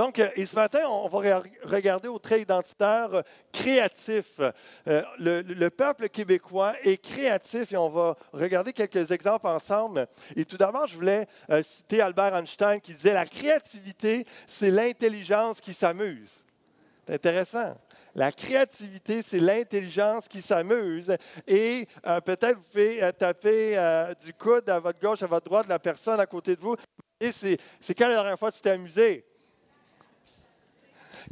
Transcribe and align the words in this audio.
Donc, 0.00 0.18
euh, 0.18 0.30
et 0.34 0.46
ce 0.46 0.54
matin, 0.54 0.80
on 0.88 1.08
va 1.08 1.42
regarder 1.64 2.08
au 2.08 2.18
trait 2.18 2.40
identitaire 2.40 3.12
euh, 3.12 3.22
créatif. 3.52 4.40
Euh, 4.88 5.02
le, 5.18 5.68
peuple 5.68 6.08
québécois 6.08 6.72
est 6.82 6.96
créatif 6.96 7.70
et 7.70 7.76
on 7.76 7.90
va 7.90 8.16
regarder 8.32 8.72
quelques 8.72 9.10
exemples 9.10 9.46
ensemble. 9.46 10.06
Et 10.36 10.46
tout 10.46 10.56
d'abord, 10.56 10.86
je 10.86 10.94
voulais 10.94 11.26
citer 11.62 12.00
Albert 12.00 12.34
Einstein 12.34 12.80
qui 12.80 12.94
disait 12.94 13.12
La 13.12 13.26
créativité, 13.26 14.24
c'est 14.46 14.70
l'intelligence 14.70 15.60
qui 15.60 15.74
s'amuse. 15.74 16.46
C'est 17.06 17.16
intéressant. 17.16 17.76
La 18.14 18.32
créativité, 18.32 19.20
c'est 19.20 19.38
l'intelligence 19.38 20.28
qui 20.28 20.40
s'amuse. 20.40 21.14
Et 21.46 21.86
peut-être 22.24 22.56
vous 22.56 22.64
pouvez 22.72 23.12
taper 23.18 23.76
du 24.24 24.32
coude 24.32 24.66
à 24.70 24.78
votre 24.78 24.98
gauche, 24.98 25.22
à 25.22 25.26
votre 25.26 25.44
droite, 25.44 25.68
la 25.68 25.78
personne 25.78 26.20
à 26.20 26.26
côté 26.26 26.56
de 26.56 26.60
vous. 26.62 26.76
Et 27.20 27.32
c'est 27.32 27.58
quand 27.94 28.08
la 28.08 28.14
dernière 28.14 28.38
fois 28.38 28.50
que 28.50 28.56
tu 28.56 28.62
t'es 28.62 28.70
amusé? 28.70 29.26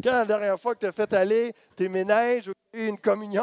Quand 0.03 0.13
la 0.13 0.25
dernière 0.25 0.59
fois 0.59 0.75
que 0.75 0.81
tu 0.81 0.87
as 0.87 0.93
fait 0.93 1.13
aller 1.13 1.53
tes 1.77 1.89
ménages 1.89 2.49
ou 2.49 2.53
une 2.73 2.99
communion 2.99 3.43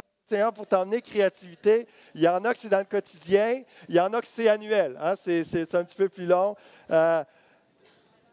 pour 0.55 0.65
t'emmener 0.67 1.01
créativité. 1.01 1.87
Il 2.15 2.21
y 2.21 2.27
en 2.27 2.43
a 2.45 2.53
que 2.53 2.59
c'est 2.59 2.69
dans 2.69 2.79
le 2.79 2.85
quotidien, 2.85 3.61
il 3.87 3.95
y 3.95 3.99
en 3.99 4.11
a 4.13 4.21
que 4.21 4.27
c'est 4.27 4.49
annuel. 4.49 4.97
Hein? 5.01 5.13
C'est 5.23 5.75
un 5.75 5.83
petit 5.83 5.95
peu 5.95 6.09
plus 6.09 6.25
long. 6.25 6.55
Euh, 6.89 7.23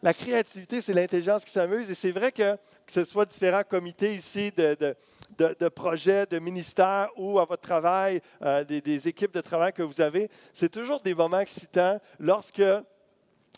la 0.02 0.14
créativité, 0.14 0.80
c'est 0.80 0.94
l'intelligence 0.94 1.44
qui 1.44 1.52
s'amuse. 1.52 1.90
Et 1.90 1.94
c'est 1.94 2.10
vrai 2.10 2.32
que, 2.32 2.54
que 2.54 2.92
ce 2.92 3.04
soit 3.04 3.26
différents 3.26 3.62
comités 3.62 4.14
ici 4.14 4.50
de, 4.52 4.96
de, 5.38 5.68
projets, 5.68 6.26
de 6.26 6.38
ministères 6.38 7.08
ou 7.16 7.38
à 7.38 7.44
votre 7.44 7.62
travail, 7.62 8.20
euh, 8.42 8.64
des, 8.64 9.08
équipes 9.08 9.34
de 9.34 9.40
travail 9.40 9.72
que 9.72 9.82
vous 9.82 10.00
avez, 10.00 10.28
c'est 10.52 10.70
toujours 10.70 11.00
des 11.00 11.14
moments 11.14 11.40
excitants 11.40 12.00
lorsque 12.18 12.62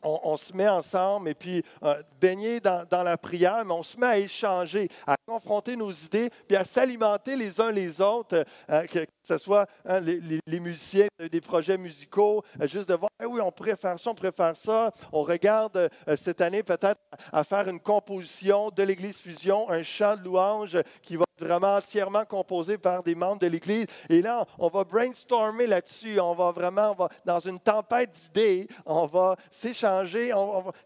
on, 0.05 0.37
se 0.37 0.53
met 0.55 0.69
ensemble 0.69 1.29
et 1.29 1.35
puis 1.35 1.63
euh, 1.83 2.01
baigner 2.21 2.61
dans, 2.61 3.03
la 3.03 3.17
prière, 3.17 3.65
mais 3.65 3.73
on 3.73 3.83
se 3.83 3.99
met 3.99 4.07
à 4.07 4.19
échanger, 4.19 4.89
à 5.07 5.17
confronter 5.27 5.77
nos 5.77 5.93
idées, 5.93 6.31
puis 6.47 6.57
à 6.57 6.65
s'alimenter 6.65 7.37
les 7.37 7.61
uns 7.61 7.71
les 7.71 8.01
autres, 8.01 8.45
euh, 8.71 8.87
ce 9.27 9.39
soit 9.39 9.67
hein, 9.85 10.01
les, 10.01 10.61
musiciens 10.61 11.09
des 11.31 11.41
projets 11.41 11.79
musicaux, 11.79 12.43
euh, 12.61 12.69
juste 12.69 12.89
de 12.89 12.95
voir, 12.95 13.11
eh 13.23 13.27
oui, 13.27 13.41
on 13.41 13.53
faire 13.77 13.99
ça, 13.99 14.11
on 14.11 14.33
faire 14.33 14.57
ça. 14.57 14.91
On 15.13 15.23
regarde 15.23 15.91
cette 16.21 16.41
année 16.41 16.63
peut-être 16.63 17.01
à 17.33 17.45
faire 17.45 17.69
une 17.69 17.81
composition 17.81 18.71
de 18.71 18.83
l'Église 18.83 19.17
Fusion, 19.17 19.71
un 19.71 19.83
chant 19.83 20.17
de 20.17 20.23
louange 20.23 20.79
qui 21.03 21.17
va 21.17 21.25
être 21.37 21.47
vraiment 21.47 21.77
entièrement 21.77 22.25
composé 22.25 22.79
par 22.79 23.03
des 23.03 23.15
membres 23.15 23.41
de 23.41 23.47
l'Église. 23.47 23.87
Et 24.09 24.23
là, 24.23 24.47
on 24.59 24.69
va 24.69 24.85
brainstormer 24.85 25.67
là-dessus. 25.67 26.21
On 26.21 26.35
va 26.35 26.51
vraiment, 26.51 26.93
on 26.93 26.95
va, 26.95 27.09
dans 27.25 27.41
une 27.41 27.59
tempête 27.59 28.13
d'idées, 28.13 28.69
on 28.87 29.07
va 29.07 29.37
s'échanger 29.51 30.33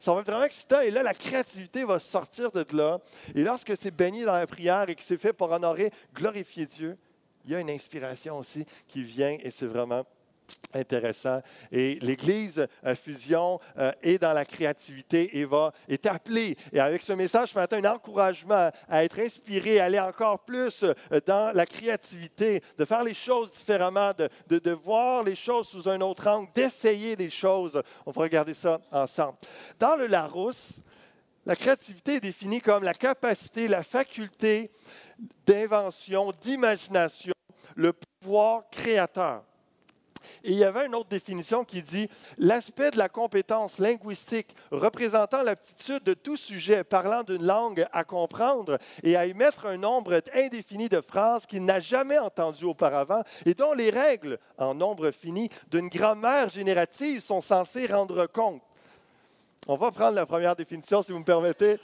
ça 0.01 0.15
va 0.15 0.21
être 0.21 0.27
vraiment 0.27 0.45
excitant. 0.45 0.81
Et 0.81 0.91
là, 0.91 1.03
la 1.03 1.15
créativité 1.15 1.85
va 1.85 1.99
sortir 1.99 2.51
de 2.51 2.65
là. 2.73 2.99
Et 3.35 3.43
lorsque 3.43 3.73
c'est 3.81 3.91
baigné 3.91 4.25
dans 4.25 4.35
la 4.35 4.47
prière 4.47 4.89
et 4.89 4.95
que 4.95 5.03
c'est 5.03 5.17
fait 5.17 5.33
pour 5.33 5.51
honorer, 5.51 5.91
glorifier 6.15 6.67
Dieu, 6.67 6.99
il 7.49 7.53
y 7.53 7.55
a 7.55 7.61
une 7.61 7.71
inspiration 7.71 8.37
aussi 8.37 8.67
qui 8.87 9.03
vient 9.03 9.35
et 9.43 9.51
c'est 9.51 9.67
vraiment 9.67 10.05
intéressant. 10.75 11.41
Et 11.73 11.99
l'Église 12.03 12.67
euh, 12.85 12.95
Fusion 12.95 13.59
euh, 13.79 13.91
est 14.03 14.19
dans 14.19 14.35
la 14.35 14.45
créativité 14.45 15.39
et 15.39 15.47
va, 15.47 15.73
est 15.89 16.05
appelée, 16.05 16.57
et 16.73 16.81
avec 16.81 17.01
ce 17.01 17.15
message 17.15 17.51
ce 17.53 17.59
matin, 17.59 17.83
un 17.83 17.95
encouragement 17.95 18.71
à 18.87 19.05
être 19.05 19.19
inspiré, 19.19 19.81
à 19.81 19.87
aller 19.87 19.99
encore 19.99 20.41
plus 20.41 20.83
euh, 20.83 20.95
dans 21.25 21.55
la 21.55 21.65
créativité, 21.65 22.63
de 22.77 22.85
faire 22.85 23.03
les 23.03 23.15
choses 23.15 23.51
différemment, 23.53 24.13
de, 24.17 24.29
de, 24.49 24.59
de 24.59 24.71
voir 24.73 25.23
les 25.23 25.37
choses 25.37 25.69
sous 25.69 25.89
un 25.89 26.03
autre 26.03 26.27
angle, 26.27 26.51
d'essayer 26.55 27.17
des 27.17 27.31
choses. 27.31 27.83
On 28.05 28.11
va 28.11 28.23
regarder 28.23 28.55
ça 28.55 28.79
ensemble. 28.93 29.39
Dans 29.79 29.97
le 29.97 30.07
Larousse, 30.07 30.73
la 31.47 31.57
créativité 31.57 32.17
est 32.17 32.21
définie 32.21 32.61
comme 32.61 32.85
la 32.85 32.93
capacité, 32.93 33.69
la 33.69 33.83
faculté 33.83 34.71
d'invention, 35.47 36.33
d'imagination, 36.43 37.33
le 37.79 37.93
pouvoir 37.93 38.65
créateur. 38.71 39.43
Et 40.43 40.51
il 40.51 40.59
y 40.59 40.65
avait 40.65 40.87
une 40.87 40.95
autre 40.95 41.09
définition 41.09 41.65
qui 41.65 41.81
dit 41.81 42.09
l'aspect 42.37 42.91
de 42.91 42.99
la 42.99 43.09
compétence 43.09 43.79
linguistique 43.79 44.55
représentant 44.73 45.43
l'aptitude 45.43 46.03
de 46.03 46.13
tout 46.13 46.37
sujet 46.37 46.85
parlant 46.85 47.23
d'une 47.23 47.47
langue 47.47 47.87
à 47.93 48.05
comprendre 48.05 48.79
et 49.05 49.17
à 49.17 49.27
émettre 49.27 49.67
un 49.67 49.77
nombre 49.77 50.21
indéfini 50.35 50.89
de 50.89 51.01
phrases 51.01 51.47
qu'il 51.47 51.65
n'a 51.65 51.81
jamais 51.81 52.19
entendues 52.19 52.65
auparavant 52.65 53.23
et 53.47 53.55
dont 53.55 53.73
les 53.73 53.91
règles, 53.91 54.39
en 54.59 54.75
nombre 54.75 55.13
fini, 55.13 55.49
d'une 55.71 55.89
grammaire 55.89 56.49
générative 56.51 57.21
sont 57.21 57.41
censées 57.41 57.87
rendre 57.87 58.27
compte. 58.27 58.63
On 59.71 59.77
va 59.77 59.91
prendre 59.91 60.15
la 60.15 60.25
première 60.27 60.57
définition, 60.57 61.03
si 61.03 61.13
vous 61.13 61.19
me 61.19 61.25
permettez. 61.25 61.79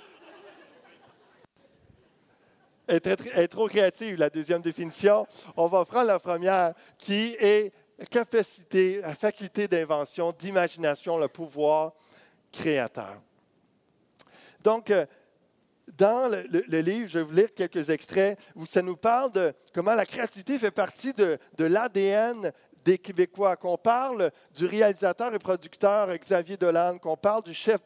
Être, 2.86 3.46
trop 3.46 3.66
créative, 3.66 4.18
la 4.18 4.28
deuxième 4.28 4.60
définition. 4.60 5.26
On 5.56 5.68
va 5.68 5.84
prendre 5.84 6.08
la 6.08 6.18
première 6.18 6.74
qui 6.98 7.36
est 7.38 7.72
capacité, 8.10 9.00
la 9.00 9.14
faculté 9.14 9.68
d'invention, 9.68 10.32
d'imagination, 10.38 11.16
le 11.16 11.28
pouvoir 11.28 11.92
créateur. 12.52 13.20
Donc, 14.62 14.90
euh, 14.90 15.06
dans 15.96 16.28
le, 16.28 16.80
livre, 16.80 17.08
je 17.08 17.18
vais 17.18 17.24
vous 17.24 17.34
lire 17.34 17.54
quelques 17.54 17.90
extraits 17.90 18.38
où 18.54 18.66
ça 18.66 18.82
nous 18.82 18.96
parle 18.96 19.30
de 19.32 19.54
comment 19.72 19.94
la 19.94 20.06
créativité 20.06 20.58
fait 20.58 20.70
partie 20.70 21.12
de, 21.12 21.38
de 21.56 21.64
l'ADN 21.64 22.52
des 22.84 22.98
Québécois, 22.98 23.56
qu'on 23.56 23.78
parle 23.78 24.30
du 24.54 24.66
réalisateur 24.66 25.34
et 25.34 25.38
producteur 25.38 26.14
Xavier 26.18 26.56
Dolan, 26.56 26.98
qu'on 26.98 27.16
parle 27.16 27.42
du 27.42 27.54
chef 27.54 27.82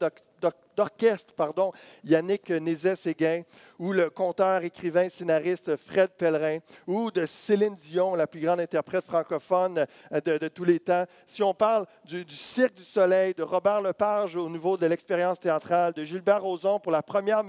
d'orchestre, 0.78 1.34
pardon, 1.34 1.72
Yannick 2.04 2.50
Nézet-Séguin, 2.50 3.42
ou 3.80 3.92
le 3.92 4.10
conteur, 4.10 4.62
écrivain, 4.62 5.08
scénariste 5.08 5.74
Fred 5.74 6.10
Pellerin, 6.16 6.58
ou 6.86 7.10
de 7.10 7.26
Céline 7.26 7.74
Dion, 7.74 8.14
la 8.14 8.28
plus 8.28 8.40
grande 8.40 8.60
interprète 8.60 9.04
francophone 9.04 9.86
euh, 10.12 10.38
de, 10.38 10.48
tous 10.48 10.62
les 10.62 10.78
temps. 10.78 11.04
Si 11.26 11.42
on 11.42 11.52
parle 11.52 11.84
du, 12.04 12.24
Cirque 12.28 12.76
du 12.76 12.84
Soleil, 12.84 13.34
de 13.34 13.42
Robert 13.42 13.82
Lepage 13.82 14.36
au 14.36 14.48
niveau 14.48 14.76
de 14.76 14.86
l'expérience 14.86 15.40
théâtrale, 15.40 15.92
de 15.94 16.04
Gilbert 16.04 16.42
Rozon 16.42 16.78
pour 16.78 16.92
la 16.92 17.02
première 17.02 17.42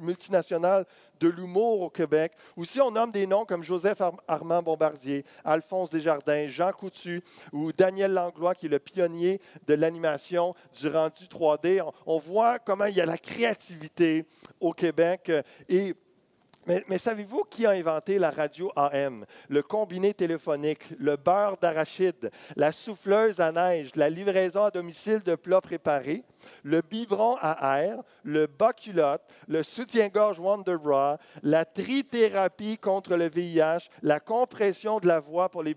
multinationale 0.00 0.84
de 1.20 1.28
l'humour 1.28 1.82
au 1.82 1.90
Québec, 1.90 2.32
ou 2.56 2.64
si 2.64 2.80
on 2.80 2.90
nomme 2.90 3.12
des 3.12 3.26
noms 3.26 3.44
comme 3.44 3.64
Joseph 3.64 4.00
Armand 4.28 4.62
Bombardier, 4.62 5.24
Alphonse 5.44 5.90
Desjardins, 5.90 6.48
Jean 6.48 6.72
Coutu 6.72 7.22
ou 7.52 7.72
Daniel 7.72 8.12
Langlois, 8.12 8.54
qui 8.54 8.66
est 8.66 8.70
le 8.70 8.78
pionnier 8.78 9.40
de 9.66 9.74
l'animation 9.74 10.54
du 10.78 10.88
rendu 10.88 11.24
3D, 11.24 11.82
on, 12.06 12.18
voit 12.18 12.58
comment 12.58 12.86
il 12.86 12.96
y 12.96 13.00
a 13.00 13.06
la 13.06 13.18
créativité 13.18 14.26
au 14.60 14.72
Québec 14.72 15.30
et 15.68 15.94
mais, 16.66 16.98
savez-vous 16.98 17.44
qui 17.50 17.66
a 17.66 17.70
inventé 17.70 18.18
la 18.18 18.30
radio 18.30 18.72
AM, 18.76 19.26
le 19.48 19.62
combiné 19.62 20.14
téléphonique, 20.14 20.84
le 20.98 21.16
beurre 21.16 21.56
d'arachide, 21.58 22.30
la 22.56 22.72
souffleuse 22.72 23.40
à 23.40 23.52
neige, 23.52 23.90
la 23.94 24.08
livraison 24.08 24.64
à 24.64 24.70
domicile 24.70 25.20
de 25.20 25.34
plats 25.34 25.60
préparés, 25.60 26.24
le 26.62 26.80
biberon 26.80 27.36
à 27.40 27.82
air, 27.82 28.02
le 28.22 28.46
bas-culotte, 28.46 29.22
le 29.48 29.62
soutien-gorge 29.62 30.38
Wonder 30.38 30.76
Bra, 30.76 31.18
la 31.42 31.64
trithérapie 31.64 32.78
contre 32.78 33.16
le 33.16 33.28
VIH, 33.28 33.88
la 34.02 34.20
compression 34.20 35.00
de 35.00 35.06
la 35.06 35.20
voix 35.20 35.48
pour 35.48 35.62
les, 35.62 35.74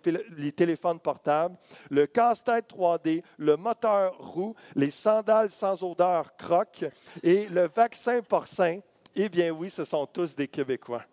téléphones 0.52 1.00
portables, 1.00 1.58
le 1.90 2.06
casse-tête 2.06 2.70
3D, 2.70 3.24
le 3.38 3.58
moteur 3.58 4.18
roux, 4.18 4.56
les 4.76 4.92
sandales 4.92 5.52
sans 5.52 5.84
odeur 5.84 6.36
croque 6.38 6.86
et 7.24 7.48
le 7.48 7.68
vaccin 7.68 8.22
porcin 8.22 8.80
eh 9.18 9.30
bien 9.30 9.52
oui, 9.52 9.70
ce 9.70 9.84
sont 9.84 10.06
tous 10.06 10.36
des 10.36 10.48
Québécois. 10.48 11.04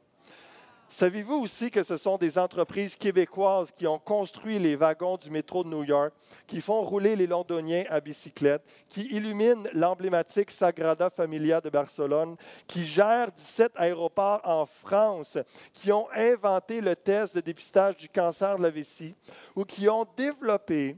Savez-vous 0.90 1.36
aussi 1.36 1.70
que 1.70 1.82
ce 1.82 1.96
sont 1.96 2.18
des 2.18 2.38
entreprises 2.38 2.94
québécoises 2.94 3.72
qui 3.72 3.86
ont 3.86 3.98
construit 3.98 4.60
les 4.60 4.76
wagons 4.76 5.16
du 5.16 5.28
métro 5.28 5.64
de 5.64 5.68
New 5.68 5.82
York, 5.82 6.12
qui 6.46 6.60
font 6.60 6.82
rouler 6.82 7.16
les 7.16 7.26
Londoniens 7.26 7.84
à 7.88 8.00
bicyclette, 8.00 8.62
qui 8.88 9.06
illuminent 9.06 9.64
l'emblématique 9.72 10.52
Sagrada 10.52 11.10
Familia 11.10 11.60
de 11.60 11.70
Barcelone, 11.70 12.36
qui 12.68 12.84
gèrent 12.84 13.32
17 13.32 13.72
aéroports 13.74 14.40
en 14.44 14.66
France, 14.66 15.38
qui 15.72 15.90
ont 15.90 16.06
inventé 16.14 16.80
le 16.80 16.94
test 16.94 17.34
de 17.34 17.40
dépistage 17.40 17.96
du 17.96 18.08
cancer 18.08 18.56
de 18.58 18.62
la 18.62 18.70
vessie 18.70 19.16
ou 19.56 19.64
qui 19.64 19.88
ont 19.88 20.06
développé 20.16 20.96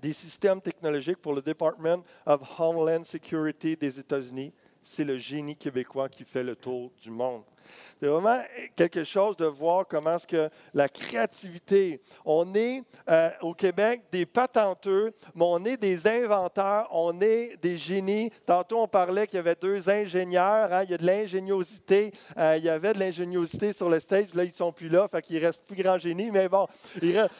des 0.00 0.14
systèmes 0.14 0.60
technologiques 0.60 1.18
pour 1.18 1.34
le 1.34 1.42
Department 1.42 2.02
of 2.24 2.40
Homeland 2.58 3.04
Security 3.04 3.76
des 3.76 4.00
États-Unis 4.00 4.52
c'est 4.86 5.04
le 5.04 5.16
génie 5.16 5.56
québécois 5.56 6.08
qui 6.08 6.24
fait 6.24 6.44
le 6.44 6.54
tour 6.54 6.92
du 7.02 7.10
monde. 7.10 7.42
C'est 8.00 8.06
vraiment 8.06 8.40
quelque 8.76 9.02
chose 9.02 9.36
de 9.36 9.46
voir 9.46 9.86
comment 9.88 10.14
est-ce 10.14 10.26
que 10.26 10.48
la 10.72 10.88
créativité, 10.88 12.00
on 12.24 12.54
est 12.54 12.82
euh, 13.10 13.30
au 13.42 13.52
Québec 13.52 14.02
des 14.12 14.24
patenteux, 14.24 15.12
mais 15.34 15.44
on 15.44 15.64
est 15.64 15.76
des 15.76 16.06
inventeurs, 16.06 16.88
on 16.92 17.20
est 17.20 17.56
des 17.60 17.76
génies. 17.76 18.30
Tantôt, 18.46 18.78
on 18.78 18.86
parlait 18.86 19.26
qu'il 19.26 19.38
y 19.38 19.40
avait 19.40 19.56
deux 19.60 19.90
ingénieurs, 19.90 20.72
hein, 20.72 20.84
il 20.84 20.90
y 20.90 20.94
a 20.94 20.98
de 20.98 21.06
l'ingéniosité, 21.06 22.12
euh, 22.38 22.56
il 22.56 22.64
y 22.64 22.68
avait 22.68 22.92
de 22.92 23.00
l'ingéniosité 23.00 23.72
sur 23.72 23.88
le 23.88 23.98
stage, 23.98 24.32
là, 24.34 24.44
ils 24.44 24.50
ne 24.50 24.54
sont 24.54 24.72
plus 24.72 24.88
là, 24.88 25.08
fait 25.08 25.22
qu'il 25.22 25.44
reste 25.44 25.62
plus 25.66 25.82
grand 25.82 25.98
génie, 25.98 26.30
mais 26.30 26.48
bon, 26.48 26.68
il 27.02 27.18
reste 27.18 27.32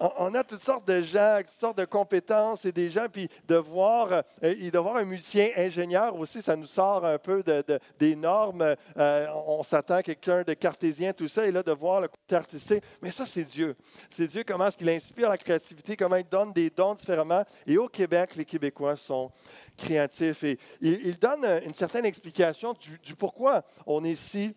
on, 0.00 0.34
a 0.34 0.44
toutes 0.44 0.62
sortes 0.62 0.88
de 0.88 1.02
gens, 1.02 1.38
toutes 1.40 1.60
sortes 1.60 1.78
de 1.78 1.84
compétences 1.84 2.64
et 2.64 2.72
des 2.72 2.90
gens, 2.90 3.06
puis 3.10 3.28
de 3.46 3.56
voir, 3.56 4.22
euh, 4.42 4.70
de 4.70 4.78
voir 4.78 4.96
un 4.96 5.04
musicien 5.04 5.48
ingénieur 5.56 6.16
aussi, 6.16 6.42
ça 6.42 6.56
nous 6.56 6.66
sort 6.66 7.04
un 7.04 7.18
peu 7.18 7.42
de, 7.42 7.62
des 7.98 8.16
normes. 8.16 8.74
Euh, 8.96 9.26
on 9.46 9.62
s'attend 9.62 9.96
à 9.96 10.02
quelqu'un 10.02 10.42
de 10.42 10.54
cartésien, 10.54 11.12
tout 11.12 11.28
ça, 11.28 11.46
et 11.46 11.52
là, 11.52 11.62
de 11.62 11.72
voir 11.72 12.00
le 12.00 12.08
côté 12.08 12.34
artistique. 12.34 12.82
Mais 13.02 13.12
ça, 13.12 13.26
c'est 13.26 13.44
Dieu. 13.44 13.76
C'est 14.10 14.26
Dieu, 14.26 14.42
comment 14.46 14.66
est-ce 14.66 14.76
qu'il 14.76 14.88
inspire 14.88 15.28
la 15.28 15.38
créativité, 15.38 15.96
comment 15.96 16.16
il 16.16 16.28
donne 16.28 16.52
des 16.52 16.70
dons 16.70 16.94
différemment. 16.94 17.44
Et 17.66 17.76
au 17.76 17.88
Québec, 17.88 18.36
les 18.36 18.44
Québécois 18.44 18.96
sont 18.96 19.30
créatifs. 19.76 20.44
Et 20.44 20.58
il, 20.80 21.18
donne 21.18 21.44
une 21.66 21.74
certaine 21.74 22.06
explication 22.06 22.72
du, 22.72 22.98
du 22.98 23.14
pourquoi 23.14 23.62
on 23.86 24.02
est 24.04 24.16
si 24.16 24.54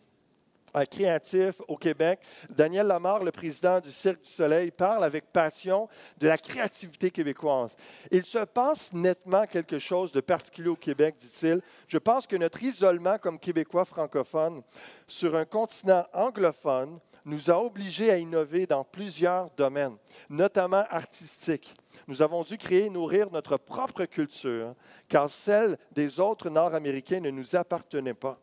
créatif 0.90 1.62
au 1.68 1.78
Québec. 1.78 2.20
Daniel 2.50 2.88
Lamar, 2.88 3.24
le 3.24 3.32
président 3.32 3.80
du 3.80 3.92
Cirque 3.92 4.22
du 4.22 4.30
Soleil, 4.30 4.72
parle 4.72 5.04
avec 5.04 5.32
passion 5.32 5.88
de 6.18 6.28
la 6.28 6.38
créativité 6.38 7.12
québécoise. 7.12 7.72
Il 8.12 8.26
se 8.26 8.40
passe 8.40 8.92
nettement 8.94 9.46
quelque 9.46 9.80
chose 9.80 10.12
de 10.12 10.22
particulier 10.22 10.70
au 10.70 10.76
Québec, 10.76 11.16
dit-il. 11.20 11.62
Je 11.88 11.98
pense 11.98 12.28
que 12.28 12.36
notre 12.36 12.62
isolement 12.64 13.18
comme 13.18 13.40
Québécois 13.40 13.86
francophones 13.86 14.62
sur 15.08 15.36
un 15.36 15.46
continent 15.46 16.06
anglophone 16.14 17.00
nous 17.26 17.50
a 17.50 17.58
obligés 17.58 18.12
à 18.12 18.18
innover 18.18 18.66
dans 18.66 18.84
plusieurs 18.84 19.50
domaines, 19.52 19.98
notamment 20.30 20.84
artistiques. 20.90 21.74
Nous 22.08 22.22
avons 22.22 22.44
dû 22.44 22.58
créer 22.58 22.86
et 22.86 22.90
nourrir 22.90 23.32
notre 23.32 23.58
propre 23.58 24.06
culture, 24.06 24.76
car 25.08 25.30
celle 25.30 25.78
des 25.92 26.20
autres 26.20 26.50
Nord-Américains 26.50 27.22
ne 27.22 27.30
nous 27.30 27.56
appartenait 27.56 28.14
pas. 28.14 28.40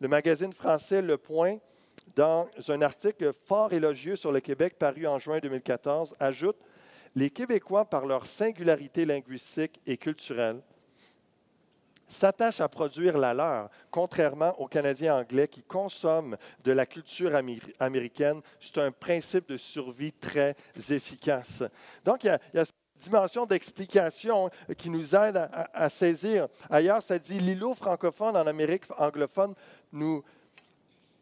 Le 0.00 0.08
magazine 0.08 0.52
français 0.52 1.02
Le 1.02 1.16
Point, 1.16 1.58
dans 2.16 2.48
un 2.68 2.82
article 2.82 3.32
fort 3.32 3.72
élogieux 3.72 4.16
sur 4.16 4.32
le 4.32 4.40
Québec 4.40 4.76
paru 4.78 5.06
en 5.06 5.18
juin 5.18 5.38
2014, 5.38 6.14
ajoute 6.18 6.56
Les 7.14 7.30
Québécois, 7.30 7.84
par 7.84 8.06
leur 8.06 8.26
singularité 8.26 9.04
linguistique 9.04 9.80
et 9.86 9.96
culturelle, 9.96 10.60
s'attachent 12.08 12.60
à 12.60 12.68
produire 12.68 13.18
la 13.18 13.34
leur, 13.34 13.70
contrairement 13.90 14.58
aux 14.60 14.66
Canadiens 14.66 15.16
anglais 15.16 15.46
qui 15.46 15.62
consomment 15.62 16.36
de 16.64 16.72
la 16.72 16.86
culture 16.86 17.32
américaine. 17.78 18.40
C'est 18.60 18.78
un 18.78 18.90
principe 18.90 19.48
de 19.48 19.56
survie 19.56 20.12
très 20.12 20.56
efficace. 20.90 21.62
Donc, 22.04 22.24
il 22.24 22.28
y 22.28 22.30
a, 22.30 22.64
cette 22.64 22.74
dimension 23.00 23.46
d'explication 23.46 24.50
qui 24.76 24.90
nous 24.90 25.14
aide 25.14 25.48
à, 25.52 25.88
saisir. 25.88 26.48
Ailleurs, 26.70 27.02
ça 27.02 27.18
dit 27.18 27.38
l'îlot 27.38 27.74
francophone 27.74 28.36
en 28.36 28.46
Amérique 28.46 28.84
anglophone 28.98 29.54
nous 29.92 30.22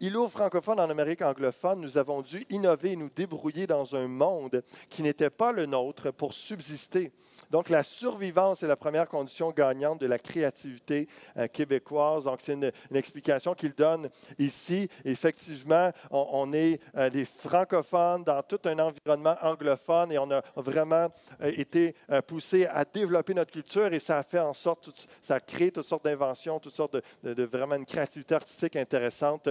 îlot 0.00 0.28
francophone 0.28 0.80
en 0.80 0.90
Amérique 0.90 1.22
anglophone, 1.22 1.80
nous 1.80 1.96
avons 1.96 2.22
dû 2.22 2.44
innover 2.50 2.92
et 2.92 2.96
nous 2.96 3.10
débrouiller 3.14 3.66
dans 3.66 3.94
un 3.94 4.08
monde 4.08 4.62
qui 4.90 5.02
n'était 5.02 5.30
pas 5.30 5.52
le 5.52 5.66
nôtre 5.66 6.10
pour 6.10 6.34
subsister. 6.34 7.12
Donc, 7.50 7.68
la 7.68 7.82
survivance 7.82 8.62
est 8.62 8.66
la 8.66 8.76
première 8.76 9.08
condition 9.08 9.50
gagnante 9.50 10.00
de 10.00 10.06
la 10.06 10.18
créativité 10.18 11.08
euh, 11.36 11.46
québécoise. 11.46 12.24
Donc, 12.24 12.40
c'est 12.42 12.54
une, 12.54 12.72
explication 12.92 13.54
qu'il 13.54 13.72
donne 13.72 14.08
ici. 14.38 14.88
Effectivement, 15.04 15.92
on, 16.10 16.52
est 16.52 16.80
euh, 16.96 17.10
des 17.10 17.24
francophones 17.24 18.24
dans 18.24 18.42
tout 18.42 18.60
un 18.64 18.78
environnement 18.78 19.36
anglophone 19.42 20.12
et 20.12 20.18
on 20.18 20.30
a 20.30 20.42
vraiment 20.56 21.08
euh, 21.42 21.52
été 21.56 21.94
poussé 22.26 22.66
à 22.66 22.84
développer 22.84 23.34
notre 23.34 23.52
culture 23.52 23.92
et 23.92 24.00
ça 24.00 24.18
a 24.18 24.22
fait 24.22 24.38
en 24.38 24.54
sorte, 24.54 24.90
ça 25.22 25.36
a 25.36 25.40
créé 25.40 25.70
toutes 25.70 25.86
sortes 25.86 26.04
d'inventions, 26.04 26.58
toutes 26.58 26.74
sortes 26.74 26.96
de, 27.22 27.42
vraiment 27.44 27.76
une 27.76 27.84
créativité 27.84 28.34
artistique 28.34 28.76
intéressante. 28.76 29.48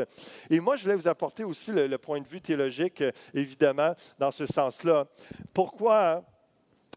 Et 0.50 0.60
moi, 0.60 0.76
je 0.76 0.84
voulais 0.84 0.96
vous 0.96 1.08
apporter 1.08 1.44
aussi 1.44 1.72
le, 1.72 1.98
point 1.98 2.22
de 2.22 2.28
vue 2.28 2.42
théologique, 2.42 3.04
évidemment, 3.34 3.94
dans 4.20 4.32
ce 4.32 4.46
sens-là. 4.46 5.08
Pourquoi 5.54 6.24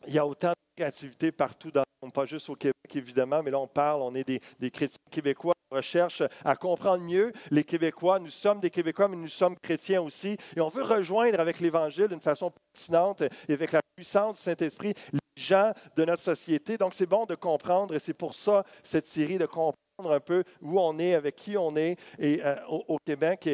il 0.06 0.14
y 0.14 0.18
a 0.18 0.26
autant 0.26 0.50
de 0.50 0.54
créativité 0.76 1.32
partout 1.32 1.70
dans 1.70 1.84
pas 2.10 2.26
juste 2.26 2.48
au 2.48 2.54
Québec, 2.54 2.74
évidemment, 2.94 3.42
mais 3.42 3.50
là, 3.50 3.58
on 3.58 3.66
parle, 3.66 4.02
on 4.02 4.14
est 4.14 4.24
des, 4.24 4.40
des 4.60 4.70
chrétiens 4.70 4.96
québécois, 5.10 5.54
on 5.70 5.76
recherche 5.76 6.22
à 6.44 6.56
comprendre 6.56 7.04
mieux 7.04 7.32
les 7.50 7.64
Québécois. 7.64 8.18
Nous 8.18 8.30
sommes 8.30 8.60
des 8.60 8.70
Québécois, 8.70 9.08
mais 9.08 9.16
nous 9.16 9.28
sommes 9.28 9.56
chrétiens 9.58 10.00
aussi. 10.00 10.36
Et 10.56 10.60
on 10.60 10.68
veut 10.68 10.82
rejoindre 10.82 11.40
avec 11.40 11.60
l'Évangile 11.60 12.08
d'une 12.08 12.20
façon 12.20 12.50
pertinente 12.72 13.22
et 13.48 13.52
avec 13.52 13.72
la 13.72 13.80
puissance 13.96 14.36
du 14.36 14.42
Saint-Esprit 14.42 14.94
les 15.12 15.42
gens 15.42 15.72
de 15.96 16.04
notre 16.04 16.22
société. 16.22 16.78
Donc, 16.78 16.94
c'est 16.94 17.06
bon 17.06 17.26
de 17.26 17.34
comprendre, 17.34 17.94
et 17.94 17.98
c'est 17.98 18.14
pour 18.14 18.34
ça 18.34 18.64
cette 18.82 19.06
série 19.06 19.38
de 19.38 19.46
comprendre 19.46 19.74
un 20.06 20.20
peu 20.20 20.44
où 20.62 20.78
on 20.78 20.96
est, 20.98 21.14
avec 21.14 21.34
qui 21.34 21.56
on 21.56 21.74
est 21.76 21.98
et, 22.18 22.40
euh, 22.44 22.54
au, 22.68 22.98
Québec. 22.98 23.48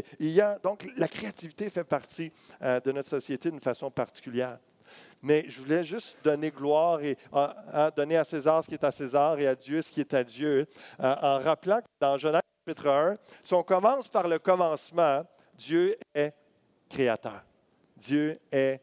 Donc, 0.62 0.86
la 0.96 1.08
créativité 1.08 1.70
fait 1.70 1.84
partie 1.84 2.30
euh, 2.62 2.80
de 2.80 2.92
notre 2.92 3.08
société 3.08 3.50
d'une 3.50 3.60
façon 3.60 3.90
particulière. 3.90 4.58
Mais 5.22 5.46
je 5.48 5.58
voulais 5.58 5.84
juste 5.84 6.18
donner 6.22 6.50
gloire 6.50 7.00
et 7.02 7.16
donner 7.96 8.18
à 8.18 8.24
César 8.24 8.62
ce 8.62 8.68
qui 8.68 8.74
est 8.74 8.84
à 8.84 8.92
César 8.92 9.38
et 9.38 9.46
à 9.46 9.54
Dieu 9.54 9.80
ce 9.80 9.90
qui 9.90 10.00
est 10.00 10.12
à 10.12 10.22
Dieu, 10.22 10.66
euh, 11.00 11.14
en 11.22 11.38
rappelant 11.38 11.80
que 11.80 11.86
dans 11.98 12.18
Genèse 12.18 12.42
chapitre 12.66 12.88
1, 12.88 13.16
si 13.42 13.54
on 13.54 13.62
commence 13.62 14.08
par 14.08 14.28
le 14.28 14.38
commencement, 14.38 15.24
Dieu 15.56 15.96
est 16.14 16.34
créateur. 16.90 17.42
Dieu 17.96 18.38
est 18.52 18.82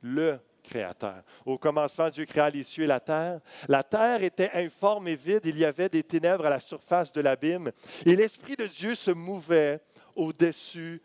le 0.00 0.38
créateur. 0.64 1.22
Au 1.44 1.58
commencement, 1.58 2.10
Dieu 2.10 2.24
créa 2.24 2.50
les 2.50 2.64
cieux 2.64 2.84
et 2.84 2.88
la 2.88 3.00
terre. 3.00 3.40
La 3.68 3.82
terre 3.82 4.22
était 4.22 4.50
informe 4.54 5.08
et 5.08 5.14
vide. 5.14 5.42
Il 5.44 5.58
y 5.58 5.64
avait 5.64 5.88
des 5.88 6.02
ténèbres 6.02 6.46
à 6.46 6.50
la 6.50 6.60
surface 6.60 7.12
de 7.12 7.20
l'abîme. 7.20 7.70
Et 8.04 8.16
l'Esprit 8.16 8.56
de 8.56 8.66
Dieu 8.66 8.94
se 8.94 9.10
mouvait 9.10 9.80
au-dessus 10.16 11.00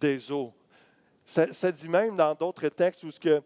des 0.00 0.30
eaux. 0.30 0.52
Ça, 1.24 1.72
dit 1.72 1.88
même 1.88 2.16
dans 2.16 2.34
d'autres 2.34 2.68
textes 2.68 3.02
où 3.02 3.10
ce 3.10 3.18
que 3.18 3.42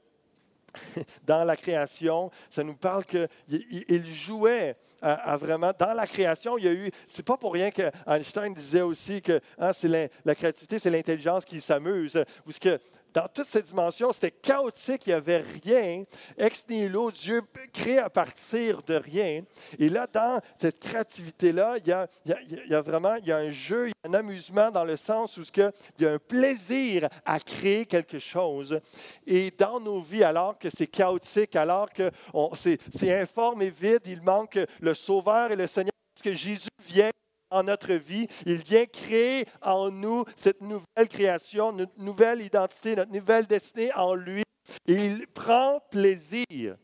dans 1.25 1.45
la 1.45 1.57
création, 1.57 2.31
ça 2.51 2.63
nous 2.63 2.75
parle 2.75 3.05
qu'il 3.05 4.13
jouait 4.13 4.77
à, 5.01 5.37
vraiment. 5.37 5.73
Dans 5.79 5.95
la 5.95 6.07
création, 6.07 6.59
il 6.59 6.65
y 6.65 6.69
a 6.69 6.73
eu. 6.73 6.91
C'est 7.09 7.25
pas 7.25 7.37
pour 7.37 7.53
rien 7.53 7.71
que 7.71 7.91
Einstein 8.07 8.53
disait 8.53 8.83
aussi 8.83 9.23
que 9.23 9.41
hein, 9.59 9.71
la, 9.85 10.09
la, 10.25 10.35
créativité, 10.35 10.79
c'est 10.79 10.91
l'intelligence 10.91 11.45
qui 11.45 11.61
s'amuse. 11.61 12.23
Ou 12.47 12.53
ce 12.53 12.61
que 12.61 12.81
dans 13.19 13.27
toutes 13.27 13.49
ces 13.49 13.63
dimensions, 13.63 14.13
c'était 14.13 14.31
chaotique, 14.31 15.07
il 15.07 15.11
n'y 15.11 15.15
avait 15.15 15.45
rien. 15.65 16.05
Ex 16.37 16.65
nihilo, 16.69 17.11
Dieu 17.11 17.43
crée 17.73 17.99
à 17.99 18.09
partir 18.09 18.81
de 18.85 18.95
rien. 18.95 19.43
Et 19.77 19.89
là, 19.89 20.07
dans 20.07 20.41
cette 20.57 20.79
créativité-là, 20.79 21.79
il 21.79 21.89
y 21.89 21.93
a, 21.93 22.07
il 22.25 22.69
y 22.69 22.75
a, 22.75 22.81
vraiment 22.81 23.17
il 23.17 23.27
y 23.27 23.33
a 23.33 23.39
un 23.39 23.51
jeu, 23.51 23.89
il 23.89 23.91
y 23.91 24.07
a 24.07 24.11
un 24.11 24.15
amusement 24.15 24.71
dans 24.71 24.85
le 24.85 24.97
sens 24.97 25.37
où 25.37 25.43
il 25.43 25.73
y 25.99 26.07
a 26.07 26.13
un 26.13 26.19
plaisir 26.19 27.09
à 27.25 27.41
créer 27.41 27.87
quelque 27.87 28.21
chose. 28.21 28.81
Et 29.27 29.51
dans 29.51 29.81
nos 29.81 30.01
vies, 30.01 30.23
alors 30.23 30.57
que 30.57 30.69
c'est 30.71 30.87
chaotique, 30.87 31.57
alors 31.57 31.93
que 31.93 32.13
c'est 32.55 33.21
informe 33.21 33.63
et 33.63 33.71
vide, 33.71 34.03
il 34.07 34.23
manque 34.23 34.61
le 34.79 34.95
Sauveur 34.95 35.51
et 35.51 35.57
le 35.57 35.67
Seigneur, 35.67 35.91
parce 36.15 36.23
que 36.23 36.35
Jésus 36.35 36.69
vient 36.87 37.11
en 37.51 37.63
notre 37.63 37.95
vie. 37.95 38.29
Il 38.47 38.57
vient 38.57 38.87
créer 38.87 39.47
en 39.63 39.91
nous 39.91 40.25
cette 40.37 40.61
nouvelle 40.61 41.09
création, 41.09 41.73
notre 41.73 41.99
nouvelle 41.99 42.43
identité, 42.43 42.97
notre 42.97 43.13
nouvelle 43.13 43.47
destinée 43.47 43.93
en 43.95 44.15
lui. 44.15 44.43
Il 44.87 45.27
prend 45.29 45.81
plaisir 45.91 46.73
à 46.73 46.75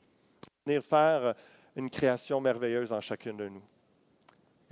venir 0.66 0.83
faire 0.83 1.35
une 1.76 1.90
création 1.90 2.40
merveilleuse 2.40 2.92
en 2.92 3.00
chacune 3.00 3.37
de 3.37 3.49
nous. 3.49 3.62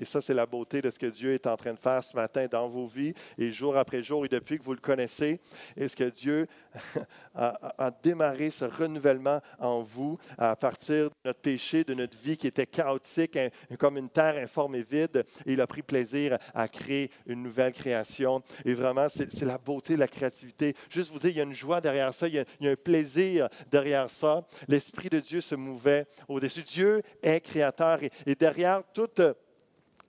Et 0.02 0.04
ça, 0.04 0.20
c'est 0.20 0.34
la 0.34 0.46
beauté 0.46 0.82
de 0.82 0.90
ce 0.90 0.98
que 0.98 1.06
Dieu 1.06 1.32
est 1.32 1.46
en 1.46 1.56
train 1.56 1.74
de 1.74 1.78
faire 1.78 2.02
ce 2.02 2.16
matin 2.16 2.48
dans 2.50 2.68
vos 2.68 2.88
vies 2.88 3.14
et 3.38 3.52
jour 3.52 3.76
après 3.76 4.02
jour 4.02 4.24
et 4.24 4.28
depuis 4.28 4.58
que 4.58 4.64
vous 4.64 4.72
le 4.72 4.80
connaissez. 4.80 5.40
Et 5.76 5.86
ce 5.86 5.94
que 5.94 6.10
Dieu 6.10 6.48
a, 7.36 7.92
démarré 8.02 8.50
ce 8.50 8.64
renouvellement 8.64 9.40
en 9.60 9.82
vous 9.82 10.18
à 10.36 10.56
partir 10.56 11.04
de 11.04 11.14
notre 11.24 11.38
péché, 11.38 11.84
de 11.84 11.94
notre 11.94 12.18
vie 12.18 12.36
qui 12.36 12.48
était 12.48 12.66
chaotique, 12.66 13.38
comme 13.78 13.96
une 13.96 14.10
terre 14.10 14.42
informe 14.42 14.74
et 14.74 14.82
vide. 14.82 15.24
Et 15.46 15.52
il 15.52 15.60
a 15.60 15.68
pris 15.68 15.82
plaisir 15.82 16.36
à 16.52 16.66
créer 16.66 17.12
une 17.26 17.44
nouvelle 17.44 17.72
création. 17.72 18.42
Et 18.64 18.74
vraiment, 18.74 19.06
c'est 19.08 19.40
la 19.42 19.56
beauté 19.56 19.94
de 19.94 20.00
la 20.00 20.08
créativité. 20.08 20.74
Juste 20.90 21.12
vous 21.12 21.20
dire, 21.20 21.30
il 21.30 21.36
y 21.36 21.40
a 21.40 21.44
une 21.44 21.54
joie 21.54 21.80
derrière 21.80 22.12
ça, 22.12 22.26
il 22.26 22.34
y 22.34 22.40
a, 22.40 22.72
un 22.72 22.74
plaisir 22.74 23.48
derrière 23.70 24.10
ça. 24.10 24.44
L'Esprit 24.66 25.10
de 25.10 25.20
Dieu 25.20 25.40
se 25.40 25.54
mouvait 25.54 26.06
au-dessus. 26.26 26.64
Dieu 26.64 27.02
est 27.22 27.40
créateur 27.40 28.00
et 28.26 28.34
derrière 28.34 28.82
toute 28.92 29.22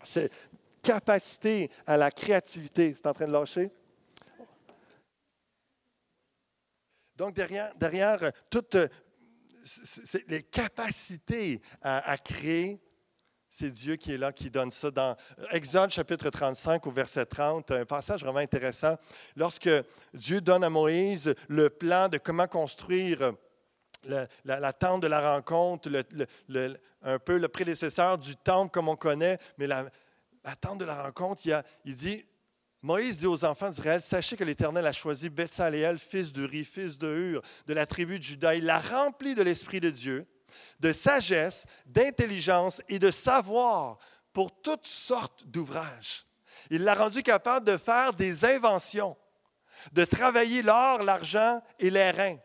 cette 0.04 0.32
capacité 0.82 1.72
à 1.86 1.98
la 1.98 2.12
créativité. 2.12 2.94
C'est 2.96 3.08
en 3.08 3.14
train 3.14 3.28
de 3.28 3.32
lâcher? 3.32 3.72
Donc, 7.16 7.36
derrière, 7.36 7.74
derrière 7.76 8.32
toutes 8.50 8.78
les 10.28 10.44
capacités 10.44 11.62
à, 11.82 12.18
créer, 12.18 12.82
c'est 13.48 13.72
Dieu 13.72 13.96
qui 13.96 14.14
est 14.14 14.18
là, 14.18 14.34
qui 14.34 14.50
donne 14.50 14.72
ça. 14.72 14.90
Dans 14.90 15.16
Exode 15.52 15.92
chapitre 15.92 16.30
35 16.30 16.86
au 16.88 16.92
verset 16.92 17.26
30, 17.26 17.70
un 17.72 17.86
passage 17.86 18.22
vraiment 18.24 18.40
intéressant. 18.40 18.98
Lorsque 19.36 19.70
Dieu 20.14 20.42
donne 20.42 20.64
à 20.64 20.70
Moïse 20.70 21.34
le 21.48 21.70
plan 21.70 22.10
de 22.10 22.18
comment 22.18 22.48
construire 22.48 23.34
la, 24.06 24.74
tente 24.74 25.02
de 25.02 25.08
la 25.08 25.34
rencontre, 25.34 25.90
un 27.02 27.20
peu 27.20 27.38
le 27.38 27.48
prédécesseur 27.48 28.18
du 28.18 28.36
temple 28.36 28.72
comme 28.72 28.90
on 28.90 28.96
connaît, 28.96 29.38
mais 29.58 29.68
la, 29.68 29.86
tente 30.60 30.80
de 30.80 30.86
la 30.86 31.04
rencontre, 31.04 31.42
il, 31.86 31.96
dit, 31.96 32.26
Moïse 32.82 33.18
dit 33.18 33.28
aux 33.28 33.46
enfants 33.46 33.70
d'Israël, 33.70 34.02
sachez 34.02 34.36
que 34.36 34.44
l'Éternel 34.44 34.86
a 34.86 34.92
choisi 34.92 35.30
Betsaléel, 35.30 36.00
fils 36.00 36.32
d'Uri, 36.32 36.66
fils 36.66 36.98
de 36.98 37.08
Hur, 37.08 37.42
de 37.66 37.74
la 37.74 37.86
tribu 37.86 38.20
de 38.20 38.24
Juda. 38.24 38.56
Il 38.56 38.66
l'a 38.66 38.80
rempli 38.80 39.36
de 39.36 39.44
l'Esprit 39.44 39.80
de 39.80 39.90
Dieu, 39.90 40.28
de 40.80 40.92
sagesse, 40.92 41.66
d'intelligence 41.86 42.82
et 42.90 43.00
de 43.00 43.12
savoir 43.12 43.98
pour 44.34 44.62
toutes 44.62 44.88
sortes 44.88 45.46
d'ouvrages. 45.46 46.26
Il 46.70 46.84
l'a 46.84 46.96
rendu 46.96 47.24
capable 47.24 47.66
de 47.66 47.78
faire 47.78 48.14
des 48.14 48.46
inventions, 48.46 49.18
de 49.92 50.06
travailler 50.06 50.62
l'or, 50.62 51.04
l'argent 51.04 51.62
et 51.80 51.90
les 51.90 52.12
reins. 52.12 52.38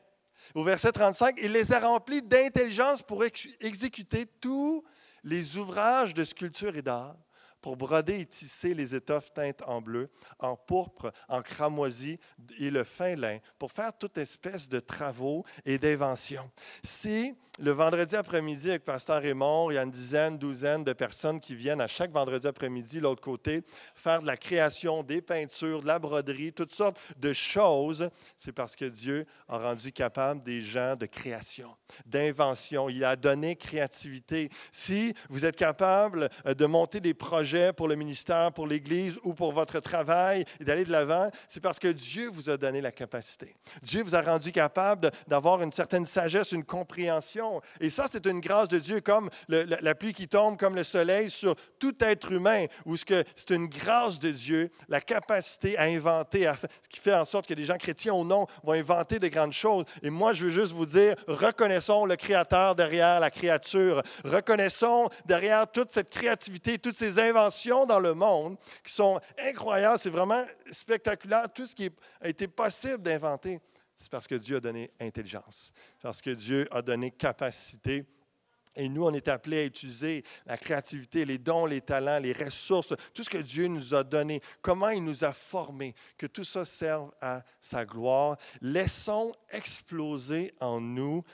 Au 0.54 0.64
verset 0.64 0.92
35, 0.92 1.38
il 1.42 1.52
les 1.52 1.72
a 1.72 1.80
remplis 1.80 2.22
d'intelligence 2.22 3.02
pour 3.02 3.24
exécuter 3.24 4.26
tous 4.40 4.84
les 5.24 5.56
ouvrages 5.56 6.14
de 6.14 6.24
sculpture 6.24 6.76
et 6.76 6.82
d'art 6.82 7.16
pour 7.60 7.76
broder 7.76 8.20
et 8.20 8.26
tisser 8.26 8.74
les 8.74 8.94
étoffes 8.94 9.32
teintes 9.32 9.62
en 9.66 9.80
bleu, 9.80 10.10
en 10.38 10.56
pourpre, 10.56 11.12
en 11.28 11.42
cramoisi 11.42 12.18
et 12.58 12.70
le 12.70 12.84
fin 12.84 13.16
lin, 13.16 13.38
pour 13.58 13.72
faire 13.72 13.96
toute 13.96 14.18
espèce 14.18 14.68
de 14.68 14.80
travaux 14.80 15.44
et 15.64 15.78
d'inventions. 15.78 16.50
Si 16.82 17.34
le 17.60 17.72
vendredi 17.72 18.14
après-midi 18.14 18.70
avec 18.70 18.84
Pasteur 18.84 19.20
Raymond, 19.20 19.72
il 19.72 19.74
y 19.74 19.78
a 19.78 19.82
une 19.82 19.90
dizaine, 19.90 20.38
douzaine 20.38 20.84
de 20.84 20.92
personnes 20.92 21.40
qui 21.40 21.56
viennent 21.56 21.80
à 21.80 21.88
chaque 21.88 22.12
vendredi 22.12 22.46
après-midi, 22.46 23.00
l'autre 23.00 23.20
côté, 23.20 23.64
faire 23.96 24.22
de 24.22 24.28
la 24.28 24.36
création, 24.36 25.02
des 25.02 25.20
peintures, 25.20 25.82
de 25.82 25.88
la 25.88 25.98
broderie, 25.98 26.52
toutes 26.52 26.72
sortes 26.72 27.00
de 27.16 27.32
choses. 27.32 28.10
C'est 28.36 28.52
parce 28.52 28.76
que 28.76 28.84
Dieu 28.84 29.26
a 29.48 29.58
rendu 29.58 29.90
capable 29.90 30.44
des 30.44 30.62
gens 30.62 30.94
de 30.94 31.06
création, 31.06 31.74
d'invention. 32.06 32.88
Il 32.88 33.04
a 33.04 33.16
donné 33.16 33.56
créativité. 33.56 34.50
Si 34.70 35.12
vous 35.28 35.44
êtes 35.44 35.56
capable 35.56 36.28
euh, 36.46 36.54
de 36.54 36.64
monter 36.64 37.00
des 37.00 37.14
projets 37.14 37.47
pour 37.76 37.88
le 37.88 37.94
ministère, 37.94 38.52
pour 38.52 38.66
l'Église 38.66 39.16
ou 39.22 39.34
pour 39.34 39.52
votre 39.52 39.80
travail 39.80 40.44
et 40.60 40.64
d'aller 40.64 40.84
de 40.84 40.92
l'avant, 40.92 41.30
c'est 41.48 41.60
parce 41.60 41.78
que 41.78 41.88
Dieu 41.88 42.28
vous 42.28 42.50
a 42.50 42.56
donné 42.56 42.80
la 42.80 42.92
capacité. 42.92 43.54
Dieu 43.82 44.02
vous 44.02 44.14
a 44.14 44.22
rendu 44.22 44.52
capable 44.52 45.10
d'avoir 45.26 45.62
une 45.62 45.72
certaine 45.72 46.06
sagesse, 46.06 46.52
une 46.52 46.64
compréhension 46.64 47.08
et 47.80 47.90
ça, 47.90 48.06
c'est 48.10 48.26
une 48.26 48.40
grâce 48.40 48.68
de 48.68 48.78
Dieu, 48.78 49.00
comme 49.00 49.30
la, 49.48 49.94
pluie 49.94 50.12
qui 50.12 50.28
tombe, 50.28 50.58
comme 50.58 50.74
le 50.74 50.84
soleil 50.84 51.30
sur 51.30 51.54
tout 51.78 51.94
être 52.00 52.32
humain, 52.32 52.66
où 52.84 52.96
c'est 52.96 53.50
une 53.50 53.66
grâce 53.66 54.18
de 54.18 54.30
Dieu, 54.30 54.70
la 54.88 55.00
capacité 55.00 55.76
à 55.78 55.84
inventer, 55.84 56.50
ce 56.82 56.88
qui 56.88 57.00
fait 57.00 57.14
en 57.14 57.24
sorte 57.24 57.46
que 57.46 57.54
les 57.54 57.64
gens 57.64 57.76
chrétiens 57.76 58.14
ou 58.14 58.24
non 58.24 58.46
vont 58.62 58.72
inventer 58.72 59.18
de 59.18 59.28
grandes 59.28 59.52
choses. 59.52 59.84
Et 60.02 60.10
moi, 60.10 60.32
je 60.32 60.44
veux 60.44 60.50
juste 60.50 60.72
vous 60.72 60.86
dire, 60.86 61.14
reconnaissons 61.26 62.04
le 62.04 62.16
Créateur 62.16 62.74
derrière 62.74 63.20
la 63.20 63.30
créature. 63.30 64.02
Reconnaissons 64.24 65.08
derrière 65.24 65.70
toute 65.70 65.92
cette 65.92 66.10
créativité, 66.10 66.78
toutes 66.78 66.96
ces 66.96 67.18
inventions 67.18 67.37
dans 67.86 68.00
le 68.00 68.14
monde 68.14 68.56
qui 68.84 68.92
sont 68.92 69.20
incroyables. 69.38 69.98
C'est 69.98 70.10
vraiment 70.10 70.44
spectaculaire, 70.70 71.52
tout 71.52 71.66
ce 71.66 71.74
qui 71.74 71.90
a 72.20 72.28
été 72.28 72.48
possible 72.48 73.02
d'inventer 73.02 73.60
c'est 73.98 74.10
parce 74.10 74.28
que 74.28 74.36
Dieu 74.36 74.56
a 74.56 74.60
donné 74.60 74.92
intelligence, 75.00 75.72
parce 76.00 76.22
que 76.22 76.30
Dieu 76.30 76.68
a 76.70 76.80
donné 76.80 77.10
capacité. 77.10 78.06
Et 78.78 78.88
nous, 78.88 79.04
on 79.04 79.12
est 79.12 79.26
appelés 79.26 79.58
à 79.58 79.64
utiliser 79.64 80.22
la 80.46 80.56
créativité, 80.56 81.24
les 81.24 81.36
dons, 81.36 81.66
les 81.66 81.80
talents, 81.80 82.20
les 82.20 82.32
ressources, 82.32 82.94
tout 83.12 83.24
ce 83.24 83.28
que 83.28 83.38
Dieu 83.38 83.66
nous 83.66 83.92
a 83.92 84.04
donné, 84.04 84.40
comment 84.62 84.88
il 84.90 85.04
nous 85.04 85.24
a 85.24 85.32
formés, 85.32 85.96
que 86.16 86.26
tout 86.26 86.44
ça 86.44 86.64
serve 86.64 87.10
à 87.20 87.42
sa 87.60 87.84
gloire. 87.84 88.36
Laissons 88.60 89.32
exploser 89.50 90.54
en 90.60 90.80
nous 90.80 91.24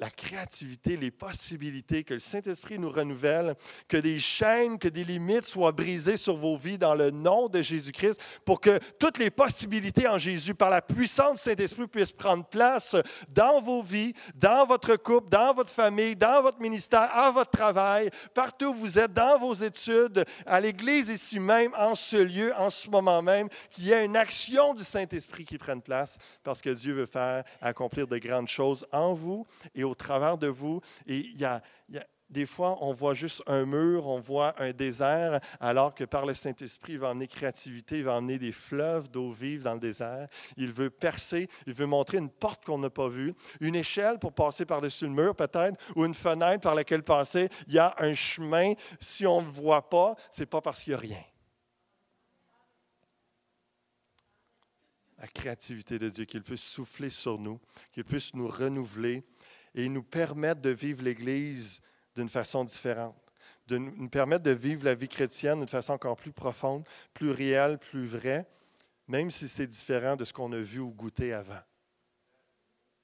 la 0.00 0.10
créativité, 0.10 0.96
les 0.96 1.12
possibilités, 1.12 2.02
que 2.02 2.14
le 2.14 2.20
Saint-Esprit 2.20 2.80
nous 2.80 2.90
renouvelle, 2.90 3.54
que 3.86 3.96
des 3.96 4.18
chaînes, 4.18 4.78
que 4.78 4.88
des 4.88 5.04
limites 5.04 5.44
soient 5.44 5.70
brisées 5.70 6.16
sur 6.16 6.36
vos 6.36 6.56
vies 6.56 6.78
dans 6.78 6.96
le 6.96 7.10
nom 7.12 7.48
de 7.48 7.62
Jésus-Christ, 7.62 8.20
pour 8.44 8.60
que 8.60 8.80
toutes 8.98 9.18
les 9.18 9.30
possibilités 9.30 10.08
en 10.08 10.18
Jésus, 10.18 10.54
par 10.54 10.70
la 10.70 10.82
puissance 10.82 11.36
du 11.36 11.50
Saint-Esprit, 11.50 11.86
puissent 11.86 12.10
prendre 12.10 12.44
place 12.44 12.96
dans 13.28 13.60
vos 13.60 13.82
vies, 13.82 14.14
dans 14.34 14.66
votre 14.66 14.96
couple, 14.96 15.28
dans 15.28 15.54
votre 15.54 15.72
famille, 15.72 16.16
dans 16.16 16.42
votre 16.42 16.55
ministère, 16.60 17.08
à 17.14 17.30
votre 17.30 17.50
travail, 17.50 18.10
partout 18.34 18.66
où 18.66 18.74
vous 18.74 18.98
êtes, 18.98 19.12
dans 19.12 19.38
vos 19.38 19.54
études, 19.54 20.24
à 20.44 20.60
l'Église 20.60 21.08
ici 21.08 21.38
même, 21.38 21.72
en 21.76 21.94
ce 21.94 22.16
lieu, 22.16 22.52
en 22.56 22.70
ce 22.70 22.88
moment 22.88 23.22
même, 23.22 23.48
qu'il 23.70 23.84
y 23.84 23.92
ait 23.92 24.04
une 24.04 24.16
action 24.16 24.74
du 24.74 24.84
Saint-Esprit 24.84 25.44
qui 25.44 25.58
prenne 25.58 25.82
place, 25.82 26.18
parce 26.42 26.60
que 26.60 26.70
Dieu 26.70 26.94
veut 26.94 27.06
faire 27.06 27.44
accomplir 27.60 28.06
de 28.06 28.18
grandes 28.18 28.48
choses 28.48 28.86
en 28.92 29.14
vous 29.14 29.46
et 29.74 29.84
au 29.84 29.94
travers 29.94 30.38
de 30.38 30.48
vous. 30.48 30.80
Et 31.06 31.18
il 31.18 31.36
y 31.36 31.44
a, 31.44 31.62
des 32.28 32.46
fois, 32.46 32.78
on 32.80 32.92
voit 32.92 33.14
juste 33.14 33.42
un 33.46 33.64
mur, 33.64 34.08
on 34.08 34.18
voit 34.18 34.60
un 34.60 34.72
désert, 34.72 35.40
alors 35.60 35.94
que 35.94 36.02
par 36.04 36.26
le 36.26 36.34
Saint-Esprit, 36.34 36.94
il 36.94 36.98
va 36.98 37.10
emmener 37.10 37.28
créativité, 37.28 37.98
il 37.98 38.04
va 38.04 38.14
emmener 38.14 38.38
des 38.38 38.50
fleuves 38.50 39.08
d'eau 39.08 39.30
vive 39.30 39.62
dans 39.62 39.74
le 39.74 39.80
désert. 39.80 40.28
Il 40.56 40.72
veut 40.72 40.90
percer, 40.90 41.48
il 41.66 41.74
veut 41.74 41.86
montrer 41.86 42.18
une 42.18 42.30
porte 42.30 42.64
qu'on 42.64 42.78
n'a 42.78 42.90
pas 42.90 43.08
vue, 43.08 43.32
une 43.60 43.76
échelle 43.76 44.18
pour 44.18 44.32
passer 44.32 44.66
par-dessus 44.66 45.04
le 45.04 45.12
mur 45.12 45.36
peut-être, 45.36 45.80
ou 45.94 46.04
une 46.04 46.14
fenêtre 46.14 46.62
par 46.62 46.74
laquelle 46.74 47.04
passer. 47.04 47.48
Il 47.68 47.74
y 47.74 47.78
a 47.78 47.94
un 47.98 48.12
chemin. 48.12 48.72
Si 49.00 49.24
on 49.24 49.40
ne 49.40 49.46
le 49.46 49.52
voit 49.52 49.88
pas, 49.88 50.16
ce 50.32 50.40
n'est 50.40 50.46
pas 50.46 50.60
parce 50.60 50.82
qu'il 50.82 50.92
n'y 50.92 50.96
a 50.96 51.00
rien. 51.00 51.24
La 55.18 55.28
créativité 55.28 55.98
de 55.98 56.10
Dieu, 56.10 56.24
qu'il 56.24 56.42
puisse 56.42 56.64
souffler 56.64 57.08
sur 57.08 57.38
nous, 57.38 57.60
qu'il 57.92 58.04
puisse 58.04 58.34
nous 58.34 58.48
renouveler 58.48 59.24
et 59.74 59.88
nous 59.88 60.02
permettre 60.02 60.60
de 60.60 60.70
vivre 60.70 61.02
l'Église 61.02 61.80
d'une 62.16 62.28
façon 62.28 62.64
différente, 62.64 63.14
de 63.68 63.78
nous 63.78 64.08
permettre 64.08 64.42
de 64.42 64.50
vivre 64.50 64.84
la 64.84 64.94
vie 64.94 65.08
chrétienne 65.08 65.58
d'une 65.58 65.68
façon 65.68 65.92
encore 65.92 66.16
plus 66.16 66.32
profonde, 66.32 66.84
plus 67.14 67.30
réelle, 67.30 67.78
plus 67.78 68.06
vraie, 68.06 68.46
même 69.06 69.30
si 69.30 69.48
c'est 69.48 69.66
différent 69.66 70.16
de 70.16 70.24
ce 70.24 70.32
qu'on 70.32 70.52
a 70.52 70.58
vu 70.58 70.80
ou 70.80 70.90
goûté 70.90 71.32
avant. 71.32 71.60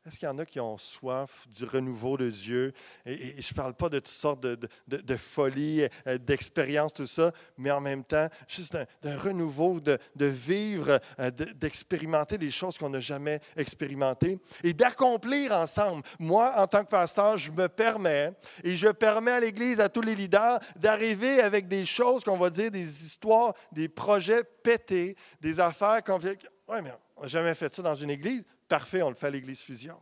Est-ce 0.04 0.18
qu'il 0.18 0.26
y 0.26 0.30
en 0.30 0.38
a 0.38 0.44
qui 0.44 0.58
ont 0.58 0.76
soif 0.76 1.46
du 1.54 1.64
renouveau 1.64 2.16
de 2.16 2.28
Dieu? 2.28 2.72
Et, 3.06 3.40
je 3.40 3.52
ne 3.52 3.56
parle 3.56 3.74
pas 3.74 3.88
de 3.88 4.00
toutes 4.00 4.08
sortes 4.08 4.40
de, 4.40 4.58
de, 4.88 5.16
folie, 5.16 5.86
euh, 6.08 6.18
d'expérience, 6.18 6.92
tout 6.92 7.06
ça, 7.06 7.30
mais 7.56 7.70
en 7.70 7.80
même 7.80 8.02
temps, 8.02 8.28
juste 8.48 8.76
d'un 9.00 9.18
renouveau, 9.18 9.78
de, 9.80 9.98
vivre, 10.16 10.98
euh, 11.20 11.30
d'expérimenter 11.30 12.36
des 12.36 12.50
choses 12.50 12.78
qu'on 12.78 12.88
n'a 12.88 12.98
jamais 12.98 13.38
expérimentées 13.56 14.40
et 14.64 14.72
d'accomplir 14.72 15.52
ensemble. 15.52 16.02
Moi, 16.18 16.52
en 16.56 16.66
tant 16.66 16.82
que 16.82 16.90
pasteur, 16.90 17.36
je 17.36 17.52
me 17.52 17.68
permets 17.68 18.32
et 18.64 18.76
je 18.76 18.88
permets 18.88 19.32
à 19.32 19.40
l'Église, 19.40 19.78
à 19.78 19.88
tous 19.88 20.02
les 20.02 20.16
leaders, 20.16 20.58
d'arriver 20.74 21.40
avec 21.40 21.68
des 21.68 21.84
choses 21.84 22.24
qu'on 22.24 22.38
va 22.38 22.50
dire, 22.50 22.72
des 22.72 23.04
histoires, 23.04 23.54
des 23.70 23.88
projets 23.88 24.42
pétés, 24.42 25.14
des 25.40 25.60
affaires 25.60 26.02
compliquées. 26.02 26.48
Oui, 26.68 26.78
mais 26.82 26.90
on 27.16 27.22
n'a 27.22 27.28
jamais 27.28 27.54
fait 27.54 27.72
ça 27.72 27.82
dans 27.82 27.94
une 27.94 28.10
Église 28.10 28.44
parfait, 28.72 29.02
on 29.02 29.10
le 29.10 29.14
fait 29.14 29.26
à 29.26 29.30
l'Église 29.30 29.60
Fusion. 29.60 30.00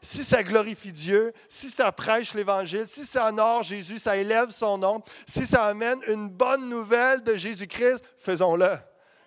Si 0.00 0.24
ça 0.24 0.42
glorifie 0.42 0.90
Dieu, 0.90 1.34
si 1.50 1.68
ça 1.68 1.92
prêche 1.92 2.32
l'Évangile, 2.32 2.88
si 2.88 3.04
ça 3.04 3.28
honore 3.28 3.62
Jésus, 3.62 3.98
ça 3.98 4.16
élève 4.16 4.48
son 4.48 4.78
nom, 4.78 5.02
si 5.26 5.44
ça 5.44 5.66
amène 5.66 6.00
une 6.08 6.30
bonne 6.30 6.70
nouvelle 6.70 7.22
de 7.22 7.36
Jésus-Christ, 7.36 8.02
faisons-le. 8.16 8.78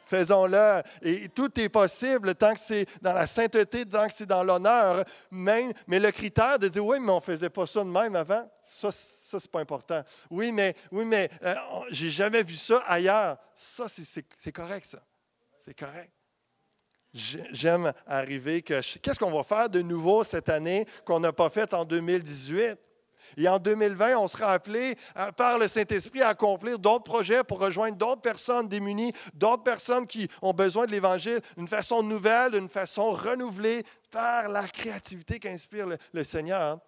Faisons-le. 0.07 0.81
Et 1.03 1.29
tout 1.29 1.51
est 1.59 1.69
possible 1.69 2.33
tant 2.33 2.55
que 2.55 2.59
c'est 2.59 2.87
dans 2.99 3.13
la 3.13 3.27
sainteté, 3.27 3.85
tant 3.85 4.07
que 4.07 4.13
c'est 4.13 4.25
dans 4.25 4.43
l'honneur. 4.43 5.05
Mais 5.29 5.69
le 5.87 6.09
critère 6.09 6.57
de 6.57 6.67
dire 6.67 6.83
oui, 6.83 6.97
mais 6.99 7.11
on 7.11 7.17
ne 7.17 7.21
faisait 7.21 7.51
pas 7.51 7.67
ça 7.67 7.81
de 7.81 7.89
même 7.89 8.15
avant, 8.15 8.49
ça, 8.65 8.91
ça 8.91 9.39
c'est 9.39 9.51
pas 9.51 9.59
important. 9.59 10.03
Oui, 10.31 10.51
mais, 10.51 10.73
oui, 10.91 11.05
mais 11.05 11.29
euh, 11.43 11.53
j'ai 11.91 12.09
jamais 12.09 12.41
vu 12.41 12.55
ça 12.55 12.79
ailleurs. 12.87 13.37
Ça, 13.55 13.85
c'est 13.87 14.51
correct, 14.51 14.87
ça. 14.87 15.03
C'est 15.63 15.77
correct 15.77 16.11
j'aime 17.13 17.93
arriver 18.07 18.61
que 18.61 18.81
qu'est-ce 18.99 19.19
qu'on 19.19 19.31
va 19.31 19.43
faire 19.43 19.69
de 19.69 19.81
nouveau 19.81 20.23
cette 20.23 20.49
année 20.49 20.85
qu'on 21.05 21.19
n'a 21.19 21.33
pas 21.33 21.49
fait 21.49 21.73
en 21.73 21.85
2018? 21.85 22.77
Et 23.37 23.47
en 23.47 23.57
2020, 23.57 24.17
on 24.17 24.27
sera 24.27 24.51
appelé 24.51 24.95
euh, 25.17 25.31
par 25.31 25.57
le 25.57 25.67
Saint-Esprit 25.67 26.21
à 26.21 26.29
accomplir 26.29 26.77
d'autres 26.77 27.03
projets 27.03 27.43
pour 27.43 27.59
rejoindre 27.59 27.97
d'autres 27.97 28.21
personnes 28.21 28.67
démunies, 28.67 29.13
d'autres 29.33 29.63
personnes 29.63 30.05
qui 30.05 30.27
ont 30.41 30.53
besoin 30.53 30.85
de 30.85 30.91
l'Évangile 30.91 31.41
d'une 31.57 31.67
façon 31.67 32.03
nouvelle, 32.03 32.51
d'une 32.51 32.69
façon 32.69 33.11
renouvelée 33.11 33.83
par 34.11 34.49
la 34.49 34.67
créativité 34.67 35.39
qu'inspire 35.39 35.87
le, 35.87 35.97
le 36.11 36.23
Seigneur, 36.23 36.61
hein, 36.61 36.81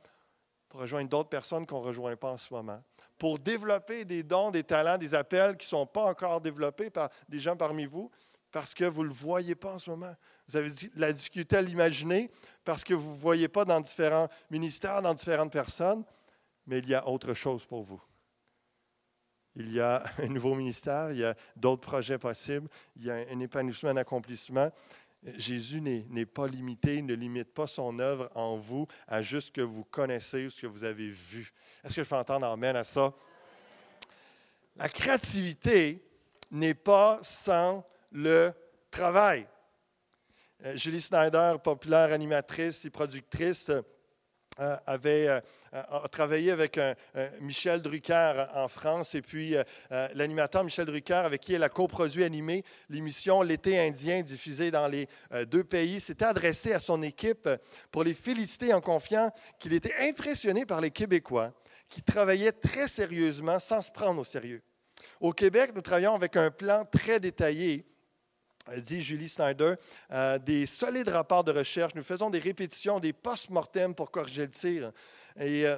pour 0.70 0.82
rejoindre 0.82 1.10
d'autres 1.10 1.30
personnes 1.30 1.66
qu'on 1.66 1.82
ne 1.82 1.88
rejoint 1.88 2.16
pas 2.16 2.32
en 2.32 2.38
ce 2.38 2.54
moment, 2.54 2.82
pour 3.18 3.40
développer 3.40 4.06
des 4.06 4.24
dons, 4.24 4.52
des 4.52 4.64
talents, 4.64 4.98
des 4.98 5.16
appels 5.16 5.58
qui 5.58 5.66
ne 5.66 5.70
sont 5.70 5.86
pas 5.86 6.06
encore 6.06 6.42
développés 6.42 6.90
par 6.90 7.10
des 7.28 7.40
gens 7.40 7.56
parmi 7.56 7.86
vous, 7.86 8.12
parce 8.56 8.74
que 8.74 8.86
vous 8.86 9.04
ne 9.04 9.10
le 9.10 9.14
voyez 9.14 9.54
pas 9.54 9.74
en 9.74 9.80
ce 9.80 9.90
moment. 9.90 10.16
Vous 10.48 10.56
avez 10.56 10.72
la 10.96 11.12
difficulté 11.12 11.58
à 11.58 11.62
l'imaginer 11.62 12.32
parce 12.64 12.86
que 12.86 12.94
vous 12.94 13.12
ne 13.12 13.20
voyez 13.20 13.50
pas 13.50 13.66
dans 13.66 13.82
différents 13.82 14.30
ministères, 14.50 15.02
dans 15.02 15.14
différentes 15.14 15.52
personnes, 15.52 16.06
mais 16.66 16.80
il 16.80 16.88
y 16.88 16.96
a 16.96 17.06
autre 17.06 17.34
chose 17.34 17.66
pour 17.66 17.84
vous. 17.84 18.02
Il 19.58 19.74
y 19.74 19.82
a 19.82 20.06
un 20.20 20.28
nouveau 20.28 20.56
ministère, 20.56 21.12
il 21.12 21.18
y 21.18 21.26
a 21.26 21.36
d'autres 21.58 21.82
projets 21.82 22.18
possibles, 22.18 22.70
il 22.96 23.04
y 23.04 23.12
a 23.12 23.16
un 23.16 23.40
épanouissement, 23.42 23.90
un 23.90 23.98
accomplissement. 23.98 24.72
Jésus 25.36 25.82
n'est 25.82 26.26
pas 26.26 26.48
limité, 26.48 26.96
il 27.00 27.06
ne 27.08 27.14
limite 27.14 27.54
pas 27.54 27.68
son 27.68 28.00
œuvre 28.00 28.32
en 28.36 28.56
vous 28.56 28.88
à 29.06 29.22
juste 29.22 29.48
ce 29.48 29.52
que 29.52 29.60
vous 29.60 29.84
connaissez 29.84 30.46
ou 30.46 30.50
ce 30.50 30.62
que 30.62 30.68
vous 30.68 30.86
avez 30.86 31.10
vu. 31.10 31.52
Est-ce 31.84 31.98
que 31.98 32.04
je 32.06 32.08
peux 32.08 32.16
entendre 32.16 32.48
amène 32.48 32.78
à 32.78 32.86
ça? 32.86 33.14
La 34.78 34.88
créativité 34.88 36.02
n'est 36.52 36.74
pas 36.74 37.20
sans 37.22 37.86
le 38.12 38.52
travail. 38.92 39.48
Euh, 40.66 40.78
Julie 40.78 41.02
Snyder, 41.02 41.56
populaire 41.64 42.14
animatrice 42.14 42.86
et 42.86 42.90
productrice, 42.90 43.70
euh, 43.70 44.78
avait 44.88 45.28
euh, 45.28 46.08
travaillé 46.10 46.50
avec 46.52 46.80
Michel 47.42 47.82
Drucker 47.82 48.46
en 48.54 48.70
France 48.70 49.14
et 49.14 49.22
puis 49.22 49.54
l'animateur 50.14 50.64
Michel 50.64 50.86
Drucker 50.86 51.14
avec 51.26 51.42
qui 51.42 51.56
elle 51.56 51.64
a 51.64 51.68
coproduit 51.68 52.24
animé 52.24 52.64
l'émission 52.90 53.42
L'été 53.42 53.78
indien 53.78 54.22
diffusée 54.22 54.72
dans 54.72 54.88
les 54.88 55.10
deux 55.48 55.66
pays 55.66 56.00
s'était 56.00 56.24
adressé 56.24 56.72
à 56.72 56.80
son 56.80 57.02
équipe 57.02 57.50
pour 57.92 58.06
les 58.06 58.14
féliciter 58.14 58.74
en 58.74 58.80
confiant 58.80 59.30
qu'il 59.60 59.74
était 59.74 59.96
impressionné 60.00 60.66
par 60.66 60.80
les 60.80 60.92
Québécois 60.92 61.52
qui 61.90 62.02
travaillaient 62.02 62.54
très 62.54 62.88
sérieusement 62.88 63.60
sans 63.60 63.82
se 63.82 63.92
prendre 63.92 64.22
au 64.22 64.24
sérieux. 64.24 64.64
Au 65.20 65.34
Québec, 65.34 65.72
nous 65.76 65.82
travaillons 65.82 66.16
avec 66.16 66.38
un 66.38 66.50
plan 66.50 66.86
très 66.86 67.20
détaillé 67.20 67.86
dit 68.78 69.04
Julie 69.04 69.30
Snyder, 69.30 69.76
euh, 70.12 70.40
des 70.40 70.66
solides 70.66 71.10
rapports 71.10 71.44
de 71.44 71.52
recherche. 71.52 71.96
Nous 71.96 72.04
faisons 72.04 72.30
des 72.30 72.40
répétitions, 72.40 73.00
des 73.00 73.14
post-mortem 73.14 73.94
pour 73.94 74.12
corriger 74.12 74.44
le 74.44 74.52
tir. 74.52 74.92
Et 75.40 75.66
euh, 75.66 75.78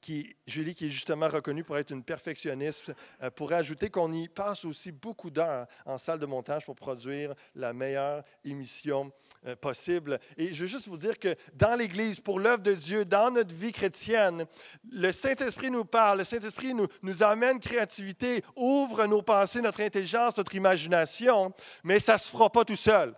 qui, 0.00 0.34
Julie, 0.46 0.74
qui 0.74 0.86
est 0.86 0.90
justement 0.90 1.28
reconnue 1.28 1.64
pour 1.64 1.76
être 1.76 1.90
une 1.90 2.02
perfectionniste, 2.02 2.92
euh, 3.22 3.30
pourrait 3.30 3.56
ajouter 3.56 3.90
qu'on 3.90 4.12
y 4.12 4.28
passe 4.28 4.64
aussi 4.64 4.92
beaucoup 4.92 5.30
d'heures 5.30 5.66
en 5.84 5.98
salle 5.98 6.18
de 6.18 6.26
montage 6.26 6.64
pour 6.64 6.74
produire 6.74 7.34
la 7.54 7.72
meilleure 7.72 8.24
émission 8.44 9.12
euh, 9.46 9.56
possible. 9.56 10.18
Et 10.36 10.54
je 10.54 10.62
veux 10.62 10.66
juste 10.66 10.88
vous 10.88 10.96
dire 10.96 11.18
que 11.18 11.34
dans 11.54 11.74
l'Église, 11.74 12.20
pour 12.20 12.40
l'œuvre 12.40 12.62
de 12.62 12.74
Dieu, 12.74 13.04
dans 13.04 13.30
notre 13.30 13.54
vie 13.54 13.72
chrétienne, 13.72 14.44
le 14.90 15.12
Saint-Esprit 15.12 15.70
nous 15.70 15.84
parle, 15.84 16.18
le 16.18 16.24
Saint-Esprit 16.24 16.74
nous, 16.74 16.88
nous 17.02 17.22
amène 17.22 17.58
créativité, 17.58 18.42
ouvre 18.56 19.06
nos 19.06 19.22
pensées, 19.22 19.60
notre 19.60 19.80
intelligence, 19.80 20.36
notre 20.36 20.54
imagination, 20.54 21.52
mais 21.84 21.98
ça 21.98 22.14
ne 22.14 22.18
se 22.18 22.28
fera 22.28 22.50
pas 22.50 22.64
tout 22.64 22.76
seul. 22.76 23.14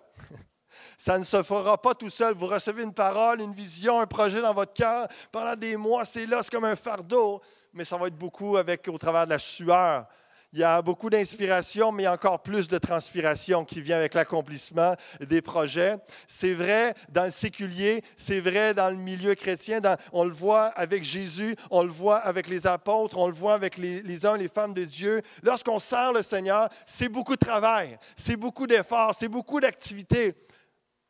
Ça 1.04 1.18
ne 1.18 1.24
se 1.24 1.42
fera 1.42 1.82
pas 1.82 1.96
tout 1.96 2.10
seul. 2.10 2.32
Vous 2.32 2.46
recevez 2.46 2.84
une 2.84 2.94
parole, 2.94 3.40
une 3.40 3.52
vision, 3.52 3.98
un 3.98 4.06
projet 4.06 4.40
dans 4.40 4.54
votre 4.54 4.72
cœur. 4.72 5.08
Pendant 5.32 5.56
des 5.56 5.76
mois, 5.76 6.04
c'est 6.04 6.26
là, 6.26 6.44
c'est 6.44 6.52
comme 6.52 6.64
un 6.64 6.76
fardeau, 6.76 7.42
mais 7.74 7.84
ça 7.84 7.96
va 7.96 8.06
être 8.06 8.16
beaucoup 8.16 8.56
avec, 8.56 8.86
au 8.86 8.96
travers 8.98 9.24
de 9.24 9.30
la 9.30 9.40
sueur. 9.40 10.06
Il 10.52 10.60
y 10.60 10.62
a 10.62 10.80
beaucoup 10.80 11.10
d'inspiration, 11.10 11.90
mais 11.90 12.04
il 12.04 12.06
y 12.06 12.08
a 12.08 12.12
encore 12.12 12.40
plus 12.40 12.68
de 12.68 12.78
transpiration 12.78 13.64
qui 13.64 13.80
vient 13.80 13.96
avec 13.96 14.14
l'accomplissement 14.14 14.94
des 15.18 15.42
projets. 15.42 15.96
C'est 16.28 16.54
vrai 16.54 16.94
dans 17.08 17.24
le 17.24 17.30
séculier, 17.30 18.02
c'est 18.16 18.38
vrai 18.38 18.72
dans 18.72 18.90
le 18.90 18.96
milieu 18.96 19.34
chrétien. 19.34 19.80
on 20.12 20.22
le 20.22 20.32
voit 20.32 20.66
avec 20.66 21.02
Jésus, 21.02 21.56
on 21.72 21.82
le 21.82 21.90
voit 21.90 22.18
avec 22.18 22.46
les 22.46 22.64
apôtres, 22.64 23.18
on 23.18 23.26
le 23.26 23.34
voit 23.34 23.54
avec 23.54 23.76
les, 23.76 24.24
hommes 24.24 24.36
et 24.36 24.44
les 24.44 24.48
femmes 24.48 24.72
de 24.72 24.84
Dieu. 24.84 25.22
Lorsqu'on 25.42 25.80
sert 25.80 26.12
le 26.12 26.22
Seigneur, 26.22 26.68
c'est 26.86 27.08
beaucoup 27.08 27.34
de 27.34 27.44
travail, 27.44 27.98
c'est 28.14 28.36
beaucoup 28.36 28.68
d'efforts, 28.68 29.16
c'est 29.18 29.26
beaucoup 29.26 29.58
d'activités 29.58 30.36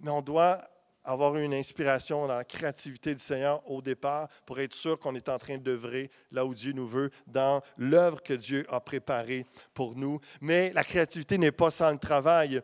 mais 0.03 0.11
on 0.11 0.21
doit 0.21 0.69
avoir 1.05 1.37
une 1.37 1.55
inspiration 1.55 2.27
dans 2.27 2.37
la 2.37 2.45
créativité 2.45 3.15
du 3.15 3.21
Seigneur 3.21 3.69
au 3.69 3.83
départ 3.83 4.29
pour 4.47 4.61
être 4.61 4.75
sûr 4.75 4.99
qu'on 4.99 5.15
est 5.15 5.29
en 5.29 5.39
train 5.39 5.59
d'œuvrer 5.59 6.11
là 6.31 6.47
où 6.47 6.55
Dieu 6.55 6.73
nous 6.73 6.87
veut, 6.87 7.11
dans 7.27 7.61
l'œuvre 7.77 8.23
que 8.23 8.35
Dieu 8.35 8.65
a 8.69 8.81
préparée 8.81 9.47
pour 9.75 9.97
nous. 9.97 10.21
Mais 10.41 10.73
la 10.73 10.85
créativité 10.85 11.39
n'est 11.39 11.53
pas 11.53 11.71
sans 11.71 11.91
le 11.91 11.99
travail. 11.99 12.63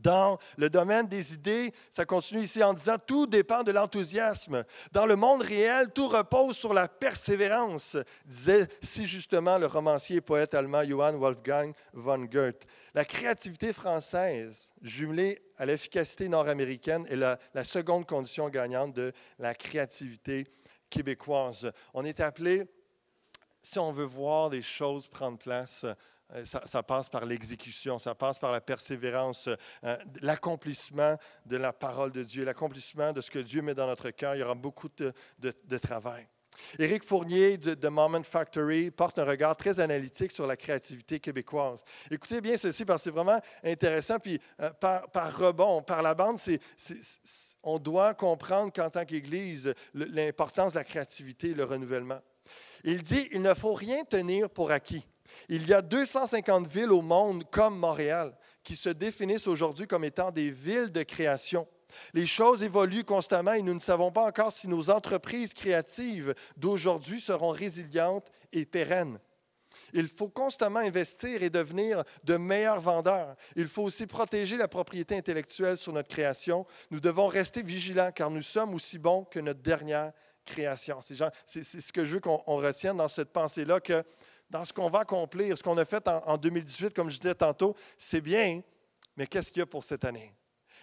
Dans 0.00 0.38
le 0.56 0.70
domaine 0.70 1.06
des 1.06 1.34
idées, 1.34 1.72
ça 1.90 2.06
continue 2.06 2.42
ici 2.42 2.62
en 2.62 2.72
disant 2.72 2.96
tout 2.98 3.26
dépend 3.26 3.62
de 3.62 3.72
l'enthousiasme. 3.72 4.64
Dans 4.92 5.06
le 5.06 5.16
monde 5.16 5.42
réel, 5.42 5.90
tout 5.92 6.08
repose 6.08 6.56
sur 6.56 6.72
la 6.72 6.88
persévérance, 6.88 7.96
disait 8.24 8.68
si 8.82 9.06
justement 9.06 9.58
le 9.58 9.66
romancier 9.66 10.16
et 10.16 10.20
poète 10.20 10.54
allemand 10.54 10.82
Johann 10.84 11.16
Wolfgang 11.16 11.74
von 11.92 12.24
Goethe. 12.24 12.66
La 12.94 13.04
créativité 13.04 13.72
française, 13.72 14.72
jumelée 14.80 15.42
à 15.56 15.66
l'efficacité 15.66 16.28
nord-américaine, 16.28 17.06
est 17.10 17.16
la, 17.16 17.38
la 17.52 17.64
seconde 17.64 18.06
condition 18.06 18.48
gagnante 18.48 18.94
de 18.94 19.12
la 19.38 19.54
créativité 19.54 20.46
québécoise. 20.88 21.70
On 21.92 22.04
est 22.04 22.20
appelé, 22.20 22.64
si 23.62 23.78
on 23.78 23.92
veut 23.92 24.04
voir 24.04 24.50
des 24.50 24.62
choses 24.62 25.08
prendre 25.08 25.38
place, 25.38 25.84
euh, 26.34 26.44
ça, 26.44 26.82
passe 26.82 27.08
par 27.08 27.26
l'exécution, 27.26 27.98
ça 27.98 28.14
passe 28.14 28.38
par 28.38 28.52
la 28.52 28.60
persévérance, 28.60 29.48
euh, 29.84 29.96
l'accomplissement 30.20 31.16
de 31.46 31.56
la 31.56 31.72
parole 31.72 32.12
de 32.12 32.22
Dieu, 32.22 32.44
l'accomplissement 32.44 33.12
de 33.12 33.20
ce 33.20 33.30
que 33.30 33.38
Dieu 33.38 33.62
met 33.62 33.74
dans 33.74 33.86
notre 33.86 34.10
cœur. 34.10 34.34
Il 34.34 34.40
y 34.40 34.42
aura 34.42 34.54
beaucoup 34.54 34.88
de, 34.88 35.78
travail. 35.78 36.26
Éric 36.78 37.04
Fournier 37.04 37.56
de, 37.56 37.88
Moment 37.88 38.22
Factory 38.22 38.90
porte 38.90 39.18
un 39.18 39.24
regard 39.24 39.56
très 39.56 39.80
analytique 39.80 40.32
sur 40.32 40.46
la 40.46 40.56
créativité 40.56 41.18
québécoise. 41.18 41.82
Écoutez 42.10 42.40
bien 42.40 42.56
ceci 42.56 42.84
parce 42.84 43.00
que 43.00 43.04
c'est 43.04 43.14
vraiment 43.14 43.40
intéressant. 43.64 44.18
Puis 44.18 44.40
euh, 44.60 44.70
par, 44.70 45.10
par, 45.10 45.36
rebond, 45.36 45.82
par 45.82 46.02
la 46.02 46.14
bande, 46.14 46.38
on 47.62 47.78
doit 47.78 48.14
comprendre 48.14 48.72
qu'en 48.72 48.90
tant 48.90 49.04
qu'Église, 49.04 49.74
l'importance 49.94 50.72
de 50.72 50.78
la 50.78 50.84
créativité 50.84 51.50
et 51.50 51.54
le 51.54 51.64
renouvellement. 51.64 52.20
Il 52.84 53.02
dit, 53.02 53.28
il 53.32 53.42
ne 53.42 53.54
faut 53.54 53.74
rien 53.74 54.02
tenir 54.04 54.50
pour 54.50 54.70
acquis. 54.70 55.06
Il 55.48 55.66
y 55.66 55.74
a 55.74 55.82
250 55.82 56.66
villes 56.66 56.92
au 56.92 57.02
monde 57.02 57.44
comme 57.50 57.78
Montréal 57.78 58.36
qui 58.62 58.76
se 58.76 58.88
définissent 58.88 59.46
aujourd'hui 59.46 59.86
comme 59.86 60.04
étant 60.04 60.30
des 60.30 60.50
villes 60.50 60.92
de 60.92 61.02
création. 61.02 61.66
Les 62.14 62.26
choses 62.26 62.62
évoluent 62.62 63.04
constamment 63.04 63.52
et 63.52 63.62
nous 63.62 63.74
ne 63.74 63.80
savons 63.80 64.10
pas 64.10 64.26
encore 64.26 64.52
si 64.52 64.68
nos 64.68 64.90
entreprises 64.90 65.54
créatives 65.54 66.34
d'aujourd'hui 66.56 67.20
seront 67.20 67.50
résilientes 67.50 68.30
et 68.52 68.64
pérennes. 68.64 69.18
Il 69.94 70.08
faut 70.08 70.28
constamment 70.28 70.80
investir 70.80 71.42
et 71.42 71.50
devenir 71.50 72.02
de 72.24 72.36
meilleurs 72.36 72.80
vendeurs. 72.80 73.36
Il 73.56 73.68
faut 73.68 73.82
aussi 73.82 74.06
protéger 74.06 74.56
la 74.56 74.68
propriété 74.68 75.16
intellectuelle 75.16 75.76
sur 75.76 75.92
notre 75.92 76.08
création. 76.08 76.66
Nous 76.90 77.00
devons 77.00 77.26
rester 77.26 77.62
vigilants 77.62 78.12
car 78.12 78.30
nous 78.30 78.42
sommes 78.42 78.74
aussi 78.74 78.98
bons 78.98 79.24
que 79.24 79.40
notre 79.40 79.60
dernière 79.60 80.12
création. 80.44 81.00
C'est 81.46 81.64
ce 81.64 81.92
que 81.92 82.04
je 82.04 82.14
veux 82.14 82.20
qu'on 82.20 82.38
retienne 82.56 82.96
dans 82.96 83.08
cette 83.08 83.32
pensée-là, 83.32 83.80
que 83.80 84.02
dans 84.52 84.66
ce 84.66 84.72
qu'on 84.72 84.90
va 84.90 85.00
accomplir, 85.00 85.56
ce 85.56 85.62
qu'on 85.62 85.78
a 85.78 85.84
fait 85.84 86.06
en, 86.06 86.36
2018, 86.36 86.94
comme 86.94 87.10
je 87.10 87.18
disais 87.18 87.34
tantôt, 87.34 87.74
c'est 87.96 88.20
bien, 88.20 88.60
mais 89.16 89.26
qu'est-ce 89.26 89.50
qu'il 89.50 89.60
y 89.60 89.62
a 89.62 89.66
pour 89.66 89.82
cette 89.82 90.04
année? 90.04 90.34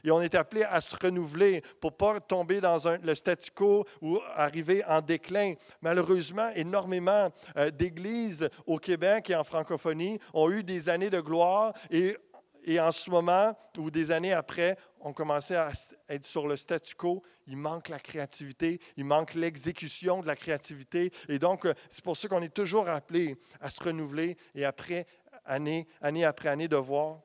Et 0.04 0.12
on 0.12 0.22
est 0.22 0.34
appelé 0.34 0.64
à 0.64 0.82
se 0.82 0.96
renouveler 0.96 1.62
pour 1.80 1.92
ne 1.92 1.96
pas 1.96 2.20
tomber 2.20 2.62
dans 2.62 2.80
le 3.02 3.16
statu 3.16 3.52
quo 3.52 3.86
ou 4.02 4.18
arriver 4.34 4.84
en 4.86 5.02
déclin. 5.02 5.54
Malheureusement, 5.82 6.50
énormément 6.56 7.30
euh, 7.58 7.70
d'églises 7.70 8.50
au 8.66 8.78
Québec 8.78 9.30
et 9.30 9.36
en 9.36 9.44
francophonie 9.44 10.18
ont 10.34 10.50
eu 10.50 10.64
des 10.64 10.88
années 10.88 11.10
de 11.10 11.20
gloire 11.20 11.74
et 11.92 12.16
et 12.64 12.80
en 12.80 12.92
ce 12.92 13.10
moment, 13.10 13.58
ou 13.78 13.92
des 13.92 14.12
années 14.12 14.34
après, 14.34 14.78
on 15.00 15.14
commençait 15.14 15.56
à 15.56 15.72
être 16.10 16.26
sur 16.26 16.48
le 16.48 16.58
statu 16.58 16.96
quo. 16.96 17.24
Il 17.48 17.58
manque 17.58 17.90
la 17.90 18.00
créativité, 18.00 18.80
il 18.98 19.06
manque 19.06 19.34
l'exécution 19.34 20.22
de 20.22 20.28
la 20.28 20.36
créativité. 20.36 21.12
Et 21.28 21.40
donc, 21.40 21.66
euh, 21.66 21.74
c'est 21.90 22.04
pour 22.04 22.18
ça 22.18 22.28
qu'on 22.28 22.42
est 22.42 22.54
toujours 22.54 22.88
appelé 22.88 23.38
à 23.60 23.70
se 23.70 23.82
renouveler 23.82 24.38
et 24.56 24.66
après, 24.66 25.08
année, 25.46 25.88
année 26.02 26.26
après 26.26 26.50
année, 26.50 26.68
de 26.68 26.76
voir 26.76 27.22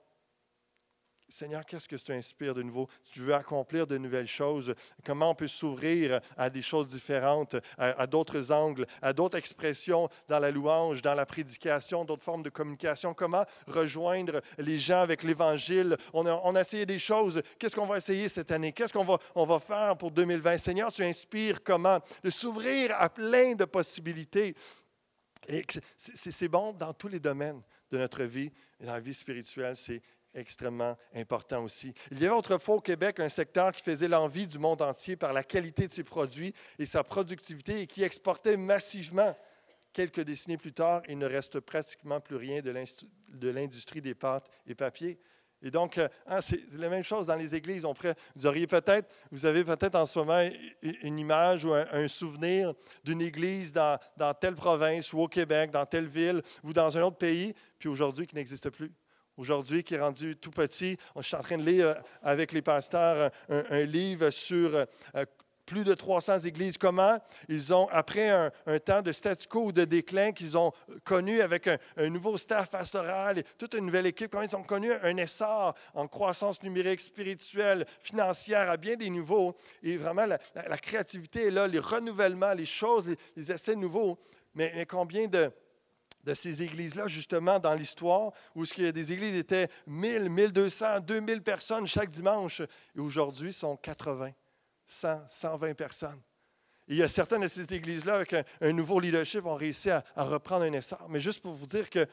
Seigneur, 1.29 1.65
qu'est-ce 1.65 1.89
que 1.89 1.97
tu 1.97 2.13
inspires 2.13 2.55
de 2.55 2.63
nouveau? 2.63 2.89
Tu 3.11 3.21
veux 3.21 3.35
accomplir 3.35 3.87
de 3.87 3.97
nouvelles 3.97 4.27
choses. 4.27 4.75
Comment 5.05 5.31
on 5.31 5.35
peut 5.35 5.49
s'ouvrir 5.49 6.21
à 6.37 6.51
des 6.51 6.63
choses 6.63 6.87
différentes, 6.87 7.57
à, 7.79 8.07
d'autres 8.07 8.53
angles, 8.53 8.87
à 9.03 9.13
d'autres 9.13 9.39
expressions 9.39 10.09
dans 10.29 10.39
la 10.39 10.51
louange, 10.51 11.03
dans 11.03 11.15
la 11.15 11.27
prédication, 11.27 12.05
d'autres 12.05 12.23
formes 12.23 12.43
de 12.43 12.51
communication? 12.51 13.15
Comment 13.15 13.45
rejoindre 13.67 14.43
les 14.59 14.79
gens 14.79 15.01
avec 15.01 15.23
l'Évangile? 15.23 15.97
On 16.13 16.27
a, 16.27 16.61
essayé 16.61 16.87
des 16.87 16.99
choses. 16.99 17.43
Qu'est-ce 17.59 17.75
qu'on 17.75 17.87
va 17.87 17.97
essayer 17.97 18.29
cette 18.29 18.53
année? 18.53 18.73
Qu'est-ce 18.73 18.93
qu'on 18.93 19.05
va, 19.05 19.19
on 19.35 19.47
va 19.47 19.59
faire 19.61 19.97
pour 19.97 20.11
2020? 20.11 20.59
Seigneur, 20.59 20.93
tu 20.93 21.03
inspires 21.03 21.65
comment? 21.65 21.99
De 22.23 22.31
s'ouvrir 22.31 22.95
à 22.99 23.09
plein 23.09 23.55
de 23.55 23.65
possibilités. 23.65 24.55
C'est 25.97 26.49
bon 26.49 26.73
dans 26.73 26.93
tous 26.93 27.09
les 27.09 27.21
domaines 27.21 27.63
de 27.91 27.99
notre 27.99 28.25
vie, 28.25 28.51
dans 28.81 28.93
la 28.93 29.01
vie 29.01 29.15
spirituelle, 29.15 29.77
c'est 29.77 30.03
extrêmement 30.35 30.97
important 31.15 31.65
aussi. 31.65 31.95
Il 32.11 32.21
y 32.21 32.27
avait 32.27 32.35
autrefois 32.35 32.77
au 32.77 32.81
Québec 32.81 33.21
un 33.21 33.29
secteur 33.29 33.73
qui 33.73 33.83
faisait 33.83 34.09
l'envie 34.09 34.47
du 34.47 34.59
monde 34.59 34.83
entier 34.83 35.17
par 35.17 35.33
la 35.33 35.45
qualité 35.45 35.89
de 35.89 35.93
ses 35.93 36.05
produits 36.05 36.55
et 36.79 36.87
sa 36.87 37.03
productivité 37.03 37.83
et 37.83 37.87
qui 37.87 38.03
exportait 38.03 38.57
massivement. 38.57 39.37
Quelques 39.93 40.21
décennies 40.21 40.57
plus 40.57 40.73
tard, 40.73 41.03
il 41.09 41.19
ne 41.19 41.27
reste 41.27 41.61
pratiquement 41.61 42.21
plus 42.21 42.37
rien 42.37 42.61
de 42.63 43.49
l'industrie 43.51 44.01
des 44.01 44.15
pâtes 44.15 44.49
et 44.67 44.75
papiers. 44.75 45.21
Et 45.65 45.71
donc, 45.71 45.97
euh, 45.97 46.09
hein, 46.27 46.43
c'est 46.43 46.61
la 46.75 46.91
même 46.91 47.03
chose 47.03 47.27
dans 47.27 47.37
les 47.37 47.55
églises. 47.55 47.87
vous 48.37 48.47
auriez 48.47 48.67
peut-être, 48.67 49.09
vous 49.31 49.47
avez 49.47 49.65
peut-être 49.65 49.95
en 49.95 50.05
ce 50.05 50.19
moment 50.19 50.47
une 50.83 51.19
image 51.19 51.65
ou 51.65 51.73
un, 51.73 52.07
souvenir 52.07 52.75
d'une 53.03 53.23
église 53.23 53.73
dans, 53.73 53.99
dans, 54.19 54.35
telle 54.35 54.57
province 54.57 55.13
ou 55.15 55.21
au 55.21 55.29
Québec, 55.29 55.71
dans 55.71 55.87
telle 55.87 56.07
ville 56.07 56.43
ou 56.63 56.75
dans 56.75 56.99
un 56.99 57.03
autre 57.03 57.17
pays, 57.17 57.55
puis 57.79 57.89
aujourd'hui 57.89 58.27
qui 58.27 58.35
n'existe 58.35 58.69
plus 58.69 58.93
aujourd'hui 59.37 59.83
qui 59.83 59.95
est 59.95 60.01
rendu 60.01 60.37
tout 60.37 60.51
petit. 60.51 60.97
Je 61.17 61.23
suis 61.23 61.37
en 61.37 61.43
train 61.43 61.59
de 61.59 61.65
lire 61.65 61.89
euh, 61.89 61.95
avec 62.23 62.53
les 62.53 62.63
pasteurs 62.63 63.31
un, 63.49 63.85
livre 63.85 64.31
sur 64.31 64.75
euh, 64.75 65.25
plus 65.67 65.85
de 65.85 65.95
300 65.95 66.41
églises. 66.41 66.79
Comment 66.79 67.19
ils 67.49 67.73
ont, 67.73 67.89
après 67.91 68.29
un, 68.31 68.51
temps 68.85 69.03
de 69.03 69.13
statu 69.13 69.49
quo 69.49 69.67
ou 69.67 69.73
de 69.73 69.85
déclin 69.85 70.33
qu'ils 70.33 70.57
ont 70.57 70.73
connu 71.05 71.41
avec 71.41 71.69
un, 71.69 71.79
nouveau 72.11 72.39
staff 72.39 72.71
pastoral 72.71 73.39
et 73.39 73.45
toute 73.59 73.75
une 73.75 73.87
nouvelle 73.87 74.07
équipe, 74.07 74.31
comment 74.31 74.45
ils 74.45 74.57
ont 74.57 74.63
connu 74.63 74.93
un 74.93 75.17
essor 75.17 75.75
en 75.95 76.07
croissance 76.07 76.63
numérique, 76.63 77.01
spirituelle, 77.01 77.87
financière 78.01 78.71
à 78.71 78.77
bien 78.77 78.97
des 78.97 79.11
niveaux. 79.11 79.57
Et 79.83 79.97
vraiment, 79.97 80.27
la, 80.27 80.79
créativité 80.79 81.47
est 81.47 81.51
là, 81.51 81.67
les 81.67 81.79
renouvellements, 81.79 82.55
les 82.55 82.67
choses, 82.67 83.07
les, 83.37 83.53
essais 83.53 83.77
nouveaux. 83.77 84.19
Mais, 84.55 84.87
combien 84.87 85.27
de, 85.27 85.51
de 86.25 86.35
ces 86.35 86.63
églises-là, 86.63 87.07
justement, 87.07 87.59
dans 87.59 87.75
l'histoire, 87.75 88.33
où 88.55 88.65
ce 88.65 88.91
des 88.91 89.13
églises 89.13 89.37
étaient 89.37 89.69
1000, 89.87 90.31
1200, 90.31 91.01
2000 91.01 91.43
personnes 91.43 91.87
chaque 91.87 92.11
dimanche, 92.11 92.61
et 92.61 93.01
aujourd'hui, 93.01 93.53
sont 93.53 93.77
80. 93.77 94.31
100, 94.87 95.23
120 95.29 95.75
personnes. 95.75 96.21
il 96.89 96.97
y 96.97 97.03
a 97.03 97.09
certaines 97.09 97.43
de 97.43 97.49
ces 97.49 97.63
églises-là, 97.73 98.17
avec 98.17 98.35
un, 98.61 98.73
nouveau 98.73 99.01
leadership, 99.01 99.47
ont 99.47 99.55
réussi 99.55 99.91
à, 99.91 100.05
reprendre 100.17 100.65
un 100.65 100.73
essor. 100.73 101.07
Mais 101.09 101.21
juste 101.21 101.41
pour 101.41 101.55
vous 101.55 101.67
dire 101.67 101.89
que 101.89 102.07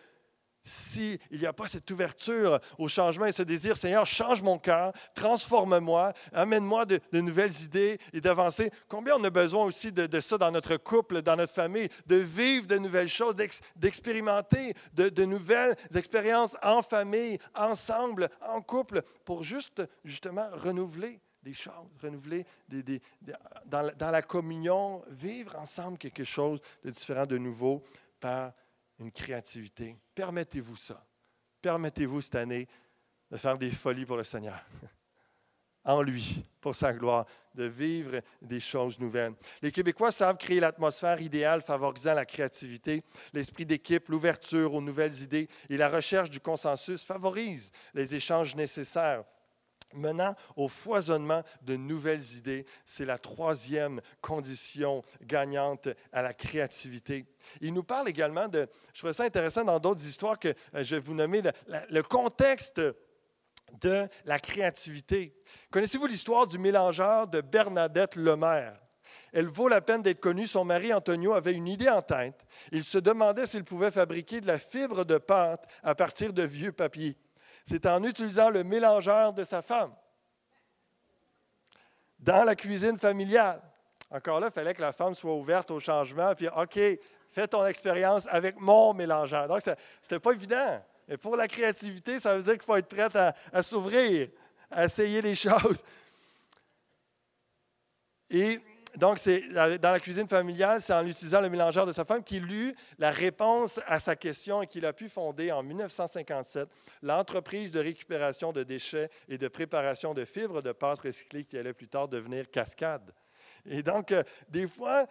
s'il 0.64 1.20
n'y 1.32 1.46
a 1.46 1.54
pas 1.54 1.68
cette 1.68 1.90
ouverture 1.92 2.60
au 2.78 2.88
changement 2.88 3.26
et 3.26 3.32
ce 3.32 3.42
désir, 3.42 3.78
Seigneur, 3.78 4.06
change 4.06 4.42
mon 4.42 4.58
cœur, 4.58 4.94
transforme-moi, 5.16 6.14
amène-moi 6.34 6.86
de, 6.86 7.00
nouvelles 7.14 7.60
idées 7.62 8.00
et 8.14 8.22
d'avancer. 8.22 8.72
Combien 8.88 9.16
on 9.18 9.24
a 9.24 9.30
besoin 9.30 9.66
aussi 9.66 9.92
de, 9.92 10.20
ça 10.20 10.38
dans 10.38 10.52
notre 10.52 10.78
couple, 10.78 11.22
dans 11.22 11.36
notre 11.36 11.54
famille, 11.54 11.90
de 12.06 12.18
vivre 12.18 12.68
de 12.68 12.78
nouvelles 12.78 13.10
choses, 13.10 13.36
d'expérimenter 13.76 14.74
de, 14.94 15.10
de, 15.10 15.26
nouvelles 15.26 15.76
expériences 15.96 16.56
en 16.62 16.82
famille, 16.82 17.38
ensemble, 17.56 18.30
en 18.42 18.62
couple, 18.62 19.02
pour 19.26 19.44
juste, 19.44 19.82
justement, 20.04 20.48
renouveler 20.54 21.20
des 21.44 21.54
choses, 21.54 21.74
renouveler 22.02 22.46
dans, 23.66 23.92
dans, 23.98 24.12
la 24.12 24.22
communion, 24.22 25.02
vivre 25.10 25.56
ensemble 25.58 25.98
quelque 25.98 26.24
chose 26.24 26.60
de 26.84 26.92
différent, 26.92 27.26
de 27.26 27.38
nouveau, 27.38 27.84
par 28.20 28.54
une 29.02 29.12
créativité. 29.12 29.98
Permettez-vous 30.16 30.76
ça. 30.76 31.06
Permettez-vous 31.62 32.22
cette 32.22 32.36
année 32.36 32.68
de 33.30 33.38
faire 33.38 33.58
des 33.58 33.72
folies 33.72 34.06
pour 34.06 34.18
le 34.18 34.24
Seigneur. 34.24 34.64
En 35.84 36.04
lui, 36.04 36.46
pour 36.60 36.76
sa 36.76 36.94
gloire, 36.94 37.26
de 37.56 37.64
vivre 37.64 38.22
des 38.44 38.60
choses 38.60 39.00
nouvelles. 39.00 39.34
Les 39.64 39.72
Québécois 39.72 40.12
savent 40.12 40.38
créer 40.38 40.60
l'atmosphère 40.60 41.20
idéale 41.20 41.64
favorisant 41.64 42.14
la 42.14 42.28
créativité. 42.28 43.02
L'esprit 43.34 43.66
d'équipe, 43.66 44.08
l'ouverture 44.10 44.76
aux 44.76 44.82
nouvelles 44.82 45.20
idées 45.24 45.50
et 45.72 45.78
la 45.78 45.90
recherche 45.90 46.30
du 46.30 46.40
consensus 46.40 47.04
favorisent 47.04 47.72
les 47.96 48.14
échanges 48.14 48.56
nécessaires 48.56 49.24
menant 49.94 50.36
au 50.56 50.68
foisonnement 50.68 51.44
de 51.62 51.76
nouvelles 51.76 52.34
idées. 52.36 52.66
C'est 52.86 53.06
la 53.06 53.18
troisième 53.18 54.02
condition 54.22 55.04
gagnante 55.24 55.88
à 56.12 56.22
la 56.22 56.34
créativité. 56.34 57.26
Il 57.60 57.74
nous 57.74 57.84
parle 57.84 58.10
également 58.10 58.48
de, 58.48 58.68
je 58.94 59.00
trouve 59.00 59.14
ça 59.14 59.24
intéressant 59.24 59.64
dans 59.64 59.80
d'autres 59.80 60.06
histoires 60.06 60.40
que 60.40 60.50
euh, 60.50 60.84
je 60.84 60.96
vais 60.96 61.02
vous 61.02 61.14
nommer, 61.14 61.42
le, 61.90 62.02
contexte 62.02 62.82
de 63.82 64.08
la 64.26 64.40
créativité. 64.40 65.36
Connaissez-vous 65.72 66.08
l'histoire 66.08 66.48
du 66.48 66.60
mélangeur 66.60 67.28
de 67.28 67.42
Bernadette 67.42 68.16
Lemaire? 68.16 68.80
Elle 69.34 69.48
vaut 69.48 69.70
la 69.70 69.82
peine 69.82 70.02
d'être 70.02 70.20
connue. 70.20 70.48
Son 70.48 70.66
mari 70.66 70.94
Antonio 70.94 71.34
avait 71.34 71.54
une 71.54 71.68
idée 71.68 71.90
en 71.90 72.02
tête. 72.02 72.46
Il 72.72 72.84
se 72.84 72.98
demandait 72.98 73.46
s'il 73.46 73.64
pouvait 73.64 73.92
fabriquer 73.92 74.42
de 74.42 74.48
la 74.48 74.60
fibre 74.60 75.06
de 75.06 75.18
pâte 75.18 75.66
à 75.84 75.96
partir 75.96 76.34
de 76.34 76.44
vieux 76.44 76.72
papiers 76.72 77.18
c'est 77.66 77.86
en 77.86 78.04
utilisant 78.04 78.50
le 78.50 78.64
mélangeur 78.64 79.34
de 79.34 79.44
sa 79.44 79.62
femme 79.62 79.94
dans 82.20 82.44
la 82.44 82.56
cuisine 82.56 82.98
familiale. 82.98 83.62
Encore 84.10 84.40
là, 84.40 84.48
il 84.48 84.54
fallait 84.54 84.74
que 84.74 84.82
la 84.82 84.94
femme 84.94 85.16
soit 85.16 85.34
ouverte 85.34 85.72
au 85.72 85.80
changement, 85.80 86.36
puis 86.36 86.48
OK, 86.50 86.80
fais 87.32 87.48
ton 87.48 87.66
expérience 87.66 88.28
avec 88.30 88.60
mon 88.60 88.94
mélangeur. 88.94 89.48
Donc, 89.48 89.62
ce 89.62 89.72
n'était 89.72 90.20
pas 90.20 90.32
évident. 90.34 90.84
Et 91.08 91.18
pour 91.18 91.36
la 91.36 91.48
créativité, 91.48 92.20
ça 92.20 92.36
veut 92.36 92.44
dire 92.44 92.54
qu'il 92.54 92.64
faut 92.64 92.76
être 92.76 92.88
prêt 92.88 93.10
à, 93.16 93.36
à 93.52 93.64
s'ouvrir, 93.64 94.30
à 94.70 94.86
essayer 94.86 95.22
les 95.22 95.36
choses. 95.48 95.84
Et 98.30 98.60
donc, 98.98 99.20
c'est 99.20 99.48
dans 99.50 99.92
la 99.92 100.00
cuisine 100.00 100.28
familiale, 100.28 100.82
c'est 100.82 100.94
en 100.94 101.06
utilisant 101.06 101.42
le 101.42 101.50
mélangeur 101.50 101.86
de 101.86 101.94
sa 101.94 102.04
femme 102.04 102.24
qu'il 102.24 102.52
eut 102.52 102.76
la 103.00 103.12
réponse 103.12 103.80
à 103.88 104.00
sa 104.00 104.16
question 104.16 104.62
et 104.62 104.68
qu'il 104.68 104.86
a 104.86 104.94
pu 104.94 105.08
fonder 105.08 105.52
en 105.52 105.64
1957 105.64 106.68
l'entreprise 107.02 107.72
de 107.72 107.80
récupération 107.80 108.52
de 108.52 108.64
déchets 108.64 109.10
et 109.30 109.38
de 109.38 109.48
préparation 109.48 110.14
de 110.14 110.26
fibres 110.26 110.62
de 110.62 110.72
pâte 110.72 111.00
recyclées 111.00 111.46
qui 111.46 111.58
allait 111.58 111.74
plus 111.74 111.88
tard 111.88 112.08
devenir 112.08 112.50
Cascade. 112.52 113.14
Et 113.66 113.84
donc, 113.84 114.12
euh, 114.12 114.24
des 114.50 114.68
fois, 114.68 115.06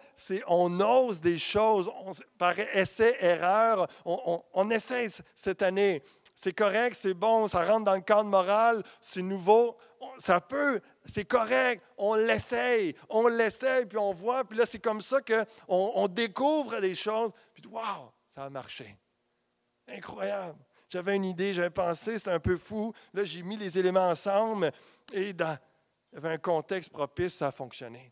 on 0.47 0.79
ose 0.79 1.21
des 1.21 1.37
choses 1.37 1.89
par 2.37 2.59
essai-erreur. 2.59 3.87
On, 4.05 4.43
on, 4.53 4.69
essaie 4.69 5.07
cette 5.35 5.61
année. 5.61 6.03
C'est 6.35 6.53
correct, 6.53 6.97
c'est 6.99 7.13
bon, 7.13 7.47
ça 7.47 7.65
rentre 7.65 7.85
dans 7.85 7.95
le 7.95 8.01
cadre 8.01 8.25
moral, 8.25 8.83
c'est 8.99 9.21
nouveau. 9.21 9.77
Ça 10.17 10.41
peut, 10.41 10.81
c'est 11.05 11.25
correct, 11.25 11.83
on 11.97 12.15
l'essaye, 12.15 12.95
on 13.09 13.27
l'essaye, 13.27 13.85
puis 13.85 13.97
on 13.97 14.13
voit, 14.13 14.43
puis 14.43 14.57
là, 14.57 14.65
c'est 14.65 14.79
comme 14.79 15.01
ça 15.01 15.21
qu'on 15.21 15.45
on 15.67 16.07
découvre 16.07 16.79
des 16.79 16.95
choses, 16.95 17.31
puis 17.53 17.63
waouh, 17.67 18.11
ça 18.33 18.43
a 18.43 18.49
marché. 18.49 18.97
Incroyable. 19.87 20.57
J'avais 20.89 21.15
une 21.15 21.25
idée, 21.25 21.53
j'avais 21.53 21.69
pensé, 21.69 22.17
c'était 22.17 22.31
un 22.31 22.39
peu 22.39 22.57
fou. 22.57 22.93
Là, 23.13 23.23
j'ai 23.23 23.41
mis 23.43 23.55
les 23.55 23.77
éléments 23.77 24.09
ensemble 24.09 24.71
et 25.13 25.31
dans, 25.33 25.57
un 26.21 26.37
contexte 26.37 26.91
propice, 26.91 27.35
ça 27.35 27.47
a 27.47 27.51
fonctionné. 27.51 28.11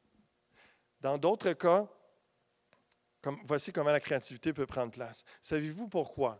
Dans 1.01 1.17
d'autres 1.17 1.53
cas, 1.53 1.87
comme, 3.21 3.37
voici 3.43 3.73
comment 3.73 3.91
la 3.91 3.99
créativité 3.99 4.53
peut 4.53 4.65
prendre 4.65 4.93
place. 4.93 5.25
Savez-vous 5.41 5.89
pourquoi? 5.89 6.39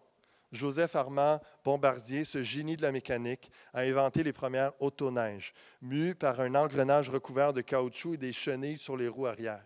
Joseph 0.52 0.96
Armand 0.96 1.40
Bombardier, 1.64 2.26
ce 2.26 2.42
génie 2.42 2.78
de 2.78 2.82
la 2.82 2.92
mécanique, 2.92 3.52
a 3.74 3.82
inventé 3.82 4.24
les 4.24 4.34
premières 4.34 4.74
autoneiges, 4.82 5.54
mues 5.82 6.16
par 6.16 6.40
un 6.40 6.56
engrenage 6.56 7.10
recouvert 7.10 7.54
de 7.54 7.62
caoutchouc 7.62 8.16
et 8.16 8.18
des 8.18 8.34
chenilles 8.34 8.78
sur 8.78 8.98
les 8.98 9.08
roues 9.08 9.28
arrière. 9.28 9.66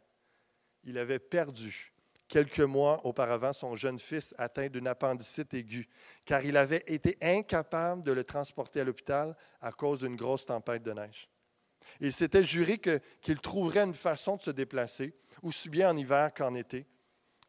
Il 0.84 0.98
avait 0.98 1.20
perdu 1.20 1.94
quelques 2.28 2.60
mois 2.60 3.06
auparavant 3.06 3.54
son 3.54 3.76
jeune 3.76 4.00
fils 4.00 4.34
atteint 4.38 4.68
d'une 4.68 4.88
appendicite 4.88 5.54
aiguë, 5.54 5.88
car 6.26 6.44
il 6.44 6.58
avait 6.58 6.84
été 6.88 7.18
incapable 7.22 8.04
de 8.04 8.12
le 8.12 8.24
transporter 8.24 8.82
à 8.82 8.84
l'hôpital 8.84 9.38
à 9.62 9.72
cause 9.72 10.00
d'une 10.00 10.16
grosse 10.16 10.46
tempête 10.46 10.84
de 10.84 10.92
neige. 10.92 11.30
Il 12.00 12.12
s'était 12.12 12.44
juré 12.44 12.80
qu'il 12.80 13.40
trouverait 13.40 13.84
une 13.84 13.94
façon 13.94 14.38
de 14.38 14.42
se 14.42 14.52
déplacer, 14.52 15.14
aussi 15.42 15.70
bien 15.70 15.92
en 15.92 15.98
hiver 15.98 16.34
qu'en 16.34 16.56
été. 16.56 16.88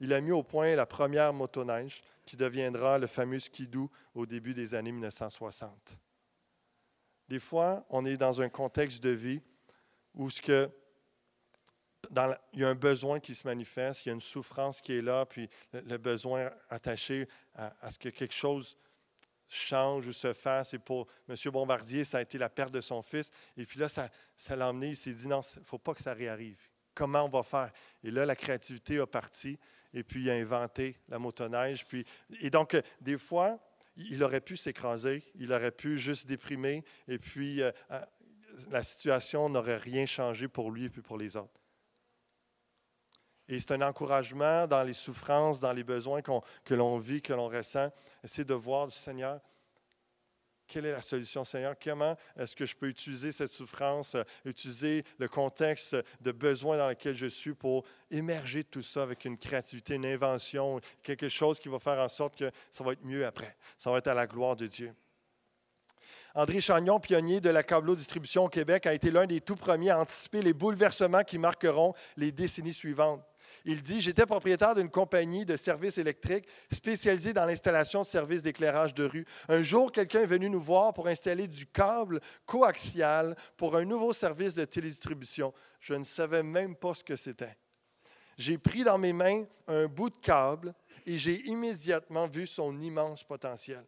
Il 0.01 0.13
a 0.13 0.21
mis 0.21 0.33
au 0.33 0.43
point 0.43 0.75
la 0.75 0.87
première 0.87 1.33
motoneige, 1.33 2.03
qui 2.25 2.37
deviendra 2.37 2.99
le 2.99 3.07
fameux 3.07 3.39
skidoo 3.39 3.91
au 4.15 4.27
début 4.27 4.55
des 4.55 4.75
années 4.75 4.93
1960. 4.93 5.99
Des 7.29 7.41
fois, 7.41 7.85
on 7.91 8.05
est 8.05 8.17
dans 8.17 8.41
un 8.41 8.49
contexte 8.49 9.03
de 9.03 9.11
vie 9.11 9.41
où 10.15 10.31
ce 10.31 10.71
il 12.53 12.61
y 12.61 12.65
a 12.65 12.69
un 12.69 12.75
besoin 12.75 13.21
qui 13.21 13.35
se 13.35 13.47
manifeste, 13.47 14.05
il 14.05 14.09
y 14.09 14.11
a 14.11 14.15
une 14.15 14.21
souffrance 14.21 14.81
qui 14.81 14.93
est 14.93 15.03
là, 15.03 15.25
puis 15.25 15.49
le, 15.73 15.97
besoin 15.97 16.51
attaché 16.69 17.29
à, 17.55 17.91
ce 17.91 17.99
que 17.99 18.09
quelque 18.09 18.35
chose 18.35 18.77
change 19.49 20.07
ou 20.07 20.13
se 20.13 20.33
fasse. 20.33 20.75
Et 20.75 20.79
pour 20.79 21.07
M. 21.29 21.37
Bombardier, 21.51 22.05
ça 22.05 22.19
a 22.19 22.23
été 22.23 22.39
la 22.39 22.49
perte 22.49 22.73
de 22.73 22.81
son 22.81 23.03
fils. 23.03 23.31
Et 23.57 23.65
puis 23.65 23.79
là, 23.79 23.89
ça, 23.89 24.11
ça 24.37 24.57
l'a 24.57 24.69
emmené, 24.69 24.89
il 24.89 24.97
s'est 24.97 25.13
dit, 25.13 25.27
non, 25.27 25.41
il 25.57 25.61
ne 25.61 25.65
faut 25.65 25.79
pas 25.79 25.95
que 25.95 26.03
ça 26.03 26.13
réarrive. 26.13 26.61
Comment 26.95 27.25
on 27.25 27.29
va 27.29 27.43
faire? 27.43 27.73
Et 28.03 28.11
là, 28.11 28.25
la 28.27 28.37
créativité 28.37 28.99
a 28.99 29.07
parti 29.07 29.59
et 29.95 30.03
puis 30.03 30.23
il 30.23 30.31
a 30.31 30.35
inventé 30.35 30.99
la 31.09 31.19
motoneige. 31.19 31.87
Et 32.41 32.51
donc, 32.51 32.75
euh, 32.75 32.83
des 33.01 33.17
fois, 33.17 33.59
il 33.97 34.23
aurait 34.23 34.41
pu 34.41 34.57
s'écraser, 34.57 35.23
il 35.37 35.53
aurait 35.53 35.71
pu 35.71 35.99
juste 35.99 36.27
déprimer, 36.27 36.85
et 37.09 37.19
puis 37.19 37.63
euh, 37.63 37.71
euh, 37.93 38.01
la 38.71 38.83
situation 38.83 39.49
n'aurait 39.49 39.77
rien 39.77 40.05
changé 40.05 40.49
pour 40.49 40.71
lui 40.71 40.85
et 40.85 40.91
puis 40.91 41.03
pour 41.03 41.17
les 41.17 41.37
autres. 41.37 41.61
Et 43.47 43.61
c'est 43.61 43.73
un 43.73 43.83
encouragement 43.83 44.67
dans 44.67 44.83
les 44.83 44.95
souffrances, 44.95 45.61
dans 45.61 45.73
les 45.73 45.85
besoins 45.85 46.23
que 46.23 46.75
l'on 46.75 46.99
vit, 46.99 47.21
que 47.21 47.35
l'on 47.35 47.49
ressent. 47.49 47.91
Essayer 48.23 48.45
de 48.45 48.55
voir, 48.55 48.91
Seigneur, 48.91 49.39
quelle 50.67 50.87
est 50.87 50.93
la 50.93 51.03
solution, 51.03 51.45
Seigneur? 51.45 51.75
Comment 51.83 52.17
est-ce 52.37 52.57
que 52.57 52.67
je 52.67 52.75
peux 52.75 52.89
utiliser 52.89 53.33
cette 53.33 53.53
souffrance, 53.53 54.15
euh, 54.15 54.23
utiliser 54.45 55.05
le 55.19 55.29
contexte 55.29 55.97
de 56.21 56.33
besoin 56.33 56.77
dans 56.77 56.89
lequel 56.89 57.17
je 57.17 57.27
suis 57.27 57.55
pour 57.55 57.85
émerger 58.11 58.65
tout 58.65 58.83
ça 58.83 59.03
avec 59.03 59.25
une 59.25 59.39
créativité, 59.39 59.95
une 59.95 60.07
invention, 60.07 60.81
quelque 61.03 61.29
chose 61.29 61.59
qui 61.59 61.69
va 61.69 61.79
faire 61.79 61.99
en 61.99 62.09
sorte 62.09 62.37
que 62.37 62.51
ça 62.73 62.85
va 62.85 62.93
être 62.93 63.05
mieux 63.05 63.27
après. 63.27 63.57
Ça 63.79 63.91
va 63.91 63.99
être 63.99 64.09
à 64.09 64.15
la 64.15 64.27
gloire 64.27 64.57
de 64.57 64.67
Dieu. 64.67 64.95
André 66.37 66.61
Chagnon, 66.61 66.99
pionnier 66.99 67.41
de 67.41 67.51
la 67.51 67.63
câbleau 67.63 67.95
distribution 67.95 68.45
au 68.45 68.49
Québec, 68.49 68.87
a 68.87 68.95
été 68.95 69.13
l'un 69.13 69.27
des 69.27 69.41
tout 69.41 69.55
premiers 69.55 69.91
à 69.91 70.01
anticiper 70.01 70.43
les 70.43 70.53
bouleversements 70.53 71.23
qui 71.23 71.39
marqueront 71.39 71.95
les 72.17 72.33
décennies 72.33 72.73
suivantes. 72.73 73.23
Il 73.67 73.81
dit, 73.81 74.01
j'étais 74.01 74.27
propriétaire 74.27 74.75
d'une 74.75 74.91
compagnie 74.91 75.47
de 75.47 75.57
services 75.57 75.97
électriques 75.97 76.47
spécialisée 76.71 77.33
dans 77.33 77.47
l'installation 77.47 78.03
de 78.03 78.07
services 78.07 78.43
d'éclairage 78.43 78.93
de 78.93 79.05
rue. 79.05 79.25
Un 79.49 79.63
jour, 79.63 79.91
quelqu'un 79.91 80.21
est 80.21 80.27
venu 80.27 80.51
nous 80.51 80.61
voir 80.61 80.93
pour 80.93 81.09
installer 81.09 81.49
du 81.49 81.67
câble 81.67 82.21
coaxial 82.45 83.35
pour 83.57 83.75
un 83.77 83.87
nouveau 83.87 84.13
service 84.13 84.53
de 84.53 84.67
télédistribution. 84.67 85.55
Je 85.81 85.95
ne 85.95 86.05
savais 86.05 86.43
même 86.43 86.77
pas 86.77 86.95
ce 86.95 87.03
que 87.03 87.17
c'était. 87.17 87.57
J'ai 88.37 88.59
pris 88.59 88.85
dans 88.85 88.99
mes 88.99 89.13
mains 89.13 89.45
un 89.67 89.87
bout 89.87 90.11
de 90.11 90.17
câble 90.17 90.75
et 91.07 91.17
j'ai 91.17 91.47
immédiatement 91.47 92.27
vu 92.27 92.47
son 92.47 92.79
immense 92.81 93.25
potentiel. 93.25 93.85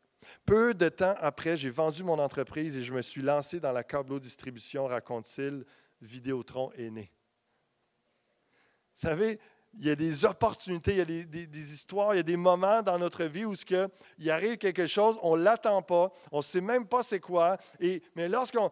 Peu 0.46 0.72
de 0.72 0.88
temps 0.88 1.16
après, 1.18 1.56
j'ai 1.58 1.70
vendu 1.70 2.02
mon 2.02 2.18
entreprise 2.18 2.76
et 2.76 2.82
je 2.82 2.92
me 2.92 3.02
suis 3.02 3.22
lancé 3.22 3.60
dans 3.60 3.72
la 3.72 3.84
câbleau-distribution, 3.84 4.86
raconte-t-il. 4.86 5.64
Vidéotron 6.00 6.72
est 6.72 6.90
né. 6.90 7.10
Vous 8.96 9.08
savez, 9.08 9.38
il 9.78 9.86
y 9.86 9.90
a 9.90 9.96
des 9.96 10.24
opportunités, 10.24 10.92
il 10.92 10.98
y 10.98 11.00
a 11.00 11.04
des, 11.04 11.72
histoires, 11.72 12.14
il 12.14 12.18
y 12.18 12.20
a 12.20 12.24
des 12.24 12.36
moments 12.36 12.82
dans 12.82 12.98
notre 12.98 13.24
vie 13.24 13.44
où 13.44 13.54
ce 13.54 13.88
il 14.18 14.30
arrive 14.30 14.58
quelque 14.58 14.86
chose, 14.86 15.16
on 15.22 15.36
ne 15.36 15.42
l'attend 15.42 15.82
pas, 15.82 16.12
on 16.32 16.38
ne 16.38 16.42
sait 16.42 16.60
même 16.60 16.86
pas 16.86 17.02
c'est 17.02 17.20
quoi, 17.20 17.56
et, 17.80 18.02
mais 18.14 18.28
lorsqu'on 18.28 18.70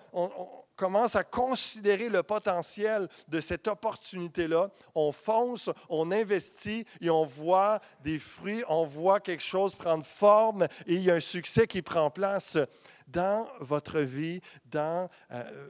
commence 0.76 1.14
à 1.14 1.24
considérer 1.24 2.08
le 2.08 2.22
potentiel 2.22 3.08
de 3.28 3.40
cette 3.40 3.68
opportunité-là, 3.68 4.70
on 4.94 5.12
fonce, 5.12 5.70
on 5.88 6.10
investit 6.10 6.84
et 7.00 7.10
on 7.10 7.24
voit 7.24 7.80
des 8.02 8.18
fruits, 8.18 8.64
on 8.68 8.84
voit 8.84 9.20
quelque 9.20 9.42
chose 9.42 9.74
prendre 9.74 10.04
forme 10.04 10.64
et 10.86 10.94
il 10.94 11.02
y 11.02 11.10
a 11.10 11.14
un 11.14 11.20
succès 11.20 11.66
qui 11.66 11.82
prend 11.82 12.10
place 12.10 12.58
dans 13.06 13.48
votre 13.60 14.00
vie, 14.00 14.40
dans 14.64 15.08
euh, 15.32 15.68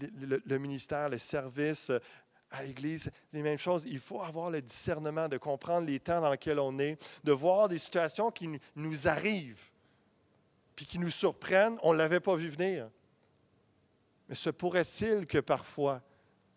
le, 0.00 0.58
ministère, 0.58 1.08
le 1.08 1.18
service, 1.18 1.90
à 2.56 2.62
l'Église, 2.62 3.10
les 3.32 3.42
mêmes 3.42 3.58
choses. 3.58 3.84
Il 3.86 3.98
faut 3.98 4.22
avoir 4.22 4.50
le 4.50 4.62
discernement 4.62 5.28
de 5.28 5.36
comprendre 5.36 5.86
les 5.86 6.00
temps 6.00 6.20
dans 6.20 6.30
lesquels 6.30 6.58
on 6.58 6.78
est, 6.78 6.98
de 7.24 7.32
voir 7.32 7.68
des 7.68 7.78
situations 7.78 8.30
qui 8.30 8.58
nous 8.74 9.08
arrivent, 9.08 9.70
puis 10.74 10.86
qui 10.86 10.98
nous 10.98 11.10
surprennent. 11.10 11.78
On 11.82 11.92
ne 11.92 11.98
l'avait 11.98 12.20
pas 12.20 12.34
vu 12.34 12.48
venir. 12.48 12.88
Mais 14.28 14.34
se 14.34 14.50
pourrait-il 14.50 15.26
que 15.26 15.38
parfois, 15.38 16.02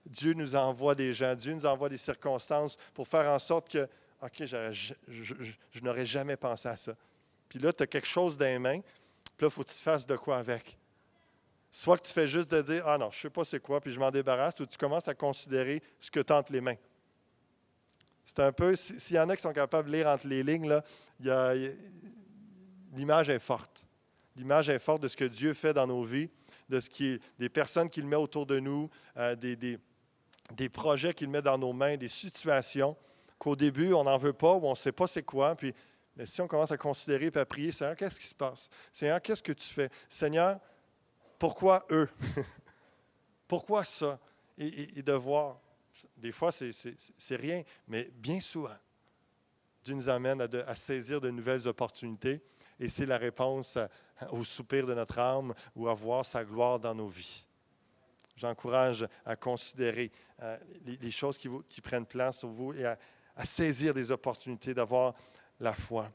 Dieu 0.05 0.33
nous 0.33 0.55
envoie 0.55 0.95
des 0.95 1.13
gens, 1.13 1.35
Dieu 1.35 1.53
nous 1.53 1.65
envoie 1.65 1.89
des 1.89 1.97
circonstances 1.97 2.77
pour 2.93 3.07
faire 3.07 3.29
en 3.29 3.39
sorte 3.39 3.69
que, 3.69 3.87
OK, 4.21 4.45
je, 4.45 4.93
je 5.07 5.81
n'aurais 5.81 6.05
jamais 6.05 6.35
pensé 6.35 6.67
à 6.67 6.77
ça. 6.77 6.95
Puis 7.47 7.59
là, 7.59 7.71
tu 7.71 7.83
as 7.83 7.87
quelque 7.87 8.07
chose 8.07 8.37
dans 8.37 8.45
les 8.45 8.59
mains, 8.59 8.79
puis 8.79 9.45
là, 9.45 9.47
il 9.47 9.51
faut 9.51 9.63
que 9.63 9.69
tu 9.69 9.75
fasses 9.75 10.05
de 10.05 10.15
quoi 10.15 10.37
avec. 10.37 10.78
Soit 11.71 11.97
que 11.97 12.07
tu 12.07 12.13
fais 12.13 12.27
juste 12.27 12.49
de 12.51 12.61
dire 12.61 12.87
Ah 12.87 12.97
non, 12.97 13.11
je 13.11 13.17
ne 13.17 13.21
sais 13.21 13.29
pas 13.29 13.45
c'est 13.45 13.59
quoi, 13.59 13.79
puis 13.79 13.93
je 13.93 13.99
m'en 13.99 14.11
débarrasse, 14.11 14.59
ou 14.59 14.65
tu 14.65 14.77
commences 14.77 15.07
à 15.07 15.13
considérer 15.13 15.83
ce 15.99 16.09
que 16.09 16.19
entre 16.33 16.51
les 16.51 16.61
mains. 16.61 16.77
C'est 18.25 18.39
un 18.39 18.51
peu, 18.51 18.75
s'il 18.75 19.15
y 19.15 19.19
en 19.19 19.27
a 19.29 19.35
qui 19.35 19.41
sont 19.41 19.53
capables 19.53 19.89
de 19.89 19.97
lire 19.97 20.07
entre 20.07 20.27
les 20.27 20.43
lignes, 20.43 20.71
l'image 22.93 23.29
est 23.29 23.39
forte. 23.39 23.87
L'image 24.35 24.69
est 24.69 24.79
forte 24.79 25.01
de 25.01 25.07
ce 25.07 25.17
que 25.17 25.25
Dieu 25.25 25.53
fait 25.53 25.73
dans 25.73 25.87
nos 25.87 26.03
vies, 26.03 26.29
de 26.69 26.79
ce 26.79 26.89
qui 26.89 27.19
des 27.39 27.49
personnes 27.49 27.89
qu'il 27.89 28.05
met 28.05 28.15
autour 28.15 28.45
de 28.45 28.59
nous, 28.59 28.89
euh, 29.17 29.35
des, 29.35 29.55
des, 29.55 30.69
projets 30.69 31.13
qu'il 31.13 31.29
met 31.29 31.41
dans 31.41 31.57
nos 31.57 31.73
mains, 31.73 31.97
des 31.97 32.07
situations 32.07 32.95
qu'au 33.39 33.55
début, 33.55 33.93
on 33.93 34.03
n'en 34.03 34.17
veut 34.17 34.33
pas 34.33 34.53
ou 34.53 34.65
on 34.65 34.71
ne 34.71 34.75
sait 34.75 34.91
pas 34.91 35.07
c'est 35.07 35.23
quoi. 35.23 35.55
Puis, 35.55 35.73
mais 36.15 36.25
si 36.25 36.41
on 36.41 36.47
commence 36.47 36.71
à 36.71 36.77
considérer 36.77 37.31
et 37.33 37.37
à 37.37 37.45
prier, 37.45 37.71
Seigneur, 37.71 37.95
qu'est-ce 37.95 38.19
qui 38.19 38.27
se 38.27 38.35
passe? 38.35 38.69
Seigneur, 38.93 39.21
qu'est-ce 39.21 39.41
que 39.41 39.53
tu 39.53 39.67
fais? 39.67 39.89
Seigneur, 40.07 40.59
pourquoi 41.39 41.85
eux? 41.89 42.09
Pourquoi 43.47 43.83
ça? 43.83 44.19
Et, 44.59 45.01
de 45.01 45.13
voir, 45.13 45.59
des 46.17 46.31
fois, 46.31 46.51
c'est 46.51 47.35
rien, 47.35 47.63
mais 47.87 48.11
bien 48.13 48.39
souvent, 48.41 48.75
Dieu 49.83 49.95
nous 49.95 50.09
amène 50.09 50.41
à, 50.41 50.75
saisir 50.75 51.19
de 51.19 51.31
nouvelles 51.31 51.67
opportunités 51.67 52.41
et 52.79 52.89
c'est 52.89 53.07
la 53.07 53.17
réponse 53.17 53.77
au 54.29 54.43
soupir 54.43 54.85
de 54.85 54.93
notre 54.93 55.17
âme 55.17 55.55
ou 55.75 55.87
à 55.87 55.93
voir 55.93 56.25
sa 56.25 56.43
gloire 56.43 56.77
dans 56.77 56.93
nos 56.93 57.07
vies. 57.07 57.45
J'encourage 58.35 59.07
à 59.25 59.35
considérer 59.35 60.11
euh, 60.41 60.57
les, 60.85 61.11
choses 61.11 61.37
qui, 61.37 61.49
qui, 61.69 61.81
prennent 61.81 62.05
place 62.05 62.39
sur 62.39 62.49
vous 62.49 62.73
et 62.73 62.85
à 62.85 63.45
saisir 63.45 63.93
des 63.93 64.11
opportunités, 64.11 64.73
d'avoir 64.73 65.15
la 65.59 65.73
foi. 65.73 66.11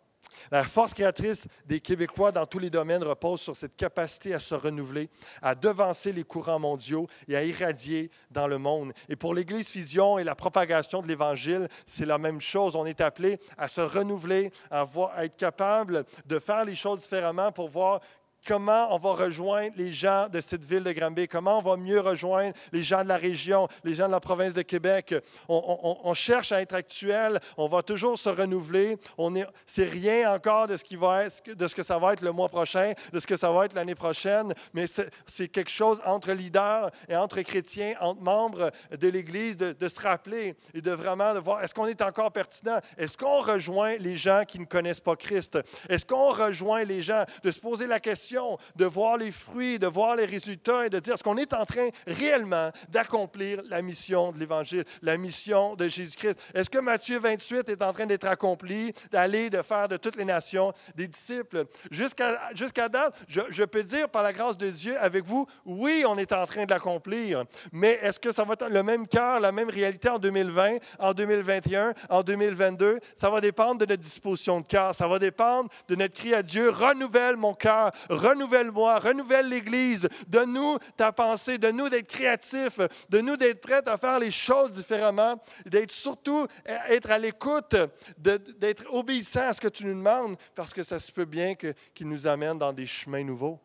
La 0.51 0.63
force 0.65 0.95
créatrice 0.95 1.47
des 1.67 1.81
Québécois 1.81 2.33
dans 2.33 2.47
tous 2.47 2.59
les 2.59 2.71
domaines 2.71 3.03
repose 3.03 3.41
sur 3.41 3.57
cette 3.57 3.77
capacité 3.77 4.35
à 4.35 4.41
se 4.41 4.55
renouveler, 4.55 5.09
à 5.43 5.55
devancer 5.55 6.13
les 6.13 6.25
courants 6.25 6.59
mondiaux 6.59 7.07
et 7.29 7.37
à 7.37 7.45
irradier 7.45 8.11
dans 8.31 8.47
le 8.47 8.59
monde. 8.59 8.93
Et 9.09 9.17
pour 9.17 9.35
l'Église 9.35 9.69
Fusion 9.69 10.19
et 10.19 10.25
la 10.25 10.35
propagation 10.35 11.03
de 11.03 11.09
l'Évangile, 11.09 11.69
c'est 11.87 12.07
la 12.07 12.19
même 12.19 12.41
chose. 12.41 12.77
On 12.77 12.87
est 12.87 13.01
appelé 13.01 13.39
à 13.57 13.69
se 13.69 13.81
renouveler, 13.81 14.53
à, 14.71 14.87
à 15.15 15.25
être 15.25 15.37
capable 15.37 16.05
de 16.27 16.39
faire 16.39 16.65
les 16.65 16.75
choses 16.75 17.01
différemment 17.01 17.53
pour 17.53 17.69
voir 17.69 18.01
comment 18.46 18.94
on 18.94 18.98
va 18.98 19.12
rejoindre 19.12 19.72
les 19.76 19.92
gens 19.92 20.28
de 20.28 20.40
cette 20.40 20.64
ville 20.64 20.85
de 20.85 20.92
Granby, 20.92 21.28
comment 21.28 21.59
on 21.59 21.62
va 21.62 21.76
mieux 21.76 22.00
rejoindre 22.00 22.54
les 22.72 22.83
gens 22.83 23.02
de 23.02 23.09
la 23.09 23.16
région, 23.16 23.68
les 23.85 23.94
gens 23.94 24.07
de 24.07 24.12
la 24.12 24.20
province 24.20 24.54
de 24.54 24.62
Québec? 24.62 25.14
On, 25.48 26.14
cherche 26.14 26.52
à 26.52 26.61
être 26.61 26.74
actuel, 26.74 27.40
on 27.57 27.68
va 27.68 27.83
toujours 27.83 28.18
se 28.18 28.28
renouveler. 28.28 28.98
On 29.18 29.35
est, 29.35 29.46
c'est 29.66 29.88
rien 29.88 30.33
encore 30.33 30.68
de 30.68 30.76
ce, 30.76 31.74
que 31.74 31.83
ça 31.83 31.98
va 31.98 32.12
être 32.12 32.22
le 32.22 32.33
mois 32.33 32.48
prochain, 32.48 32.92
de 33.12 33.20
ce 33.20 33.26
que 33.26 33.37
ça 33.37 33.50
va 33.50 33.64
être 33.64 33.74
l'année 33.74 33.94
prochaine, 33.94 34.54
mais 34.72 34.87
c'est, 34.87 35.48
quelque 35.48 35.70
chose 35.70 36.00
entre 36.04 36.33
leaders 36.33 36.90
et 37.09 37.16
entre 37.16 37.40
chrétiens, 37.42 37.94
entre 38.00 38.22
membres 38.22 38.70
de 38.90 39.09
l'Église, 39.09 39.57
de, 39.57 39.72
de 39.72 39.88
se 39.88 40.00
rappeler 40.00 40.57
et 40.72 40.80
de 40.80 40.90
vraiment 40.90 41.33
voir, 41.40 41.62
est-ce 41.62 41.74
qu'on 41.74 41.87
est 41.87 42.02
encore 42.02 42.33
pertinent? 42.33 42.78
Est-ce 42.96 43.16
qu'on 43.16 43.40
rejoint 43.40 43.96
les 43.98 44.16
gens 44.16 44.44
qui 44.46 44.59
ne 44.59 44.64
connaissent 44.64 45.00
pas 45.00 45.16
Christ? 45.16 45.59
Est-ce 45.88 46.04
qu'on 46.07 46.30
rejoint 46.30 46.85
les 46.85 47.02
gens? 47.02 47.24
De 47.42 47.50
se 47.50 47.61
poser 47.61 47.87
la 47.87 48.00
question, 48.00 48.34
de 48.77 48.85
voir 48.85 49.16
les 49.16 49.31
fruits, 49.31 49.79
de 49.79 49.87
voir 49.87 50.16
les 50.16 50.25
résultats 50.25 50.87
et 50.87 50.90
de 50.90 50.99
dire 50.99 51.14
est-ce 51.14 51.23
qu'on 51.23 51.37
est 51.37 51.53
en 51.53 51.64
train 51.64 51.88
réellement 52.07 52.70
d'accomplir 52.88 53.62
la 53.68 53.83
mission 53.83 54.33
de 54.33 54.38
l'Évangile, 54.38 54.85
la 55.03 55.16
mission 55.16 55.75
de 55.77 55.88
Jésus-Christ. 55.88 56.37
Est-ce 56.55 56.70
que 56.70 56.79
Matthieu 56.79 57.18
28 57.18 57.68
est 57.68 57.83
en 57.83 57.92
train 57.92 58.07
d'être 58.07 58.27
accompli, 58.27 58.92
d'aller, 59.11 59.51
de 59.51 59.62
faire 59.62 59.88
de 59.88 59.97
toutes 59.97 60.16
les 60.16 60.25
nations 60.25 60.73
des 60.94 61.07
disciples? 61.07 61.64
Jusqu'à 61.90 62.40
jusqu'à 62.55 62.88
date, 62.88 63.14
je, 63.29 63.40
je, 63.51 63.64
peux 63.64 63.83
dire 63.83 64.09
par 64.09 64.23
la 64.23 64.33
grâce 64.33 64.57
de 64.57 64.70
Dieu 64.70 64.97
avec 64.99 65.25
vous, 65.25 65.47
oui, 65.64 66.05
on 66.07 66.18
est 66.18 66.33
en 66.33 66.47
train 66.47 66.64
de 66.64 66.70
l'accomplir, 66.70 67.44
mais 67.73 67.99
est-ce 68.03 68.18
que 68.18 68.33
ça 68.33 68.44
va 68.44 68.55
être 68.55 68.68
le 68.68 68.83
même 68.83 69.07
cœur, 69.07 69.40
la 69.40 69.53
même 69.53 69.70
réalité 69.70 70.09
en 70.09 70.18
2020, 70.18 70.79
en 70.99 71.12
2021, 71.12 71.94
en 72.09 72.23
2022? 72.23 73.01
Ça 73.16 73.31
va 73.31 73.40
dépendre 73.40 73.81
de 73.81 73.87
notre 73.87 74.03
disposition 74.03 74.61
de 74.61 74.66
cœur, 74.66 74.94
ça 74.94 75.07
va 75.07 75.18
dépendre 75.18 75.70
de 75.88 75.94
notre 75.94 76.14
cri 76.14 76.35
à 76.35 76.42
Dieu, 76.42 76.70
renouvelle 76.70 77.37
mon 77.37 77.55
cœur, 77.55 77.92
renouvelle-moi, 78.29 78.99
renouvelle 78.99 79.49
l'Église, 79.49 80.09
donne-nous 80.27 80.79
ta 80.97 81.13
pensée, 81.13 81.59
donne-nous 81.59 81.89
d'être 81.89 82.09
créatifs, 82.09 82.81
donne-nous 83.09 83.37
d'être 83.37 83.61
prêts 83.61 83.87
à 83.87 83.99
faire 83.99 84.19
les 84.19 84.31
choses 84.31 84.73
différemment, 84.73 85.41
d'être 85.67 85.93
surtout 85.93 86.47
être 86.65 87.11
à 87.11 87.19
l'écoute, 87.19 87.77
d'être 88.19 88.93
obéissant 88.93 89.49
à 89.49 89.53
ce 89.53 89.61
que 89.61 89.69
tu 89.69 89.85
nous 89.85 89.95
demandes, 89.95 90.37
parce 90.55 90.73
que 90.73 90.83
ça 90.83 91.01
se 91.01 91.13
peut 91.13 91.25
bien 91.25 91.55
qu'il 91.55 92.09
nous 92.09 92.27
amène 92.27 92.59
dans 92.59 92.73
des 92.73 92.87
chemins 92.87 93.25
nouveaux. 93.25 93.61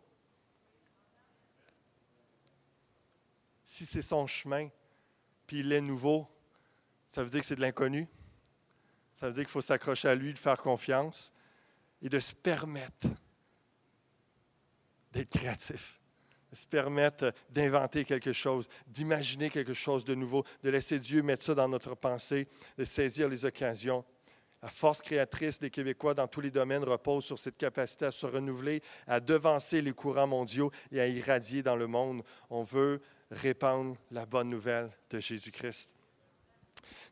Si 3.66 3.86
c'est 3.86 4.02
son 4.02 4.28
chemin, 4.28 4.68
puis 5.46 5.60
il 5.60 5.72
est 5.72 5.82
nouveau, 5.82 6.28
ça 7.08 7.24
veut 7.24 7.30
dire 7.30 7.42
que 7.42 7.46
c'est 7.46 7.56
de 7.56 7.62
l'inconnu. 7.62 8.08
Ça 9.16 9.28
veut 9.28 9.34
dire 9.34 9.44
qu'il 9.44 9.52
faut 9.52 9.62
s'accrocher 9.62 10.08
à 10.08 10.16
lui, 10.16 10.34
de 10.34 10.40
faire 10.40 10.58
confiance 10.58 11.32
et 12.02 12.08
de 12.08 12.20
se 12.20 12.34
permettre 12.34 13.08
d'être 15.12 15.30
créatif, 15.30 16.00
de 16.52 16.56
se 16.56 16.68
permettre 16.68 17.34
d'inventer 17.50 18.06
quelque 18.06 18.34
chose, 18.34 18.68
d'imaginer 18.88 19.50
quelque 19.50 19.74
chose 19.74 20.04
de 20.06 20.16
nouveau, 20.16 20.44
de 20.64 20.70
laisser 20.70 21.00
Dieu 21.00 21.22
mettre 21.22 21.44
ça 21.44 21.56
dans 21.56 21.68
notre 21.68 21.96
pensée, 21.96 22.48
de 22.78 22.86
saisir 22.86 23.30
les 23.30 23.46
occasions. 23.46 24.04
La 24.62 24.70
force 24.70 25.02
créatrice 25.02 25.60
des 25.60 25.70
Québécois 25.70 26.14
dans 26.14 26.28
tous 26.28 26.42
les 26.42 26.52
domaines 26.52 26.84
repose 26.84 27.24
sur 27.24 27.40
cette 27.40 27.58
capacité 27.58 28.06
à 28.06 28.12
se 28.12 28.26
renouveler, 28.26 28.82
à 29.08 29.22
devancer 29.22 29.82
les 29.82 29.94
courants 29.94 30.28
mondiaux 30.28 30.72
et 30.92 31.00
à 31.00 31.08
irradier 31.08 31.64
dans 31.64 31.78
le 31.78 31.88
monde. 31.88 32.24
On 32.50 32.64
veut 32.64 33.02
répandre 33.32 33.96
la 34.12 34.26
bonne 34.26 34.50
nouvelle 34.50 34.90
de 35.12 35.20
Jésus-Christ. 35.20 35.96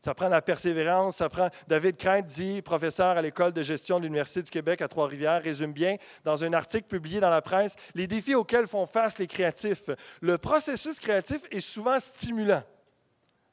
Ça 0.04 0.14
prend 0.14 0.28
la 0.28 0.42
persévérance, 0.42 1.16
ça 1.16 1.28
prend. 1.28 1.48
David 1.66 1.96
Crainte 1.96 2.30
professeur 2.62 3.16
à 3.16 3.22
l'École 3.22 3.52
de 3.52 3.62
gestion 3.62 3.98
de 3.98 4.04
l'Université 4.04 4.42
du 4.42 4.50
Québec 4.50 4.80
à 4.80 4.88
Trois-Rivières, 4.88 5.42
résume 5.42 5.72
bien 5.72 5.96
dans 6.24 6.44
un 6.44 6.52
article 6.52 6.86
publié 6.86 7.20
dans 7.20 7.30
la 7.30 7.42
presse 7.42 7.74
les 7.94 8.06
défis 8.06 8.34
auxquels 8.34 8.66
font 8.66 8.86
face 8.86 9.18
les 9.18 9.26
créatifs. 9.26 9.90
Le 10.20 10.38
processus 10.38 11.00
créatif 11.00 11.40
est 11.50 11.60
souvent 11.60 11.98
stimulant, 11.98 12.62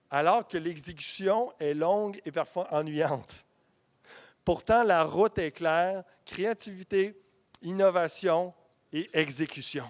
alors 0.10 0.48
que 0.48 0.58
l'exécution 0.58 1.52
est 1.60 1.74
longue 1.74 2.20
et 2.26 2.32
parfois 2.32 2.68
ennuyante. 2.72 3.46
Pourtant, 4.44 4.84
la 4.84 5.04
route 5.04 5.38
est 5.40 5.52
claire 5.52 6.04
créativité, 6.26 7.20
innovation 7.62 8.54
et 8.94 9.10
exécution. 9.14 9.86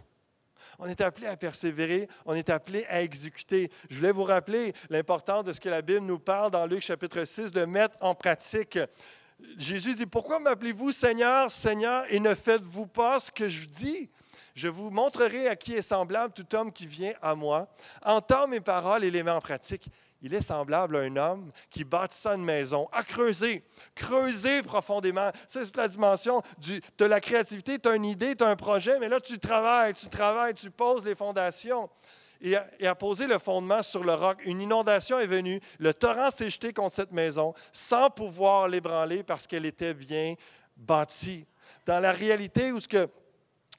On 0.80 0.88
est 0.88 1.02
appelé 1.02 1.28
à 1.28 1.38
persévérer, 1.38 2.08
on 2.26 2.34
est 2.34 2.50
appelé 2.50 2.86
à 2.90 3.02
exécuter. 3.02 3.72
Je 3.90 3.98
voulais 3.98 4.12
vous 4.12 4.24
rappeler 4.24 4.74
l'importance 4.90 5.44
de 5.44 5.54
ce 5.54 5.60
que 5.60 5.70
la 5.70 5.82
Bible 5.82 6.06
nous 6.06 6.20
parle 6.20 6.52
dans 6.52 6.66
Luc 6.66 6.82
chapitre 6.82 7.26
6, 7.26 7.52
de 7.52 7.66
mettre 7.66 7.98
en 8.02 8.16
pratique. 8.16 8.80
Jésus 9.58 9.96
dit, 9.96 10.06
pourquoi 10.06 10.40
m'appelez-vous 10.40 10.92
Seigneur, 10.92 11.52
Seigneur, 11.52 12.06
et 12.10 12.20
ne 12.20 12.34
faites-vous 12.34 12.88
pas 12.88 13.20
ce 13.20 13.32
que 13.32 13.50
je 13.50 13.66
dis? 13.66 14.10
Je 14.56 14.70
vous 14.70 14.90
montrerai 14.90 15.50
à 15.50 15.58
qui 15.58 15.74
est 15.74 15.82
semblable 15.82 16.34
tout 16.34 16.56
homme 16.56 16.72
qui 16.72 16.88
vient 16.88 17.14
à 17.22 17.36
moi, 17.36 17.68
entend 18.04 18.48
mes 18.48 18.62
paroles 18.62 19.04
et 19.04 19.12
les 19.12 19.22
met 19.22 19.32
en 19.32 19.42
pratique. 19.42 19.90
Il 20.22 20.34
est 20.34 20.42
semblable 20.42 20.98
à 20.98 21.02
un 21.02 21.16
homme 21.18 21.52
qui 21.70 21.84
bâtissait 21.84 22.30
une 22.30 22.44
maison, 22.44 22.88
à 22.92 23.04
creuser, 23.04 23.64
creuser 23.94 24.64
profondément. 24.64 25.30
C'est 25.48 25.76
la 25.76 25.88
dimension 25.88 26.42
de 26.98 27.06
la 27.06 27.20
créativité. 27.20 27.78
Tu 27.80 27.90
as 27.90 27.96
une 27.96 28.06
idée, 28.06 28.36
tu 28.36 28.44
as 28.44 28.48
un 28.48 28.56
projet, 28.56 28.98
mais 29.00 29.10
là, 29.10 29.20
tu 29.20 29.38
travailles, 29.38 29.94
tu 29.94 30.08
travailles, 30.08 30.54
tu 30.54 30.72
poses 30.72 31.04
les 31.04 31.16
fondations. 31.16 31.90
Et 32.42 32.56
à, 32.86 32.96
poser 32.96 33.28
le 33.28 33.40
fondement 33.40 33.82
sur 33.82 34.04
le 34.04 34.14
roc. 34.14 34.40
Une 34.46 34.62
inondation 34.62 35.18
est 35.20 35.28
venue, 35.28 35.60
le 35.80 35.94
torrent 35.94 36.32
s'est 36.32 36.50
jeté 36.50 36.74
contre 36.74 36.96
cette 36.96 37.12
maison 37.12 37.54
sans 37.72 38.10
pouvoir 38.10 38.68
l'ébranler 38.68 39.24
parce 39.24 39.48
qu'elle 39.48 39.66
était 39.66 39.94
bien 39.94 40.36
bâtie. 40.76 41.46
Dans 41.86 42.00
la 42.00 42.12
réalité 42.12 42.72
où 42.72 42.80
ce 42.80 42.88
que 42.88 43.08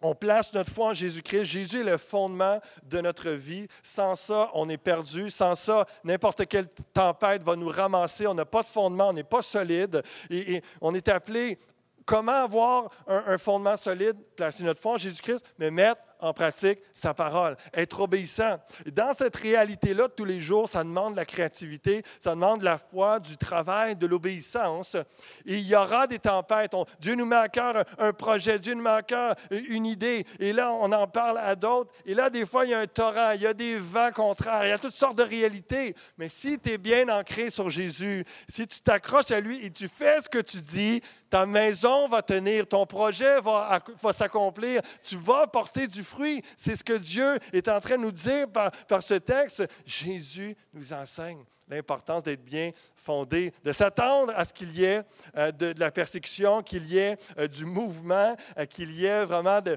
on 0.03 0.15
place 0.15 0.53
notre 0.53 0.71
foi 0.71 0.89
en 0.89 0.95
Jésus-Christ. 0.95 1.45
Jésus 1.45 1.81
est 1.81 1.85
le 1.85 1.99
fondement 1.99 2.61
de 2.85 3.01
notre 3.01 3.31
vie. 3.31 3.67
Sans 3.83 4.15
ça, 4.15 4.51
on 4.55 4.69
est 4.69 4.77
perdu. 4.77 5.31
Sans 5.31 5.55
ça, 5.55 5.87
n'importe 6.05 6.47
quelle 6.47 6.69
tempête 6.93 7.43
va 7.43 7.57
nous 7.57 7.69
ramasser. 7.69 8.27
On 8.27 8.35
n'a 8.35 8.45
pas 8.45 8.63
de 8.63 8.69
fondement, 8.69 9.09
on 9.09 9.13
n'est 9.13 9.25
pas 9.25 9.43
solide. 9.43 10.03
Et, 10.31 10.63
on 10.81 10.95
est 10.95 11.09
appelé 11.09 11.59
comment 12.05 12.33
avoir 12.33 12.91
un, 13.07 13.25
un, 13.27 13.39
fondement 13.39 13.77
solide, 13.77 14.17
placer 14.37 14.63
notre 14.63 14.81
foi 14.81 14.93
en 14.93 14.99
Jésus-Christ, 14.99 15.45
mais 15.59 15.71
mettre 15.71 16.01
en 16.21 16.33
pratique 16.33 16.81
sa 16.95 17.15
parole, 17.15 17.57
être 17.75 18.01
obéissant. 18.01 18.59
Dans 18.93 19.13
cette 19.15 19.37
réalité-là, 19.37 20.09
tous 20.09 20.25
les 20.25 20.41
jours, 20.41 20.69
ça 20.69 20.83
demande 20.83 21.13
de 21.13 21.17
la 21.17 21.25
créativité, 21.25 22.03
ça 22.21 22.31
demande 22.31 22.61
de 22.61 22.65
la 22.65 22.79
foi, 22.79 23.21
du 23.21 23.37
travail, 23.37 23.97
de 23.97 24.07
l'obéissance. 24.07 24.97
Il 25.45 25.61
y 25.61 25.75
aura 25.75 26.07
des 26.07 26.19
tempêtes. 26.19 26.73
Dieu 27.01 27.15
nous 27.15 27.27
met 27.27 27.37
à 27.37 27.49
cœur 27.49 27.85
un, 27.99 28.13
projet, 28.13 28.59
Dieu 28.59 28.75
nous 28.75 28.83
met 28.83 28.91
à 28.91 29.03
cœur 29.03 29.35
une 29.51 29.87
idée. 29.87 30.27
Et 30.39 30.53
là, 30.53 30.73
on 30.73 30.91
en 30.93 31.07
parle 31.07 31.39
à 31.39 31.55
d'autres. 31.55 31.93
Et 32.05 32.15
là, 32.15 32.31
des 32.31 32.47
fois, 32.47 32.65
il 32.65 32.71
y 32.71 32.75
a 32.75 32.81
un 32.81 32.87
torrent, 32.87 33.33
il 33.33 33.43
y 33.43 33.47
a 33.47 33.55
des 33.55 33.77
vents 33.77 34.11
contraires, 34.13 34.65
il 34.65 34.71
y 34.71 34.73
a 34.73 34.79
toutes 34.79 34.95
sortes 34.95 35.19
de 35.19 35.23
réalités. 35.23 35.95
Mais 36.19 36.29
si 36.29 36.59
tu 36.59 36.73
es 36.73 36.79
bien 36.79 37.09
ancré 37.09 37.51
sur 37.51 37.71
Jésus, 37.71 38.25
si 38.49 38.67
tu 38.67 38.81
t'accroches 38.81 39.31
à 39.31 39.41
lui 39.41 39.65
et 39.65 39.71
tu 39.71 39.89
fais 39.89 40.21
ce 40.23 40.29
que 40.29 40.39
tu 40.39 40.61
dis, 40.61 41.03
ta 41.31 41.45
maison 41.45 42.09
va 42.09 42.23
tenir, 42.23 42.67
ton 42.67 42.87
projet 42.87 43.41
va, 43.41 43.81
va 44.01 44.13
s'accomplir, 44.13 44.81
tu 45.03 45.17
vas 45.17 45.47
porter 45.47 45.87
du 45.87 46.05
fruit. 46.07 46.43
C'est 46.57 46.77
ce 46.77 46.85
que 46.85 46.95
Dieu 46.95 47.39
est 47.53 47.69
en 47.69 47.81
train 47.81 47.97
de 47.97 48.03
nous 48.03 48.13
dire 48.13 48.47
par, 48.51 49.03
ce 49.03 49.15
texte. 49.15 49.67
Jésus 49.85 50.57
nous 50.73 50.93
enseigne 50.93 51.45
l'importance 51.69 52.23
d'être 52.23 52.45
bien 52.45 52.71
fondé, 52.95 53.53
de 53.65 53.73
s'attendre 53.73 54.33
à 54.37 54.45
ce 54.45 54.53
qu'il 54.53 54.73
y 54.75 54.85
ait 54.85 55.03
euh, 55.37 55.51
de, 55.53 55.75
la 55.79 55.91
persécution, 55.91 56.63
qu'il 56.63 56.87
y 56.87 56.99
ait 56.99 57.19
euh, 57.39 57.49
du 57.49 57.65
mouvement, 57.65 58.37
euh, 58.57 58.67
qu'il 58.67 58.93
y 58.93 59.05
ait 59.05 59.25
vraiment 59.25 59.61
de 59.61 59.77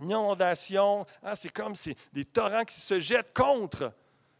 inondation. 0.00 1.06
Ah, 1.22 1.36
c'est 1.36 1.52
comme 1.52 1.74
des 2.12 2.24
torrents 2.24 2.64
qui 2.64 2.80
se 2.80 2.98
jettent 2.98 3.34
contre. 3.34 3.92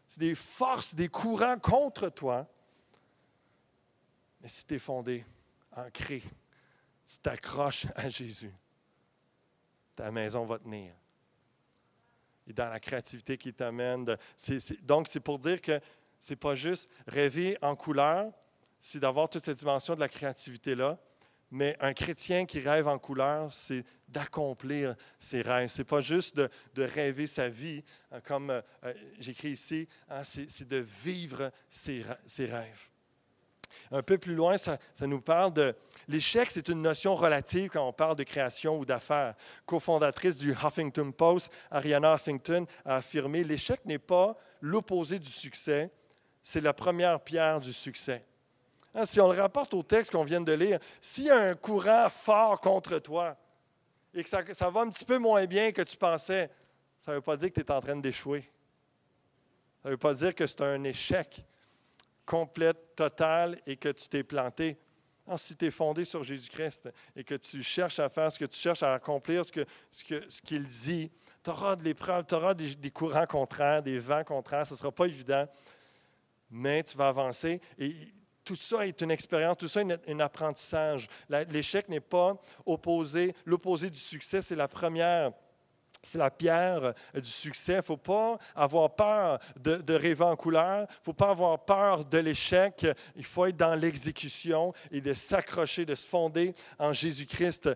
C'est 0.07 0.19
des 0.19 0.35
forces, 0.35 0.95
des 0.95 1.09
courants 1.09 1.59
contre 1.59 2.09
toi. 2.09 2.47
Mais 4.41 4.47
si 4.47 4.65
tu 4.65 4.75
es 4.75 4.79
fondé, 4.79 5.25
ancré, 5.75 6.21
tu 7.07 7.17
t'accroches 7.19 7.87
à 7.95 8.09
Jésus, 8.09 8.53
ta 9.95 10.11
maison 10.11 10.45
va 10.45 10.59
tenir 10.59 10.93
dans 12.47 12.69
la 12.69 12.79
créativité 12.79 13.37
qui 13.37 13.53
t'amène. 13.53 14.05
donc, 14.81 15.07
c'est 15.07 15.19
pour 15.19 15.39
dire 15.39 15.61
que 15.61 15.79
ce 16.19 16.31
n'est 16.31 16.37
pas 16.37 16.55
juste 16.55 16.89
rêver 17.07 17.57
en 17.61 17.75
couleur, 17.75 18.31
c'est 18.79 18.99
d'avoir 18.99 19.29
toute 19.29 19.45
cette 19.45 19.59
dimension 19.59 19.95
de 19.95 19.99
la 19.99 20.09
créativité-là. 20.09 20.97
Mais 21.51 21.77
un 21.79 21.93
chrétien 21.93 22.45
qui 22.45 22.59
rêve 22.59 22.87
en 22.87 22.97
couleur, 22.97 23.53
c'est 23.53 23.85
d'accomplir 24.07 24.95
ses 25.19 25.43
rêves. 25.43 25.69
Ce 25.69 25.79
n'est 25.79 25.85
pas 25.85 26.01
juste 26.01 26.35
de, 26.35 26.49
rêver 26.83 27.27
sa 27.27 27.47
vie, 27.47 27.83
hein, 28.11 28.21
comme 28.21 28.49
euh, 28.49 28.61
j'écris 29.19 29.51
ici, 29.51 29.87
hein, 30.09 30.23
c'est 30.23 30.67
de 30.67 30.77
vivre 30.77 31.51
ses 31.69 32.01
rêves. 32.39 32.89
Un 33.93 34.01
peu 34.01 34.17
plus 34.17 34.33
loin, 34.33 34.57
ça, 34.57 34.79
nous 35.01 35.21
parle 35.21 35.53
de... 35.53 35.75
L'échec, 36.07 36.49
c'est 36.49 36.67
une 36.67 36.81
notion 36.81 37.15
relative 37.15 37.69
quand 37.69 37.87
on 37.87 37.93
parle 37.93 38.15
de 38.15 38.23
création 38.23 38.79
ou 38.79 38.85
d'affaires. 38.85 39.35
Cofondatrice 39.67 40.35
du 40.35 40.51
Huffington 40.51 41.11
Post, 41.11 41.51
Ariana 41.69 42.15
Huffington 42.15 42.65
a 42.85 42.95
affirmé, 42.95 43.43
l'échec 43.43 43.85
n'est 43.85 43.99
pas 43.99 44.35
l'opposé 44.61 45.19
du 45.19 45.29
succès, 45.29 45.91
c'est 46.41 46.59
la 46.59 46.73
première 46.73 47.19
pierre 47.19 47.59
du 47.59 47.71
succès. 47.71 48.25
Hein, 48.95 49.05
si 49.05 49.21
on 49.21 49.31
le 49.31 49.39
rapporte 49.39 49.75
au 49.75 49.83
texte 49.83 50.11
qu'on 50.11 50.23
vient 50.23 50.41
de 50.41 50.53
lire, 50.53 50.79
s'il 50.99 51.25
y 51.25 51.29
a 51.29 51.37
un 51.37 51.53
courant 51.53 52.09
fort 52.09 52.61
contre 52.61 52.97
toi 52.97 53.37
et 54.11 54.23
que 54.23 54.29
ça, 54.29 54.41
ça 54.55 54.71
va 54.71 54.81
un 54.81 54.89
petit 54.89 55.05
peu 55.05 55.19
moins 55.19 55.45
bien 55.45 55.71
que 55.71 55.83
tu 55.83 55.97
pensais, 55.97 56.49
ça 56.97 57.11
ne 57.11 57.17
veut 57.17 57.21
pas 57.21 57.37
dire 57.37 57.49
que 57.49 57.61
tu 57.61 57.61
es 57.61 57.71
en 57.71 57.79
train 57.79 57.95
d'échouer. 57.95 58.41
Ça 59.83 59.89
ne 59.89 59.91
veut 59.91 59.97
pas 59.97 60.15
dire 60.15 60.33
que 60.33 60.47
c'est 60.47 60.61
un 60.61 60.83
échec 60.83 61.45
complète, 62.25 62.95
totale 62.95 63.59
et 63.65 63.77
que 63.77 63.89
tu 63.89 64.07
t'es 64.09 64.23
planté. 64.23 64.77
si 65.37 65.55
tu 65.55 65.65
es 65.65 65.71
fondé 65.71 66.05
sur 66.05 66.23
Jésus-Christ 66.23 66.89
et 67.15 67.23
que 67.23 67.35
tu 67.35 67.63
cherches 67.63 67.99
à 67.99 68.09
faire 68.09 68.31
ce 68.31 68.39
que 68.39 68.45
tu 68.45 68.59
cherches 68.59 68.83
à 68.83 68.93
accomplir, 68.93 69.45
ce 69.45 69.51
qu'il 69.51 69.65
que, 70.07 70.29
ce 70.29 70.41
qu'il 70.41 70.65
dit, 70.65 71.11
tu 71.43 71.49
auras 71.49 71.75
de 71.75 71.83
l'épreuve, 71.83 72.25
tu 72.25 72.35
auras 72.35 72.53
des, 72.53 72.91
courants 72.91 73.25
contraires, 73.25 73.83
des 73.83 73.99
vents 73.99 74.23
contraires, 74.23 74.65
ce 74.65 74.73
ne 74.73 74.77
sera 74.77 74.91
pas 74.91 75.05
évident, 75.05 75.45
mais 76.49 76.83
tu 76.83 76.97
vas 76.97 77.09
avancer. 77.09 77.59
Et 77.77 77.93
tout 78.43 78.55
ça 78.55 78.85
est 78.87 79.01
une 79.01 79.11
expérience, 79.11 79.57
tout 79.57 79.67
ça 79.67 79.81
est 79.81 80.09
un 80.09 80.19
apprentissage. 80.19 81.09
L'échec 81.49 81.89
n'est 81.89 81.99
pas 81.99 82.39
opposé, 82.65 83.35
l'opposé 83.45 83.89
du 83.89 83.99
succès, 83.99 84.41
c'est 84.41 84.55
la 84.55 84.67
première 84.67 85.31
c'est 86.03 86.17
la 86.17 86.29
pierre 86.29 86.83
euh, 86.83 87.19
du 87.19 87.29
succès. 87.29 87.73
Il 87.73 87.77
ne 87.77 87.81
faut 87.81 87.97
pas 87.97 88.37
avoir 88.55 88.93
peur 88.95 89.39
de, 89.59 89.93
rêver 89.93 90.23
en 90.23 90.35
couleur. 90.35 90.79
Il 90.79 90.81
ne 90.83 91.03
faut 91.03 91.13
pas 91.13 91.29
avoir 91.29 91.63
peur 91.63 92.05
de 92.05 92.17
l'échec. 92.17 92.85
Il 93.15 93.25
faut 93.25 93.45
être 93.45 93.57
dans 93.57 93.75
l'exécution 93.75 94.73
et 94.91 95.01
de 95.01 95.13
s'accrocher, 95.13 95.85
de 95.85 95.95
se 95.95 96.05
fonder 96.05 96.53
en 96.77 96.93
Jésus-Christ. 96.93 97.69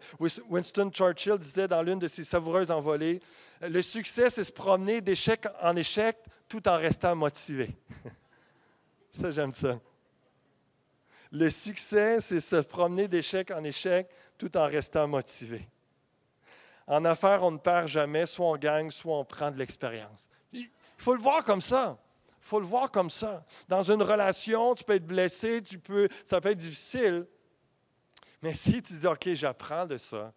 Winston 0.49 0.91
Churchill 0.91 1.37
disait 1.37 1.67
dans 1.67 1.81
l'une 1.81 1.99
de 1.99 2.07
ses 2.07 2.23
savoureuses 2.23 2.71
envolées, 2.71 3.21
le 3.61 3.81
succès, 3.81 4.29
c'est 4.29 4.43
se 4.43 4.51
promener 4.51 5.01
d'échec 5.01 5.45
en 5.61 5.75
échec 5.75 6.17
tout 6.47 6.67
en 6.67 6.77
restant 6.77 7.15
motivé. 7.15 7.75
ça, 9.13 9.31
j'aime 9.31 9.53
ça. 9.53 9.79
Le 11.31 11.49
succès, 11.49 12.19
c'est 12.21 12.39
se 12.39 12.57
promener 12.57 13.07
d'échec 13.07 13.51
en 13.51 13.63
échec 13.63 14.09
tout 14.37 14.55
en 14.55 14.65
restant 14.65 15.07
motivé. 15.07 15.67
En 16.88 17.04
affaires, 17.04 17.43
on 17.43 17.52
ne 17.52 17.58
perd 17.58 17.88
jamais, 17.88 18.26
soit 18.26 18.47
on 18.47 18.56
gagne, 18.56 18.89
soit 18.89 19.17
on 19.17 19.26
prend 19.26 19.52
de 19.52 19.58
l'expérience. 19.58 20.30
Il 20.54 20.69
faut 20.97 21.13
le 21.13 21.21
voir 21.21 21.43
comme 21.43 21.62
ça. 21.62 21.97
Il 22.41 22.45
faut 22.47 22.60
le 22.62 22.65
voir 22.65 22.89
comme 22.91 23.10
ça. 23.10 23.45
Dans 23.67 23.84
une 23.84 24.02
relation, 24.02 24.73
tu 24.73 24.86
peux 24.86 24.93
être 24.93 25.06
blessé, 25.06 25.62
tu 25.62 25.78
peux, 25.78 26.08
ça 26.26 26.39
peut 26.39 26.50
être 26.50 26.58
difficile. 26.58 27.28
Mais 28.41 28.54
si 28.54 28.82
tu 28.82 28.93
dis, 28.93 29.06
OK, 29.06 29.28
j'apprends 29.34 29.86
de 29.86 29.97
ça, 29.97 30.32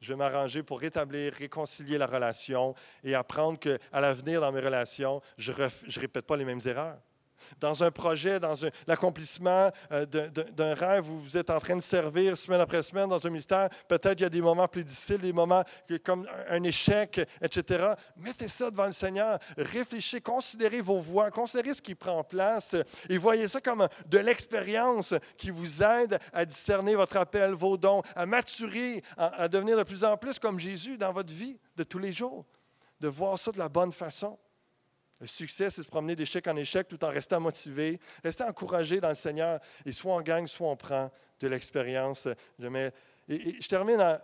je 0.00 0.12
vais 0.12 0.16
m'arranger 0.16 0.62
pour 0.64 0.80
rétablir, 0.80 1.32
réconcilier 1.32 1.96
la 1.96 2.06
relation 2.06 2.74
et 3.04 3.14
apprendre 3.14 3.58
qu'à 3.58 4.00
l'avenir 4.00 4.40
dans 4.40 4.50
mes 4.50 4.60
relations, 4.60 5.22
je 5.38 5.52
ne 5.52 6.00
répète 6.00 6.26
pas 6.26 6.36
les 6.36 6.44
mêmes 6.44 6.60
erreurs 6.64 6.98
dans 7.60 7.82
un 7.82 7.90
projet, 7.90 8.40
dans 8.40 8.54
l'accomplissement 8.86 9.70
euh, 9.92 10.06
d'un 10.06 10.74
rêve 10.74 11.08
où 11.10 11.20
vous 11.20 11.36
êtes 11.36 11.50
en 11.50 11.58
train 11.58 11.76
de 11.76 11.82
servir 11.82 12.36
semaine 12.36 12.60
après 12.60 12.82
semaine 12.82 13.08
dans 13.08 13.24
un 13.24 13.30
ministère, 13.30 13.68
peut-être 13.88 14.20
il 14.20 14.22
y 14.22 14.26
a 14.26 14.30
des 14.30 14.42
moments 14.42 14.68
plus 14.68 14.84
difficiles, 14.84 15.18
des 15.18 15.32
moments 15.32 15.62
comme 16.04 16.28
un 16.48 16.62
échec, 16.62 17.20
etc. 17.40 17.94
Mettez 18.16 18.48
ça 18.48 18.70
devant 18.70 18.86
le 18.86 18.92
Seigneur, 18.92 19.38
réfléchissez, 19.56 20.20
considérez 20.20 20.80
vos 20.80 21.00
voies, 21.00 21.30
considérez 21.30 21.74
ce 21.74 21.82
qui 21.82 21.94
prend 21.94 22.22
place 22.24 22.74
et 23.08 23.18
voyez 23.18 23.48
ça 23.48 23.60
comme 23.60 23.88
de 24.06 24.18
l'expérience 24.18 25.14
qui 25.38 25.50
vous 25.50 25.82
aide 25.82 26.18
à 26.32 26.44
discerner 26.44 26.94
votre 26.94 27.16
appel, 27.16 27.52
vos 27.52 27.76
dons, 27.76 28.02
à 28.14 28.26
maturer, 28.26 29.02
à 29.16 29.48
devenir 29.48 29.76
de 29.76 29.82
plus 29.82 30.04
en 30.04 30.16
plus 30.16 30.38
comme 30.38 30.58
Jésus 30.60 30.96
dans 30.96 31.12
votre 31.12 31.32
vie 31.32 31.58
de 31.76 31.84
tous 31.84 31.98
les 31.98 32.12
jours, 32.12 32.44
de 33.00 33.08
voir 33.08 33.38
ça 33.38 33.52
de 33.52 33.58
la 33.58 33.68
bonne 33.68 33.92
façon. 33.92 34.38
Le 35.20 35.26
succès, 35.26 35.70
c'est 35.70 35.82
se 35.82 35.88
promener 35.88 36.16
d'échec 36.16 36.46
en 36.48 36.56
échec 36.56 36.88
tout 36.88 37.02
en 37.04 37.08
restant 37.08 37.40
motivé, 37.40 38.00
rester 38.22 38.44
encouragé 38.44 39.00
dans 39.00 39.10
le 39.10 39.14
Seigneur. 39.14 39.60
Et 39.86 39.92
soit 39.92 40.14
on 40.14 40.20
gagne, 40.20 40.46
soit 40.46 40.68
on 40.68 40.76
prend 40.76 41.10
de 41.40 41.48
l'expérience. 41.48 42.28
Je, 42.58 42.90
et, 43.28 43.62
je 43.62 43.68
termine 43.68 44.18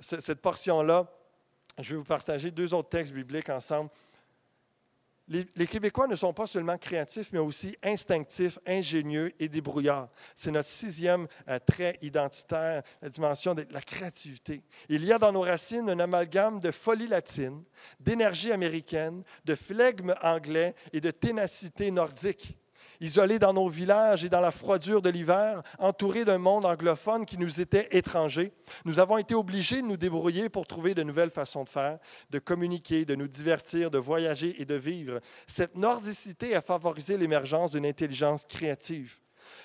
cette 0.00 0.40
portion-là. 0.40 1.06
Je 1.78 1.90
vais 1.90 1.96
vous 1.96 2.04
partager 2.04 2.50
deux 2.50 2.74
autres 2.74 2.88
textes 2.88 3.12
bibliques 3.12 3.48
ensemble. 3.48 3.90
Les, 5.28 5.66
Québécois 5.66 6.08
ne 6.08 6.16
sont 6.16 6.32
pas 6.32 6.46
seulement 6.46 6.76
créatifs, 6.76 7.28
mais 7.32 7.38
aussi 7.38 7.76
instinctifs, 7.82 8.58
ingénieux 8.66 9.32
et 9.38 9.48
débrouillards. 9.48 10.08
C'est 10.36 10.50
notre 10.50 10.68
sixième 10.68 11.28
euh, 11.48 11.58
trait 11.60 11.98
identitaire, 12.02 12.82
la 13.00 13.08
dimension 13.08 13.54
de 13.54 13.64
la 13.70 13.80
créativité. 13.80 14.62
Il 14.88 15.04
y 15.04 15.12
a 15.12 15.18
dans 15.18 15.32
nos 15.32 15.40
racines 15.42 15.88
un 15.88 16.00
amalgame 16.00 16.60
de 16.60 16.70
folie 16.70 17.06
latine, 17.06 17.62
d'énergie 18.00 18.52
américaine, 18.52 19.22
de 19.44 19.54
flegme 19.54 20.14
anglais 20.22 20.74
et 20.92 21.00
de 21.00 21.10
ténacité 21.10 21.90
nordique 21.90 22.58
isolés 23.02 23.40
dans 23.40 23.52
nos 23.52 23.68
villages 23.68 24.24
et 24.24 24.28
dans 24.28 24.40
la 24.40 24.52
froidure 24.52 25.02
de 25.02 25.10
l'hiver, 25.10 25.62
entourés 25.78 26.24
d'un 26.24 26.38
monde 26.38 26.64
anglophone 26.64 27.26
qui 27.26 27.36
nous 27.36 27.60
était 27.60 27.88
étranger, 27.90 28.52
nous 28.84 29.00
avons 29.00 29.18
été 29.18 29.34
obligés 29.34 29.82
de 29.82 29.86
nous 29.86 29.96
débrouiller 29.96 30.48
pour 30.48 30.66
trouver 30.66 30.94
de 30.94 31.02
nouvelles 31.02 31.30
façons 31.30 31.64
de 31.64 31.68
faire, 31.68 31.98
de 32.30 32.38
communiquer, 32.38 33.04
de 33.04 33.16
nous 33.16 33.26
divertir, 33.26 33.90
de 33.90 33.98
voyager 33.98 34.60
et 34.62 34.64
de 34.64 34.76
vivre. 34.76 35.20
Cette 35.48 35.76
nordicité 35.76 36.54
a 36.54 36.62
favorisé 36.62 37.18
l'émergence 37.18 37.72
d'une 37.72 37.86
intelligence 37.86 38.44
créative. 38.44 39.18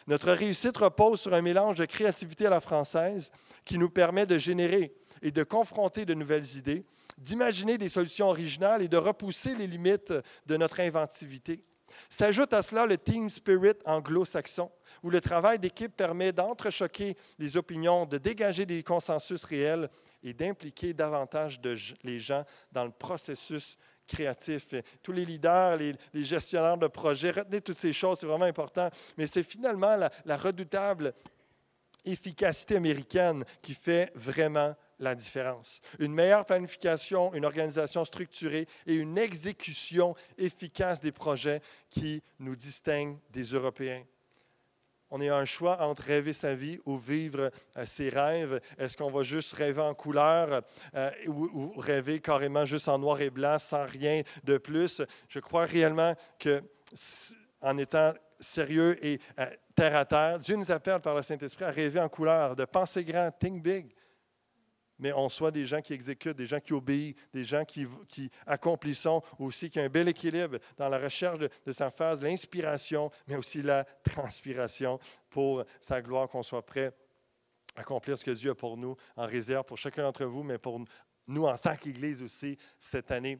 Notre 0.07 0.31
réussite 0.31 0.77
repose 0.77 1.21
sur 1.21 1.33
un 1.35 1.41
mélange 1.41 1.75
de 1.75 1.85
créativité 1.85 2.47
à 2.47 2.49
la 2.49 2.59
française 2.59 3.31
qui 3.63 3.77
nous 3.77 3.89
permet 3.89 4.25
de 4.25 4.39
générer 4.39 4.95
et 5.21 5.31
de 5.31 5.43
confronter 5.43 6.05
de 6.05 6.15
nouvelles 6.15 6.57
idées, 6.57 6.85
d'imaginer 7.19 7.77
des 7.77 7.89
solutions 7.89 8.29
originales 8.29 8.81
et 8.81 8.88
de 8.88 8.97
repousser 8.97 9.55
les 9.55 9.67
limites 9.67 10.13
de 10.47 10.57
notre 10.57 10.79
inventivité. 10.79 11.63
S'ajoute 12.09 12.53
à 12.53 12.61
cela 12.61 12.85
le 12.85 12.97
team 12.97 13.29
spirit 13.29 13.77
anglo-saxon, 13.85 14.71
où 15.03 15.09
le 15.09 15.21
travail 15.21 15.59
d'équipe 15.59 15.95
permet 15.95 16.31
d'entrechoquer 16.31 17.17
les 17.39 17.57
opinions, 17.57 18.05
de 18.05 18.17
dégager 18.17 18.65
des 18.65 18.83
consensus 18.83 19.43
réels 19.43 19.89
et 20.23 20.33
d'impliquer 20.33 20.93
davantage 20.93 21.59
les 22.03 22.19
gens 22.19 22.45
dans 22.71 22.85
le 22.85 22.91
processus 22.91 23.77
créatif. 24.07 24.73
Tous 25.03 25.11
les 25.11 25.25
leaders, 25.25 25.77
les, 25.77 25.93
gestionnaires 26.23 26.77
de 26.77 26.87
projets, 26.87 27.31
retenez 27.31 27.61
toutes 27.61 27.77
ces 27.77 27.93
choses, 27.93 28.19
c'est 28.19 28.25
vraiment 28.25 28.45
important. 28.45 28.89
Mais 29.17 29.27
c'est 29.27 29.43
finalement 29.43 29.97
la 30.25 30.37
redoutable 30.37 31.13
efficacité 32.05 32.77
américaine 32.77 33.43
qui 33.61 33.73
fait 33.73 34.11
vraiment 34.15 34.75
la 34.99 35.15
différence. 35.15 35.81
Une 35.99 36.13
meilleure 36.13 36.45
planification, 36.45 37.33
une 37.33 37.45
organisation 37.45 38.05
structurée 38.05 38.67
et 38.85 38.95
une 38.95 39.17
exécution 39.17 40.15
efficace 40.37 40.99
des 40.99 41.11
projets 41.11 41.61
qui 41.89 42.23
nous 42.39 42.55
distinguent 42.55 43.17
des 43.31 43.43
Européens. 43.43 44.03
On 45.09 45.21
a 45.21 45.33
un 45.33 45.45
choix 45.45 45.81
entre 45.81 46.03
rêver 46.03 46.33
sa 46.33 46.53
vie 46.53 46.79
ou 46.85 46.97
vivre 46.97 47.49
euh, 47.77 47.85
ses 47.85 48.09
rêves. 48.09 48.59
Est-ce 48.77 48.97
qu'on 48.97 49.09
va 49.09 49.23
juste 49.23 49.53
rêver 49.53 49.81
en 49.81 49.93
couleur 49.93 50.61
euh, 50.95 51.11
ou, 51.27 51.73
rêver 51.77 52.19
carrément 52.19 52.65
juste 52.65 52.89
en 52.89 52.99
noir 52.99 53.21
et 53.21 53.29
blanc 53.29 53.57
sans 53.57 53.85
rien 53.85 54.23
de 54.43 54.57
plus? 54.57 55.01
Je 55.29 55.39
crois 55.39 55.65
réellement 55.65 56.13
que 56.39 56.61
en 57.61 57.77
étant 57.77 58.13
sérieux 58.39 59.03
et 59.03 59.19
euh, 59.39 59.45
terre 59.75 59.95
à 59.95 60.05
terre, 60.05 60.39
Dieu 60.39 60.57
nous 60.57 60.71
appelle 60.71 60.99
par 60.99 61.15
le 61.15 61.23
Saint-Esprit 61.23 61.63
à 61.63 61.71
rêver 61.71 62.01
en 62.01 62.09
couleur, 62.09 62.55
de 62.55 62.65
penser 62.65 63.05
grand, 63.05 63.31
think 63.31 63.63
big 63.63 63.93
mais 64.99 65.13
on 65.13 65.29
soit 65.29 65.51
des 65.51 65.65
gens 65.65 65.81
qui 65.81 65.93
exécutent, 65.93 66.35
des 66.35 66.45
gens 66.45 66.59
qui 66.59 66.73
obéissent, 66.73 67.15
des 67.33 67.43
gens 67.43 67.65
qui, 67.65 67.87
accomplissent 68.45 69.07
aussi, 69.39 69.69
qui 69.69 69.79
ont 69.79 69.83
un 69.83 69.89
bel 69.89 70.07
équilibre 70.07 70.57
dans 70.77 70.89
la 70.89 70.99
recherche 70.99 71.39
de, 71.39 71.71
sa 71.71 71.91
phase, 71.91 72.21
l'inspiration, 72.21 73.11
mais 73.27 73.35
aussi 73.35 73.61
la 73.61 73.83
transpiration 74.03 74.99
pour 75.29 75.63
sa 75.81 76.01
gloire, 76.01 76.27
qu'on 76.27 76.43
soit 76.43 76.65
prêt 76.65 76.93
à 77.75 77.81
accomplir 77.81 78.17
ce 78.17 78.25
que 78.25 78.31
Dieu 78.31 78.51
a 78.51 78.55
pour 78.55 78.77
nous 78.77 78.95
en 79.15 79.27
réserve, 79.27 79.65
pour 79.65 79.77
chacun 79.77 80.03
d'entre 80.03 80.25
vous, 80.25 80.43
mais 80.43 80.57
pour 80.57 80.81
nous 81.27 81.45
en 81.45 81.57
tant 81.57 81.75
qu'Église 81.75 82.21
aussi 82.21 82.57
cette 82.79 83.11
année. 83.11 83.39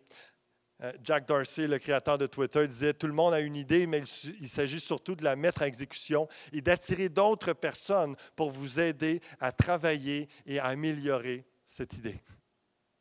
Euh, 0.84 0.92
Jack 1.04 1.28
Dorsey, 1.28 1.68
le 1.68 1.80
créateur 1.80 2.18
de 2.18 2.28
Twitter, 2.28 2.68
disait 2.68 2.94
Tout 2.94 3.08
le 3.08 3.14
monde 3.14 3.34
a 3.34 3.40
une 3.40 3.56
idée, 3.56 3.88
mais 3.88 4.04
il 4.40 4.50
s'agit 4.50 4.80
surtout 4.80 5.16
de 5.16 5.24
la 5.24 5.36
mettre 5.36 5.64
à 5.64 5.68
exécution 5.68 6.28
et 6.52 6.62
d'attirer 6.62 7.10
d'autres 7.10 7.54
personnes 7.54 8.16
pour 8.36 8.52
vous 8.52 8.80
aider 8.80 9.22
à 9.40 9.52
travailler 9.52 10.30
et 10.46 10.60
à 10.60 10.66
améliorer 10.66 11.46
cette 11.66 11.94
idée. 11.94 12.22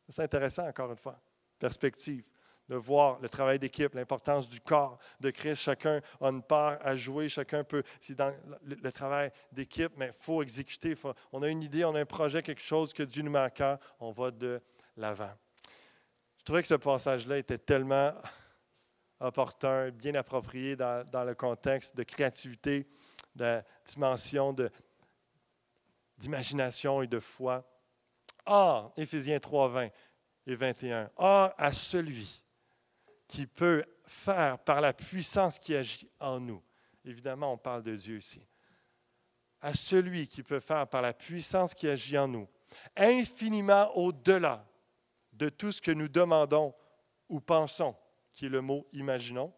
C'est 0.09 0.23
intéressant, 0.23 0.67
encore 0.67 0.91
une 0.91 0.97
fois. 0.97 1.19
Perspective, 1.59 2.27
de 2.67 2.75
voir 2.75 3.19
le 3.21 3.29
travail 3.29 3.59
d'équipe, 3.59 3.93
l'importance 3.93 4.49
du 4.49 4.59
corps 4.59 4.97
de 5.19 5.29
Christ. 5.29 5.61
Chacun 5.61 6.01
a 6.19 6.27
une 6.27 6.41
part 6.41 6.77
à 6.81 6.95
jouer, 6.95 7.29
chacun 7.29 7.63
peut. 7.63 7.83
C'est 8.01 8.15
dans 8.15 8.33
le, 8.63 8.91
travail 8.91 9.31
d'équipe, 9.51 9.91
mais 9.97 10.07
il 10.07 10.23
faut 10.23 10.41
exécuter. 10.41 10.95
on 11.31 11.43
a 11.43 11.47
une 11.47 11.61
idée, 11.61 11.85
on 11.85 11.93
a 11.93 12.01
un 12.01 12.05
projet, 12.05 12.41
quelque 12.41 12.61
chose 12.61 12.91
que 12.91 13.03
Dieu 13.03 13.21
nous 13.21 13.31
met 13.31 13.47
on 13.99 14.11
va 14.11 14.31
de 14.31 14.61
l'avant 14.95 15.31
trouvais 16.47 16.61
que 16.61 16.69
ce 16.69 16.75
passage-là 16.75 17.39
était 17.39 17.57
tellement 17.57 18.13
opportun, 19.19 19.91
bien 19.91 20.15
approprié 20.15 20.77
dans, 20.77 21.25
le 21.25 21.35
contexte 21.35 21.97
de 21.97 22.03
créativité, 22.03 22.87
de 23.35 23.61
dimension 23.85 24.55
d'imagination 26.17 27.01
et 27.01 27.07
de 27.07 27.19
foi. 27.19 27.69
Or, 28.45 28.93
Éphésiens 28.95 29.41
3, 29.41 29.67
20 29.67 29.89
et 30.45 30.55
21, 30.55 31.11
Or 31.17 31.53
à 31.57 31.73
celui 31.73 32.45
qui 33.27 33.45
peut 33.45 33.83
faire 34.05 34.57
par 34.59 34.79
la 34.79 34.93
puissance 34.93 35.59
qui 35.59 35.75
agit 35.75 36.09
en 36.17 36.39
nous. 36.39 36.63
Évidemment, 37.03 37.51
on 37.51 37.57
parle 37.57 37.83
de 37.83 37.97
Dieu 37.97 38.19
ici. 38.19 38.47
À 39.59 39.73
celui 39.73 40.29
qui 40.29 40.43
peut 40.43 40.61
faire 40.61 40.87
par 40.87 41.01
la 41.01 41.11
puissance 41.11 41.73
qui 41.73 41.89
agit 41.89 42.17
en 42.17 42.29
nous, 42.29 42.47
infiniment 42.95 43.91
au-delà 43.97 44.65
de 45.37 45.49
tout 45.49 45.71
ce 45.71 45.81
que 45.81 45.91
nous 45.91 46.07
demandons 46.07 46.73
ou 47.29 47.39
pensons, 47.39 47.95
qui 48.33 48.45
est 48.45 48.49
le 48.49 48.61
mot 48.61 48.87
imaginons. 48.91 49.53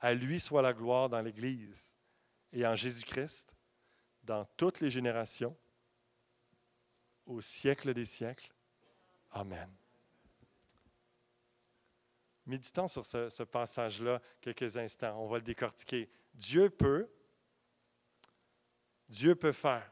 À 0.00 0.14
lui 0.14 0.40
soit 0.40 0.62
la 0.62 0.72
gloire 0.72 1.08
dans 1.08 1.20
l'Église 1.20 1.94
et 2.52 2.66
en 2.66 2.76
Jésus-Christ, 2.76 3.54
dans 4.22 4.44
toutes 4.56 4.80
les 4.80 4.90
générations, 4.90 5.56
au 7.26 7.40
siècle 7.40 7.94
des 7.94 8.04
siècles. 8.04 8.52
Amen. 9.30 9.70
Méditons 12.46 12.88
sur 12.88 13.06
ce, 13.06 13.42
passage-là 13.44 14.20
quelques 14.40 14.76
instants. 14.76 15.16
On 15.22 15.28
va 15.28 15.36
le 15.38 15.44
décortiquer. 15.44 16.10
Dieu 16.34 16.68
peut, 16.70 17.08
Dieu 19.08 19.34
peut 19.34 19.52
faire. 19.52 19.90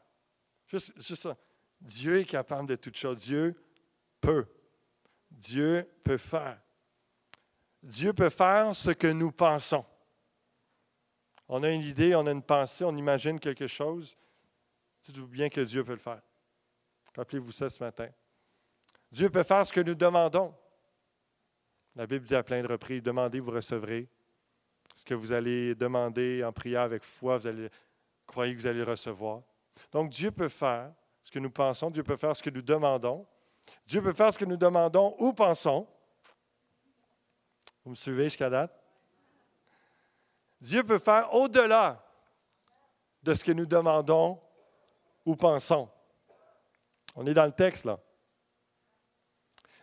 Juste, 0.67 1.15
ça. 1.15 1.37
Dieu 1.81 2.19
est 2.19 2.25
capable 2.25 2.69
de 2.69 2.77
toutes 2.77 2.97
choses. 2.97 3.19
Dieu 3.19 3.55
peut. 4.21 4.47
Dieu 5.31 5.89
peut 6.05 6.19
faire. 6.19 6.61
Dieu 7.83 8.13
peut 8.13 8.31
faire 8.31 8.75
ce 8.75 8.91
que 8.91 9.07
nous 9.07 9.31
pensons. 9.31 9.85
On 11.49 11.63
a 11.63 11.71
une 11.71 11.83
idée, 11.83 12.15
on 12.15 12.27
a 12.27 12.33
une 12.33 12.43
pensée, 12.43 12.85
on 12.85 12.97
imagine 12.97 13.41
quelque 13.41 13.67
chose. 13.67 14.17
Dites-vous 15.03 15.29
bien 15.29 15.49
que 15.49 15.61
Dieu 15.61 15.85
peut 15.85 15.93
le 15.93 15.99
faire. 15.99 16.21
Rappelez-vous 17.17 17.53
ça 17.53 17.71
ce 17.71 17.83
matin. 17.83 18.09
Dieu 19.11 19.31
peut 19.31 19.43
faire 19.43 19.67
ce 19.67 19.73
que 19.73 19.81
nous 19.81 19.95
demandons. 19.95 20.55
La 21.97 22.07
Bible 22.07 22.25
dit 22.25 22.35
à 22.35 22.43
plein 22.43 22.63
de 22.63 22.69
reprises, 22.69 23.03
demandez, 23.03 23.41
vous 23.41 23.51
recevrez. 23.51 24.09
Ce 24.95 25.05
que 25.05 25.15
vous 25.15 25.33
allez 25.33 25.75
demander 25.75 26.45
en 26.45 26.53
prière 26.53 26.83
avec 26.83 27.03
foi, 27.03 27.39
vous 27.39 27.47
allez 27.47 27.69
croyez 28.27 28.55
que 28.55 28.61
vous 28.61 28.67
allez 28.67 28.83
recevoir. 28.83 29.43
Donc 29.91 30.11
Dieu 30.11 30.31
peut 30.31 30.49
faire 30.49 30.93
ce 31.23 31.31
que 31.31 31.39
nous 31.39 31.51
pensons, 31.51 31.91
Dieu 31.91 32.03
peut 32.03 32.17
faire 32.17 32.37
ce 32.37 32.43
que 32.43 32.51
nous 32.51 32.63
demandons. 32.63 33.27
Dieu 33.89 34.03
peut 34.03 34.13
faire 34.13 34.31
ce 34.31 34.39
que 34.39 34.45
nous 34.45 34.59
demandons 34.59 35.17
ou 35.19 35.33
pensons. 35.33 35.89
Vous 37.83 37.93
me 37.93 37.95
suivez 37.95 38.25
jusqu'à 38.25 38.51
date? 38.51 38.71
Dieu 40.61 40.85
peut 40.85 40.99
faire 40.99 41.33
au-delà 41.33 42.05
de 43.23 43.35
ce 43.35 43.43
que 43.43 43.53
nous 43.53 43.65
demandons 43.65 44.39
ou 45.25 45.35
pensons. 45.37 45.89
On 47.17 47.27
est 47.27 47.33
dans 47.33 47.47
le 47.47 47.53
texte 47.53 47.87
là. 47.87 47.99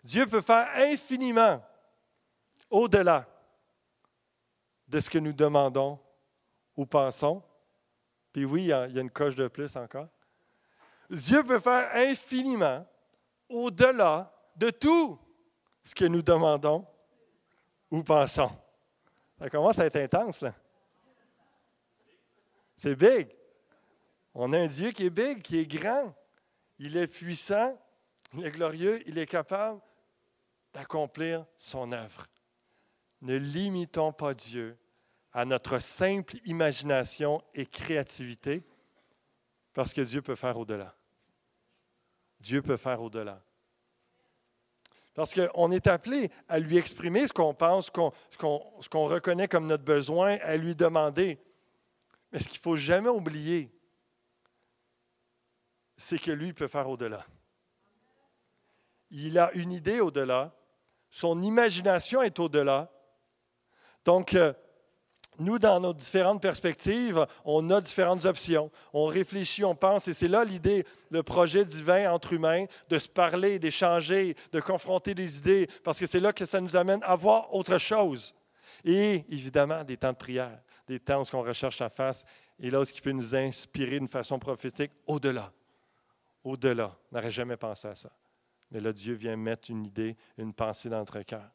Dieu 0.04 0.28
peut 0.28 0.42
faire 0.42 0.70
infiniment 0.76 1.66
au-delà 2.70 3.26
de 4.88 5.00
ce 5.00 5.10
que 5.10 5.18
nous 5.18 5.34
demandons 5.34 6.00
ou 6.78 6.86
pensons. 6.86 7.42
Puis 8.32 8.46
oui, 8.46 8.66
il 8.66 8.68
y 8.68 8.72
a 8.72 9.02
une 9.02 9.10
coche 9.10 9.34
de 9.34 9.48
plus 9.48 9.76
encore. 9.76 10.10
Dieu 11.10 11.44
peut 11.44 11.60
faire 11.60 11.90
infiniment 11.96 12.86
au-delà 13.56 14.32
de 14.56 14.70
tout 14.70 15.20
ce 15.84 15.96
que 15.96 16.06
nous 16.06 16.22
demandons 16.22 16.86
ou 17.92 18.04
pensons. 18.04 18.52
Ça 19.40 19.50
commence 19.50 19.78
à 19.80 19.86
être 19.86 19.98
intense, 19.98 20.42
là. 20.42 20.54
C'est 22.78 22.96
big. 22.96 23.30
On 24.34 24.52
a 24.54 24.60
un 24.60 24.68
Dieu 24.68 24.92
qui 24.92 25.06
est 25.06 25.10
big, 25.10 25.42
qui 25.42 25.60
est 25.60 25.66
grand. 25.66 26.14
Il 26.80 26.98
est 26.98 27.08
puissant, 27.08 27.80
il 28.34 28.46
est 28.46 28.52
glorieux, 28.52 29.02
il 29.08 29.18
est 29.18 29.26
capable 29.26 29.80
d'accomplir 30.74 31.46
son 31.58 31.94
œuvre. 31.94 32.28
Ne 33.22 33.38
limitons 33.38 34.12
pas 34.12 34.34
Dieu 34.34 34.78
à 35.32 35.46
notre 35.46 35.80
simple 35.80 36.36
imagination 36.46 37.42
et 37.54 37.66
créativité, 37.66 38.64
parce 39.74 39.94
que 39.94 40.02
Dieu 40.02 40.22
peut 40.22 40.36
faire 40.36 40.58
au-delà. 40.58 40.96
Dieu 42.40 42.62
peut 42.62 42.78
faire 42.78 43.02
au-delà. 43.02 43.42
Parce 45.14 45.34
qu'on 45.34 45.72
est 45.72 45.88
appelé 45.88 46.30
à 46.50 46.60
lui 46.60 46.78
exprimer 46.78 47.28
ce 47.28 47.34
qu'on 47.34 47.54
pense, 47.54 47.86
ce 47.86 48.40
qu'on 48.90 49.06
reconnaît 49.06 49.48
comme 49.48 49.66
notre 49.66 49.86
besoin, 49.86 50.38
à 50.42 50.58
lui 50.58 50.76
demander. 50.76 51.40
Mais 52.32 52.40
ce 52.40 52.50
qu'il 52.50 52.60
ne 52.60 52.64
faut 52.64 52.76
jamais 52.76 53.10
oublier, 53.10 53.72
c'est 55.96 56.20
que 56.20 56.32
lui 56.32 56.52
peut 56.52 56.68
faire 56.68 56.90
au-delà. 56.90 57.26
Il 59.10 59.40
a 59.40 59.54
une 59.54 59.72
idée 59.72 60.02
au-delà. 60.02 60.54
Son 61.10 61.42
imagination 61.42 62.22
est 62.22 62.38
au-delà. 62.40 62.92
Donc, 64.04 64.34
euh, 64.34 64.52
nous, 65.40 65.60
dans 65.60 65.80
nos 65.80 65.94
différentes 65.94 66.42
perspectives, 66.42 67.26
on 67.44 67.70
a 67.72 67.82
différentes 67.82 68.26
options. 68.26 68.72
On 68.94 69.06
réfléchit, 69.06 69.64
on 69.64 69.76
pense, 69.76 70.08
et 70.08 70.14
c'est 70.14 70.28
là 70.28 70.44
l'idée, 70.44 70.86
le 71.10 71.24
projet 71.24 71.66
divin 71.66 72.12
entre 72.12 72.34
humains, 72.34 72.66
de 72.90 72.98
se 72.98 73.10
parler, 73.10 73.60
d'échanger, 73.60 74.36
de 74.52 74.60
confronter 74.60 75.14
des 75.14 75.38
idées, 75.38 75.68
parce 75.84 76.00
que 76.00 76.08
c'est 76.08 76.20
là 76.20 76.34
que 76.34 76.46
ça 76.46 76.62
nous 76.62 76.76
amène 76.76 77.02
à 77.04 77.16
voir 77.16 77.54
autre 77.54 77.78
chose. 77.78 78.34
Et 78.84 79.26
évidemment, 79.30 79.84
des 79.84 79.98
temps 79.98 80.12
de 80.12 80.18
prière, 80.18 80.60
des 80.88 81.00
temps 81.00 81.22
où 81.22 81.36
on 81.36 81.42
recherche 81.42 81.78
sa 81.78 81.90
face, 81.90 82.24
et 82.60 82.70
là, 82.70 82.86
ce 82.86 82.94
qui 82.94 83.02
peut 83.02 83.12
nous 83.12 83.36
inspirer 83.36 84.00
d'une 84.00 84.08
façon 84.08 84.40
prophétique 84.40 84.92
au-delà. 85.08 85.52
Au-delà. 86.44 86.96
On 87.12 87.16
n'aurait 87.16 87.32
jamais 87.32 87.58
pensé 87.58 87.88
à 87.88 87.96
ça. 87.96 88.12
Mais 88.72 88.80
là, 88.80 88.94
Dieu 88.94 89.14
vient 89.14 89.36
mettre 89.36 89.70
une 89.70 89.86
idée, 89.86 90.16
une 90.38 90.54
pensée 90.54 90.90
dans 90.90 91.00
notre 91.00 91.22
cœur. 91.22 91.50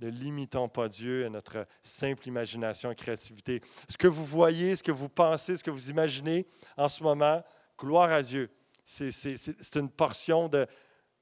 Ne 0.00 0.08
limitons 0.08 0.68
pas 0.68 0.88
Dieu 0.88 1.26
à 1.26 1.28
notre 1.28 1.66
simple 1.82 2.26
imagination 2.26 2.90
et 2.90 2.94
créativité. 2.94 3.60
Ce 3.86 3.98
que 3.98 4.06
vous 4.06 4.24
voyez, 4.24 4.74
ce 4.76 4.82
que 4.82 4.92
vous 4.92 5.10
pensez, 5.10 5.58
ce 5.58 5.64
que 5.64 5.70
vous 5.70 5.90
imaginez 5.90 6.46
en 6.78 6.88
ce 6.88 7.02
moment, 7.02 7.44
gloire 7.78 8.10
à 8.10 8.22
Dieu. 8.22 8.50
C'est 8.82 9.76
une 9.76 9.90
portion 9.90 10.48
de, 10.48 10.66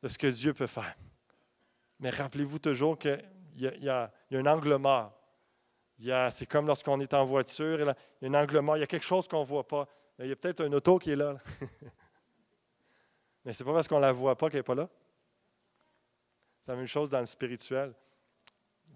ce 0.07 0.17
que 0.17 0.29
Dieu 0.29 0.55
peut 0.55 0.69
faire. 0.69 0.97
Mais 1.99 2.11
rappelez-vous 2.11 2.61
toujours 2.61 2.97
qu'il 2.97 3.21
y, 3.57 3.89
a 3.89 4.13
un 4.31 4.47
angle 4.47 4.77
mort. 4.77 5.13
C'est 6.31 6.47
comme 6.47 6.69
lorsqu'on 6.69 7.01
est 7.01 7.15
en 7.15 7.25
voiture, 7.25 7.81
il 7.81 7.87
y 8.23 8.27
a 8.27 8.31
un 8.31 8.41
angle 8.41 8.61
mort, 8.61 8.77
il 8.77 8.81
y 8.81 8.85
a 8.85 8.87
quelque 8.87 9.07
chose 9.07 9.27
qu'on 9.27 9.41
ne 9.41 9.47
voit 9.47 9.67
pas. 9.67 9.89
Il 10.21 10.27
y 10.29 10.33
a 10.33 10.37
peut-être 10.37 10.61
un 10.61 10.73
auto 10.73 10.99
qui 10.99 11.11
est 11.11 11.17
là. 11.17 11.37
Mais 13.45 13.53
ce 13.53 13.63
n'est 13.63 13.69
pas 13.69 13.75
parce 13.75 13.89
qu'on 13.89 13.97
ne 13.97 14.03
la 14.03 14.13
voit 14.13 14.37
pas 14.37 14.49
qu'elle 14.51 14.61
n'est 14.61 14.65
pas 14.65 14.77
là. 14.77 14.89
C'est 16.61 16.71
la 16.71 16.77
même 16.77 16.87
chose 16.87 17.11
dans 17.11 17.21
le 17.21 17.27
spirituel 17.27 17.93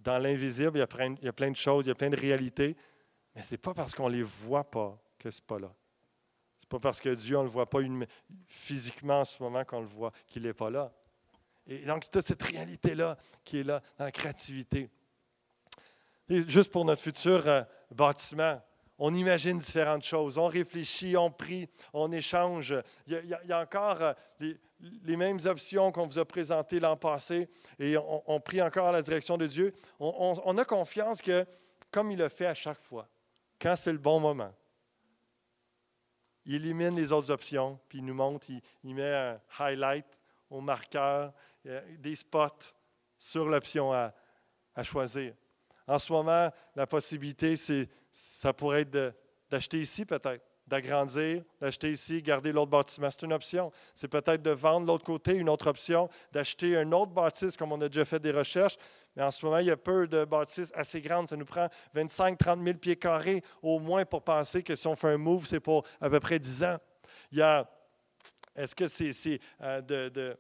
dans 0.02 0.18
l'invisible, 0.18 0.76
il, 0.76 0.80
y 0.80 1.28
a 1.28 1.32
plein 1.32 1.50
de 1.50 1.56
choses, 1.56 1.86
il 1.86 1.88
y 1.88 1.92
a 1.92 1.94
plein 1.94 2.10
de 2.10 2.18
réalités, 2.18 2.76
mais 3.34 3.42
ce 3.42 3.54
n'est 3.54 3.58
pas 3.58 3.74
parce 3.74 3.94
qu'on 3.94 4.08
ne 4.08 4.16
les 4.16 4.22
voit 4.22 4.70
pas 4.70 4.98
que 5.18 5.30
ce 5.30 5.40
n'est 5.40 5.46
pas 5.46 5.58
là. 5.58 5.72
Ce 6.58 6.64
n'est 6.64 6.68
pas 6.68 6.80
parce 6.80 7.00
que 7.00 7.10
Dieu, 7.10 7.36
on 7.36 7.40
ne 7.40 7.46
le 7.46 7.50
voit 7.50 7.68
pas 7.68 7.80
physiquement 8.46 9.20
en 9.20 9.24
ce 9.24 9.42
moment 9.42 9.64
qu'on 9.64 9.80
le 9.80 9.86
voit, 9.86 10.12
qu'il 10.26 10.42
n'est 10.42 10.54
pas 10.54 10.70
là. 10.70 10.92
Et 11.66 11.84
donc, 11.84 12.04
c'est 12.04 12.26
cette 12.26 12.42
réalité-là 12.42 13.16
qui 13.44 13.58
est 13.58 13.64
là 13.64 13.82
dans 13.98 14.04
la 14.04 14.12
créativité. 14.12 14.90
Et 16.28 16.48
juste 16.48 16.70
pour 16.70 16.84
notre 16.84 17.02
futur 17.02 17.46
euh, 17.46 17.62
bâtiment, 17.90 18.60
on 18.98 19.14
imagine 19.14 19.58
différentes 19.58 20.04
choses, 20.04 20.38
on 20.38 20.46
réfléchit, 20.46 21.16
on 21.16 21.30
prie, 21.30 21.68
on 21.92 22.12
échange. 22.12 22.74
Il 23.06 23.14
y 23.46 23.52
a, 23.52 23.60
encore 23.60 24.00
euh, 24.00 24.54
mêmes 25.16 25.38
options 25.44 25.92
qu'on 25.92 26.06
vous 26.06 26.18
a 26.18 26.24
présentées 26.24 26.80
l'an 26.80 26.96
passé 26.96 27.48
et 27.78 27.96
on, 27.96 28.40
prie 28.40 28.60
encore 28.60 28.92
la 28.92 29.02
direction 29.02 29.36
de 29.36 29.46
Dieu. 29.46 29.74
On, 29.98 30.58
a 30.58 30.64
confiance 30.64 31.22
que, 31.22 31.46
comme 31.90 32.10
il 32.10 32.18
le 32.18 32.28
fait 32.28 32.46
à 32.46 32.54
chaque 32.54 32.80
fois, 32.80 33.08
quand 33.60 33.76
c'est 33.76 33.92
le 33.92 33.98
bon 33.98 34.20
moment, 34.20 34.52
il 36.44 36.56
élimine 36.56 36.96
les 36.96 37.12
autres 37.12 37.30
options, 37.30 37.78
puis 37.88 37.98
il 37.98 38.04
nous 38.04 38.14
montre, 38.14 38.46
il, 38.82 38.94
met 38.94 39.14
un 39.14 39.40
highlight 39.58 40.06
au 40.50 40.60
marqueur, 40.60 41.32
des 41.98 42.16
spots 42.16 42.74
sur 43.18 43.48
l'option 43.48 43.92
à, 43.92 44.12
à, 44.74 44.82
choisir. 44.82 45.34
En 45.86 46.00
ce 46.00 46.12
moment, 46.12 46.50
la 46.74 46.86
possibilité, 46.88 47.54
c'est, 47.56 47.88
ça 48.10 48.52
pourrait 48.52 48.82
être 48.82 49.14
d'acheter 49.48 49.80
ici 49.80 50.04
peut-être 50.04 50.42
d'agrandir, 50.72 51.42
d'acheter 51.60 51.92
ici, 51.92 52.22
garder 52.22 52.50
l'autre 52.50 52.70
bâtiment. 52.70 53.10
C'est 53.10 53.26
une 53.26 53.34
option. 53.34 53.70
C'est 53.94 54.08
peut-être 54.08 54.40
de 54.40 54.52
vendre 54.52 54.86
l'autre 54.86 55.04
côté, 55.04 55.36
une 55.36 55.50
autre 55.50 55.66
option, 55.66 56.08
d'acheter 56.32 56.78
un 56.78 56.90
autre 56.92 57.12
bâtisse, 57.12 57.58
comme 57.58 57.72
on 57.72 57.80
a 57.82 57.88
déjà 57.90 58.06
fait 58.06 58.18
des 58.18 58.30
recherches. 58.30 58.78
Mais 59.14 59.22
en 59.22 59.30
ce 59.30 59.44
moment, 59.44 59.58
il 59.58 59.66
y 59.66 59.70
a 59.70 59.76
peu 59.76 60.08
de 60.08 60.24
bâtisses 60.24 60.72
assez 60.74 61.02
grandes. 61.02 61.28
Ça 61.28 61.36
nous 61.36 61.44
prend 61.44 61.68
25-30 61.94 62.64
000 62.64 62.78
pieds 62.78 62.96
carrés 62.96 63.44
au 63.62 63.80
moins 63.80 64.06
pour 64.06 64.22
penser 64.22 64.62
que 64.62 64.74
si 64.74 64.86
on 64.86 64.96
fait 64.96 65.10
un 65.10 65.18
move, 65.18 65.46
c'est 65.46 65.60
pour 65.60 65.84
à 66.00 66.08
peu 66.08 66.20
près 66.20 66.38
10 66.38 66.64
ans. 66.64 66.78
Il 67.32 67.38
y 67.38 67.42
a, 67.42 67.70
est-ce 68.56 68.74
que 68.74 68.88
c'est 68.88 69.40
euh, 69.60 69.82
de, 69.82 70.38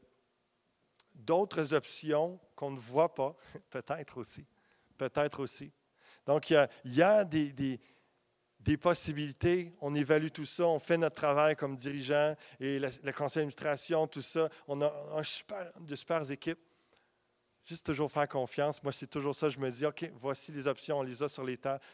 d'autres 1.14 1.74
options 1.74 2.40
qu'on 2.56 2.70
ne 2.70 2.78
voit 2.78 3.12
pas? 3.12 3.36
Peut-être 3.70 4.16
aussi. 4.16 4.46
Peut-être 4.96 5.40
aussi. 5.40 5.70
Donc, 6.24 6.48
il 6.48 6.54
y 6.54 6.56
a, 6.56 6.70
il 6.86 6.94
y 6.94 7.02
a 7.02 7.22
des, 7.22 7.52
des 7.52 7.78
des 8.64 8.76
possibilités, 8.76 9.72
on 9.80 9.94
évalue 9.94 10.28
tout 10.28 10.44
ça, 10.44 10.64
on 10.64 10.78
fait 10.78 10.96
notre 10.96 11.16
travail 11.16 11.56
comme 11.56 11.76
dirigeant 11.76 12.36
et 12.60 12.78
le 12.78 13.12
conseil 13.12 13.40
d'administration, 13.40 14.06
tout 14.06 14.22
ça. 14.22 14.48
On 14.68 14.80
a 14.82 15.22
super, 15.24 15.70
de 15.80 15.96
super 15.96 16.30
équipes. 16.30 16.60
Juste 17.64 17.86
toujours 17.86 18.10
faire 18.10 18.28
confiance. 18.28 18.82
Moi, 18.82 18.92
c'est 18.92 19.06
toujours 19.06 19.36
ça. 19.36 19.48
Je 19.48 19.58
me 19.58 19.70
dis, 19.70 19.86
OK, 19.86 20.10
voici 20.20 20.50
les 20.50 20.66
options, 20.66 20.98
on 20.98 21.02
les 21.02 21.22
a 21.22 21.28
sur, 21.28 21.46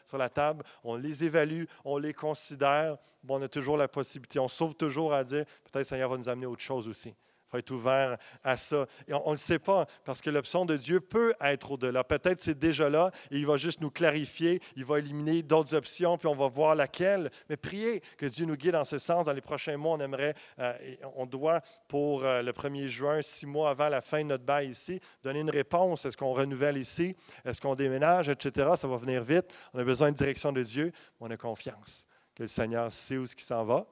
sur 0.05 0.17
la 0.17 0.29
table, 0.29 0.63
on 0.83 0.95
les 0.95 1.23
évalue, 1.23 1.65
on 1.85 1.97
les 1.97 2.13
considère. 2.13 2.97
Bon, 3.23 3.39
on 3.39 3.41
a 3.43 3.47
toujours 3.47 3.77
la 3.77 3.87
possibilité. 3.87 4.39
On 4.39 4.47
sauve 4.47 4.73
toujours 4.73 5.13
à 5.13 5.23
dire, 5.23 5.45
peut-être 5.71 5.85
Seigneur 5.85 6.09
va 6.09 6.17
nous 6.17 6.29
amener 6.29 6.47
autre 6.47 6.63
chose 6.63 6.87
aussi. 6.87 7.13
Faut 7.49 7.57
être 7.57 7.71
ouvert 7.71 8.17
à 8.43 8.57
ça. 8.57 8.85
Et 9.07 9.13
on 9.13 9.27
ne 9.27 9.31
le 9.31 9.37
sait 9.37 9.59
pas, 9.59 9.85
parce 10.05 10.21
que 10.21 10.29
l'option 10.29 10.65
de 10.65 10.77
Dieu 10.77 10.99
peut 10.99 11.33
être 11.41 11.71
au-delà. 11.71 12.03
Peut-être 12.03 12.41
c'est 12.41 12.57
déjà 12.57 12.89
là, 12.89 13.11
et 13.31 13.37
il 13.37 13.45
va 13.45 13.57
juste 13.57 13.81
nous 13.81 13.89
clarifier, 13.89 14.61
il 14.75 14.85
va 14.85 14.99
éliminer 14.99 15.41
d'autres 15.41 15.75
options, 15.75 16.17
puis 16.17 16.27
on 16.27 16.35
va 16.35 16.47
voir 16.47 16.75
laquelle. 16.75 17.29
Mais 17.49 17.57
priez 17.57 18.01
que 18.17 18.25
Dieu 18.25 18.45
nous 18.45 18.55
guide 18.55 18.73
dans 18.73 18.85
ce 18.85 18.99
sens. 18.99 19.25
Dans 19.25 19.33
les 19.33 19.41
prochains 19.41 19.77
mois, 19.77 19.95
on 19.95 19.99
aimerait, 19.99 20.35
euh, 20.59 20.73
on 21.15 21.25
doit, 21.25 21.61
pour 21.87 22.23
euh, 22.23 22.41
le 22.41 22.51
1er 22.51 22.87
juin, 22.87 23.21
six 23.21 23.45
mois 23.45 23.71
avant 23.71 23.89
la 23.89 24.01
fin 24.01 24.19
de 24.23 24.29
notre 24.29 24.43
bail 24.43 24.69
ici, 24.69 24.99
donner 25.23 25.39
une 25.39 25.49
réponse. 25.49 26.05
Est-ce 26.05 26.17
qu'on 26.17 26.33
renouvelle 26.33 26.77
ici? 26.77 27.15
Est-ce 27.45 27.59
qu'on 27.59 27.75
déménage, 27.75 28.29
etc.? 28.29 28.71
Ça 28.77 28.87
va 28.87 28.97
venir 28.97 29.23
vite. 29.23 29.45
On 29.73 29.79
a 29.79 29.83
besoin 29.83 30.11
de 30.11 30.17
direction 30.17 30.51
de 30.51 30.63
Dieu, 30.63 30.91
on 31.19 31.29
a 31.31 31.37
confiance 31.37 32.05
que 32.39 32.43
le 32.43 32.47
Seigneur 32.47 32.91
sait 32.93 33.17
où 33.17 33.27
ce 33.27 33.35
s'en 33.37 33.65
va. 33.65 33.85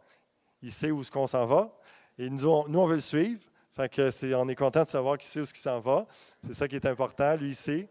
Il 0.62 0.72
sait 0.72 0.90
où 0.90 1.04
ce 1.04 1.12
qu'on 1.12 1.28
s'en 1.28 1.46
va. 1.46 1.78
Et 2.18 2.30
nous, 2.30 2.40
nous, 2.40 2.80
on 2.80 2.88
veut 2.88 2.96
le 2.96 3.02
suivre. 3.02 3.42
Fait 3.78 3.90
que 3.90 4.10
c'est, 4.10 4.34
on 4.34 4.50
est 4.50 4.56
content 4.56 4.86
de 4.86 4.90
savoir 4.90 5.20
qu'il 5.20 5.30
sait 5.30 5.40
où 5.40 5.46
ce 5.46 5.54
qui 5.54 5.60
s'en 5.60 5.80
va. 5.80 6.08
C'est 6.48 6.56
ça 6.56 6.68
qui 6.68 6.76
est 6.76 6.86
important. 6.88 7.36
Lui, 7.36 7.50
il 7.50 7.56
sait. 7.56 7.88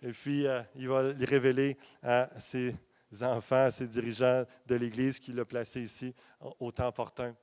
Et 0.00 0.12
puis, 0.12 0.46
euh, 0.46 0.62
il 0.76 0.88
va 0.88 1.12
les 1.12 1.24
révéler 1.24 1.76
à 2.04 2.28
ses 2.38 2.72
enfants, 3.20 3.64
à 3.64 3.72
ses 3.72 3.88
dirigeants 3.88 4.44
de 4.66 4.74
l'Église 4.76 5.18
qui 5.18 5.32
l'a 5.32 5.44
placé 5.44 5.80
ici 5.80 6.14
au 6.60 6.70
temps 6.70 6.86
opportun. 6.86 7.34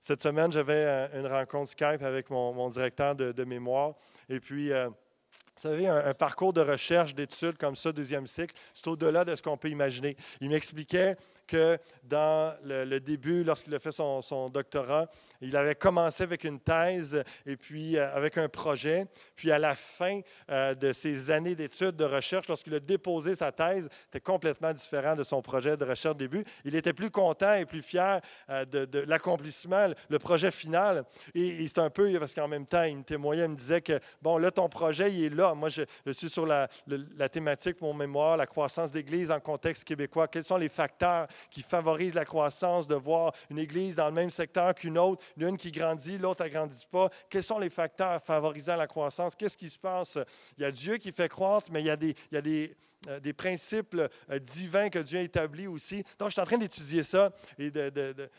Cette 0.00 0.20
semaine, 0.20 0.50
j'avais 0.50 0.84
euh, 0.84 1.20
une 1.20 1.28
rencontre 1.28 1.70
Skype 1.70 2.02
avec 2.02 2.28
mon, 2.28 2.70
directeur 2.70 3.14
de, 3.14 3.44
mémoire. 3.44 3.94
Et 4.28 4.40
puis, 4.40 4.72
euh, 4.72 4.88
vous 4.88 5.62
savez, 5.62 5.86
un, 5.86 6.14
parcours 6.14 6.52
de 6.52 6.60
recherche, 6.60 7.14
d'études 7.14 7.56
comme 7.56 7.76
ça, 7.76 7.92
deuxième 7.92 8.26
cycle, 8.26 8.56
c'est 8.74 8.88
au-delà 8.88 9.24
de 9.24 9.36
ce 9.36 9.42
qu'on 9.42 9.56
peut 9.56 9.70
imaginer. 9.70 10.16
Il 10.40 10.50
m'expliquait 10.50 11.16
que 11.48 11.78
dans 12.04 12.56
le, 12.62 13.00
début, 13.00 13.42
lorsqu'il 13.42 13.74
a 13.74 13.80
fait 13.80 13.90
son, 13.90 14.50
doctorat, 14.50 15.08
il 15.40 15.56
avait 15.56 15.74
commencé 15.74 16.22
avec 16.22 16.44
une 16.44 16.60
thèse 16.60 17.22
et 17.46 17.56
puis 17.56 17.96
euh, 17.96 18.14
avec 18.14 18.38
un 18.38 18.48
projet. 18.48 19.06
Puis 19.36 19.52
à 19.52 19.58
la 19.58 19.74
fin 19.74 20.20
euh, 20.50 20.74
de 20.74 20.92
ses 20.92 21.30
années 21.30 21.54
d'études, 21.54 21.96
de 21.96 22.04
recherche, 22.04 22.48
lorsqu'il 22.48 22.74
a 22.74 22.80
déposé 22.80 23.36
sa 23.36 23.52
thèse, 23.52 23.88
c'était 24.04 24.20
complètement 24.20 24.72
différent 24.72 25.14
de 25.14 25.24
son 25.24 25.42
projet 25.42 25.76
de 25.76 25.84
recherche 25.84 26.16
début. 26.16 26.44
Il 26.64 26.74
était 26.74 26.92
plus 26.92 27.10
content 27.10 27.54
et 27.54 27.64
plus 27.64 27.82
fier 27.82 28.20
euh, 28.50 28.64
de, 28.64 29.00
l'accomplissement, 29.00 29.88
le 30.08 30.18
projet 30.18 30.50
final. 30.50 31.04
Et, 31.34 31.66
c'est 31.68 31.78
un 31.78 31.90
peu, 31.90 32.10
parce 32.18 32.34
qu'en 32.34 32.48
même 32.48 32.66
temps, 32.66 32.84
il 32.84 32.98
me 32.98 33.02
témoignait, 33.02 33.44
il 33.44 33.50
me 33.50 33.56
disait 33.56 33.80
que, 33.80 34.00
bon, 34.22 34.38
là, 34.38 34.50
ton 34.50 34.68
projet, 34.68 35.12
il 35.12 35.24
est 35.24 35.34
là. 35.34 35.54
Moi, 35.54 35.68
je, 35.68 35.82
suis 36.12 36.30
sur 36.30 36.46
la, 36.46 36.68
la 37.16 37.28
thématique, 37.28 37.80
mon 37.80 37.94
mémoire, 37.94 38.36
la 38.36 38.46
croissance 38.46 38.90
d'Église 38.90 39.30
en 39.30 39.38
contexte 39.38 39.84
québécois. 39.84 40.28
Quels 40.28 40.44
sont 40.44 40.56
les 40.56 40.68
facteurs 40.68 41.28
qui 41.50 41.62
favorise 41.62 42.14
la 42.14 42.24
croissance, 42.24 42.86
de 42.86 42.94
voir 42.94 43.32
une 43.50 43.58
église 43.58 43.96
dans 43.96 44.06
le 44.06 44.14
même 44.14 44.30
secteur 44.30 44.74
qu'une 44.74 44.98
autre, 44.98 45.22
l'une 45.36 45.56
qui 45.56 45.70
grandit, 45.70 46.18
l'autre 46.18 46.42
n'agrandit 46.42 46.86
pas. 46.90 47.10
Quels 47.28 47.42
sont 47.42 47.58
les 47.58 47.70
facteurs 47.70 48.22
favorisant 48.22 48.76
la 48.76 48.86
croissance? 48.86 49.34
Qu'est-ce 49.34 49.56
qui 49.56 49.70
se 49.70 49.78
passe? 49.78 50.18
Il 50.56 50.62
y 50.62 50.64
a 50.64 50.70
Dieu 50.70 50.96
qui 50.96 51.12
fait 51.12 51.28
croître, 51.28 51.70
mais 51.72 51.80
il 51.80 51.86
y 51.86 51.90
a 51.90 51.96
des, 51.96 52.76
euh, 53.08 53.32
principes 53.36 53.94
euh, 53.94 54.38
divins 54.38 54.88
que 54.88 54.98
Dieu 54.98 55.18
a 55.18 55.22
établis 55.22 55.66
aussi. 55.66 56.02
Donc, 56.18 56.28
je 56.28 56.32
suis 56.32 56.40
en 56.40 56.46
train 56.46 56.58
d'étudier 56.58 57.04
ça 57.04 57.32
et 57.58 57.70
de, 57.70 57.90
de 57.90 58.30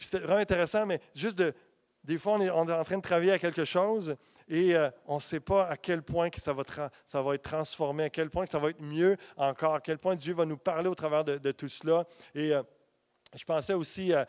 c'est 0.00 0.18
vraiment 0.18 0.40
intéressant, 0.40 0.86
mais 0.86 1.00
juste 1.14 1.36
de, 1.36 1.52
des 2.04 2.18
fois, 2.18 2.34
on 2.34 2.40
est, 2.40 2.50
en 2.50 2.84
train 2.84 2.96
de 2.96 3.02
travailler 3.02 3.32
à 3.32 3.38
quelque 3.38 3.64
chose 3.64 4.16
et 4.48 4.76
euh, 4.76 4.90
on 5.06 5.16
ne 5.16 5.20
sait 5.20 5.40
pas 5.40 5.66
à 5.66 5.76
quel 5.76 6.02
point 6.02 6.28
que 6.28 6.40
ça, 6.40 6.52
va 6.52 6.62
être 6.62 7.42
transformé, 7.42 8.04
à 8.04 8.10
quel 8.10 8.28
point 8.28 8.44
que 8.44 8.50
ça 8.50 8.58
va 8.58 8.70
être 8.70 8.82
mieux 8.82 9.16
encore, 9.36 9.74
à 9.74 9.80
quel 9.80 9.98
point 9.98 10.16
Dieu 10.16 10.34
va 10.34 10.44
nous 10.44 10.58
parler 10.58 10.88
au 10.88 10.94
travers 10.94 11.24
de, 11.24 11.52
tout 11.52 11.68
cela. 11.68 12.06
Et 12.34 12.54
euh, 12.54 12.62
je 13.34 13.44
pensais 13.44 13.72
aussi, 13.72 14.12
à, 14.12 14.26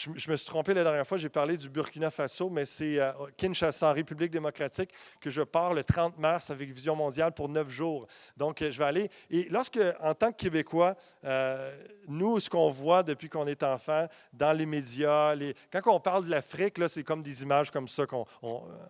je, 0.00 0.30
me 0.30 0.36
suis 0.36 0.46
trompé 0.46 0.72
la 0.72 0.82
dernière 0.82 1.06
fois, 1.06 1.18
j'ai 1.18 1.28
parlé 1.28 1.56
du 1.56 1.68
Burkina 1.68 2.10
Faso, 2.10 2.48
mais 2.48 2.64
c'est 2.64 2.98
euh, 2.98 3.12
Kinshasa, 3.36 3.90
en 3.90 3.92
République 3.92 4.30
démocratique, 4.30 4.90
que 5.20 5.28
je 5.28 5.42
pars 5.42 5.74
le 5.74 5.84
30 5.84 6.18
mars 6.18 6.50
avec 6.50 6.70
Vision 6.70 6.96
mondiale 6.96 7.32
pour 7.32 7.48
neuf 7.48 7.68
jours. 7.68 8.06
Donc, 8.36 8.62
euh, 8.62 8.70
je 8.70 8.78
vais 8.78 8.84
aller. 8.84 9.10
Et 9.30 9.46
lorsque, 9.50 9.78
en 10.00 10.14
tant 10.14 10.32
que 10.32 10.36
Québécois, 10.36 10.96
euh, 11.24 11.70
nous, 12.08 12.40
ce 12.40 12.48
qu'on 12.48 12.70
voit 12.70 13.02
depuis 13.02 13.28
qu'on 13.28 13.46
est 13.46 13.62
enfant, 13.62 14.06
dans 14.32 14.56
les 14.56 14.66
médias, 14.66 15.34
quand 15.70 15.94
on 15.94 16.00
parle 16.00 16.24
de 16.24 16.30
l'Afrique, 16.30 16.80
c'est 16.88 17.04
comme 17.04 17.22
des 17.22 17.42
images 17.42 17.70
comme 17.70 17.88
ça. 17.88 18.04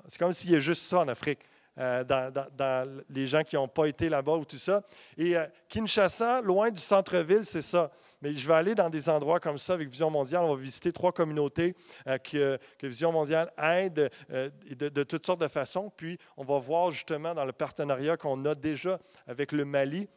c'est 0.07 0.19
comme 0.19 0.33
s'il 0.33 0.53
y 0.53 0.57
a 0.57 0.61
juste 0.61 0.83
ça 0.83 1.01
en 1.01 1.09
Afrique. 1.09 1.41
dans, 1.77 3.03
les 3.09 3.27
gens 3.27 3.43
qui 3.43 3.57
n'ont 3.57 3.69
pas 3.69 3.87
été 3.87 4.09
là-bas 4.09 4.37
ou 4.37 4.45
tout 4.45 4.59
ça. 4.59 4.83
Et 5.19 5.35
Kinshasa, 5.69 6.41
loin 6.41 6.71
du 6.71 6.81
centre-ville, 6.81 7.45
c'est 7.45 7.63
ça. 7.63 7.91
Mais 8.23 8.35
je 8.35 8.47
vais 8.47 8.55
aller 8.55 8.75
dans 8.75 8.91
des 8.91 9.09
endroits 9.09 9.41
comme 9.41 9.59
ça 9.59 9.75
avec 9.75 9.89
Vision 9.89 10.11
mondiale. 10.11 10.45
On 10.45 10.55
va 10.55 10.61
visiter 10.61 10.93
trois 10.93 11.13
communautés 11.13 11.75
euh, 12.07 12.19
que, 12.19 12.59
Vision 12.83 13.13
mondiale 13.13 13.53
aide 13.59 14.11
euh, 14.31 14.51
de, 14.71 15.03
toutes 15.03 15.25
sortes 15.25 15.41
de 15.41 15.49
façons. 15.49 15.91
Puis, 15.97 16.19
on 16.37 16.45
va 16.45 16.59
voir 16.59 16.91
justement 16.91 17.35
dans 17.35 17.45
le 17.45 17.53
partenariat 17.53 18.17
qu'on 18.17 18.45
a 18.45 18.55
déjà 18.55 19.01
avec 19.27 19.53
le 19.53 19.65
Mali. 19.65 20.09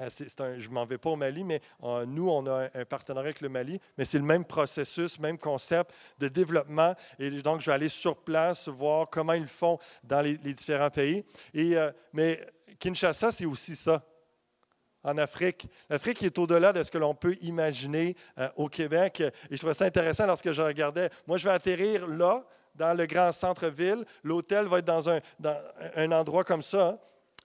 Euh, 0.00 0.08
je 0.08 0.68
ne 0.68 0.74
m'en 0.74 0.84
vais 0.84 0.98
pas 0.98 1.10
au 1.10 1.16
Mali, 1.16 1.44
mais 1.44 1.60
nous, 2.06 2.28
on 2.28 2.46
a 2.46 2.68
un, 2.74 2.84
partenariat 2.84 3.28
avec 3.28 3.40
le 3.40 3.48
Mali, 3.48 3.78
mais 3.96 4.04
c'est 4.04 4.18
le 4.18 4.24
même 4.24 4.44
processus, 4.44 5.18
même 5.18 5.38
concept 5.38 5.92
de 6.18 6.28
développement. 6.28 6.94
Et 7.18 7.30
donc, 7.42 7.60
je 7.60 7.66
vais 7.66 7.74
aller 7.74 7.90
sur 7.90 8.16
place, 8.16 8.68
voir 8.68 9.08
comment 9.10 9.34
ils 9.34 9.46
font 9.46 9.78
dans 10.02 10.22
les, 10.22 10.36
différents 10.36 10.90
pays. 10.90 11.24
Mais 12.12 12.40
Kinshasa, 12.78 13.32
c'est 13.32 13.46
aussi 13.46 13.76
ça 13.76 14.02
en 15.04 15.18
Afrique. 15.18 15.68
L'Afrique 15.90 16.22
est 16.22 16.38
au-delà 16.38 16.72
de 16.72 16.82
ce 16.82 16.90
que 16.90 16.98
l'on 16.98 17.14
peut 17.14 17.36
imaginer 17.40 18.16
euh, 18.38 18.48
au 18.56 18.68
Québec. 18.68 19.20
Et 19.20 19.32
je 19.52 19.56
trouvais 19.56 19.74
ça 19.74 19.84
intéressant 19.84 20.26
lorsque 20.26 20.52
je 20.52 20.62
regardais. 20.62 21.10
Moi, 21.26 21.38
je 21.38 21.44
vais 21.44 21.54
atterrir 21.54 22.06
là, 22.06 22.44
dans 22.74 22.96
le 22.96 23.06
grand 23.06 23.32
centre-ville. 23.32 24.04
L'hôtel 24.22 24.66
va 24.66 24.78
être 24.78 24.84
dans 24.84 25.08
un, 25.08 26.12
endroit 26.12 26.44
comme 26.44 26.62
ça. 26.62 26.98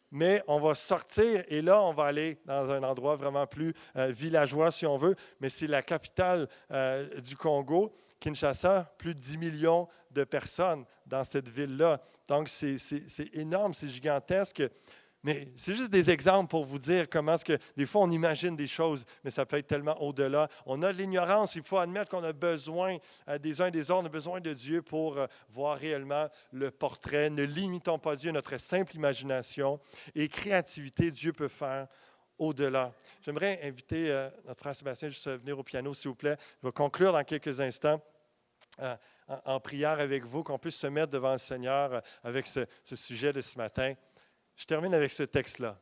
Mais 0.10 0.42
on 0.48 0.62
va 0.62 0.74
sortir 0.74 1.44
et 1.50 1.62
là, 1.62 1.84
on 1.84 1.92
va 1.92 2.06
aller 2.06 2.40
dans 2.46 2.72
un 2.72 2.82
endroit 2.84 3.18
vraiment 3.18 3.46
plus 3.46 3.74
euh, 3.98 4.08
villageois, 4.08 4.72
si 4.72 4.86
on 4.86 4.98
veut. 4.98 5.16
Mais 5.42 5.50
c'est 5.50 5.68
la 5.68 5.82
capitale 5.82 6.48
euh, 6.72 7.20
du 7.20 7.36
Congo, 7.36 7.94
Kinshasa, 8.22 8.94
plus 8.98 9.14
de 9.14 9.20
10 9.20 9.38
millions 9.38 9.90
de 10.12 10.24
personnes 10.24 10.86
dans 11.06 11.26
cette 11.26 11.50
ville-là. 11.50 12.00
Donc, 12.30 12.48
c'est 12.48 12.80
énorme, 13.34 13.74
c'est 13.74 13.90
gigantesque. 13.90 14.64
Mais 15.28 15.50
c'est 15.58 15.76
juste 15.76 15.92
des 15.92 16.10
exemples 16.10 16.50
pour 16.50 16.64
vous 16.64 16.80
dire 16.80 17.10
comment 17.10 17.34
est-ce 17.34 17.44
que 17.44 17.60
des 17.76 17.86
fois 17.86 18.04
on 18.04 18.12
imagine 18.12 18.56
des 18.56 18.66
choses, 18.66 19.04
mais 19.26 19.30
ça 19.30 19.46
peut 19.46 19.58
être 19.58 19.68
tellement 19.68 20.02
au-delà. 20.02 20.48
On 20.66 20.82
a 20.84 20.94
de 20.94 20.98
l'ignorance, 20.98 21.56
il 21.56 21.64
faut 21.64 21.80
admettre 21.80 22.10
qu'on 22.12 22.24
a 22.24 22.32
besoin 22.32 22.96
euh, 23.28 23.38
des 23.38 23.60
uns 23.60 23.66
et 23.66 23.72
des 23.72 23.92
autres, 23.92 24.04
on 24.04 24.06
a 24.06 24.10
besoin 24.10 24.40
de 24.40 24.54
Dieu 24.54 24.82
pour 24.82 25.18
euh, 25.18 25.28
voir 25.50 25.80
réellement 25.80 26.30
le 26.54 26.72
portrait. 26.72 27.30
Ne 27.30 27.44
limitons 27.44 28.00
pas 28.00 28.16
Dieu 28.16 28.30
à 28.30 28.32
notre 28.32 28.58
simple 28.58 28.96
imagination 28.96 29.82
et 30.16 30.30
créativité, 30.30 31.12
Dieu 31.12 31.34
peut 31.34 31.50
faire 31.50 31.90
au-delà. 32.38 32.94
J'aimerais 33.22 33.60
inviter 33.64 34.10
euh, 34.10 34.30
notre 34.46 34.62
frère 34.62 34.78
Sébastien 34.78 35.10
juste 35.10 35.28
à 35.28 35.36
venir 35.36 35.60
au 35.60 35.64
piano, 35.64 35.94
s'il 35.94 36.08
vous 36.08 36.16
plaît. 36.16 36.38
Je 36.64 36.68
vais 36.70 36.72
conclure 36.72 37.12
dans 37.12 37.26
quelques 37.26 37.60
instants. 37.60 38.02
en, 39.44 39.60
prière 39.60 40.00
avec 40.00 40.24
vous, 40.24 40.42
qu'on 40.42 40.58
puisse 40.58 40.78
se 40.78 40.88
mettre 40.88 41.12
devant 41.12 41.34
le 41.34 41.38
Seigneur 41.38 42.02
avec 42.24 42.48
ce 42.48 42.96
sujet 42.96 43.34
de 43.34 43.42
ce 43.42 43.58
matin. 43.58 43.94
Je 44.58 44.66
termine 44.66 44.94
avec 44.94 45.12
ce 45.12 45.24
texte-là. 45.24 45.80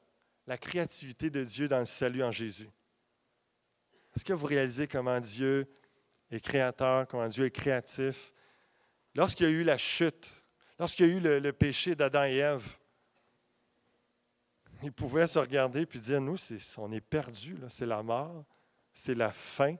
La 0.47 0.57
créativité 0.57 1.29
de 1.29 1.43
Dieu 1.43 1.67
dans 1.67 1.79
le 1.79 1.85
salut 1.85 2.23
en 2.23 2.29
Jésus. 2.29 2.69
Est-ce 4.15 4.25
que 4.25 4.33
vous 4.33 4.45
réalisez 4.45 4.87
comment 4.87 5.19
Dieu 5.19 5.67
est 6.29 6.41
créateur, 6.41 7.07
comment 7.07 7.27
Dieu 7.27 7.45
est 7.45 7.51
créatif? 7.51 8.33
Lorsqu'il 9.15 9.45
y 9.45 9.49
a 9.49 9.51
eu 9.51 9.63
la 9.63 9.77
chute, 9.77 10.29
lorsqu'il 10.77 11.07
y 11.07 11.09
a 11.09 11.13
eu 11.13 11.19
le, 11.19 11.53
péché 11.53 11.95
d'Adam 11.95 12.25
et 12.25 12.35
Ève, 12.35 12.77
ils 14.83 14.91
pouvaient 14.91 15.25
se 15.25 15.39
regarder 15.39 15.81
et 15.81 15.99
dire, 15.99 16.19
nous, 16.19 16.37
on 16.77 16.91
est 16.91 17.01
perdus, 17.01 17.57
c'est 17.69 17.85
la 17.85 18.03
mort, 18.03 18.45
c'est 18.93 19.15
la 19.15 19.31
fin. 19.31 19.75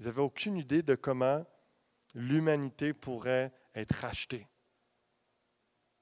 Ils 0.00 0.06
n'avaient 0.06 0.22
aucune 0.22 0.56
idée 0.56 0.82
de 0.82 0.96
comment 0.96 1.46
l'humanité 2.14 2.92
pourrait 2.92 3.52
être 3.74 3.94
rachetée 3.94 4.49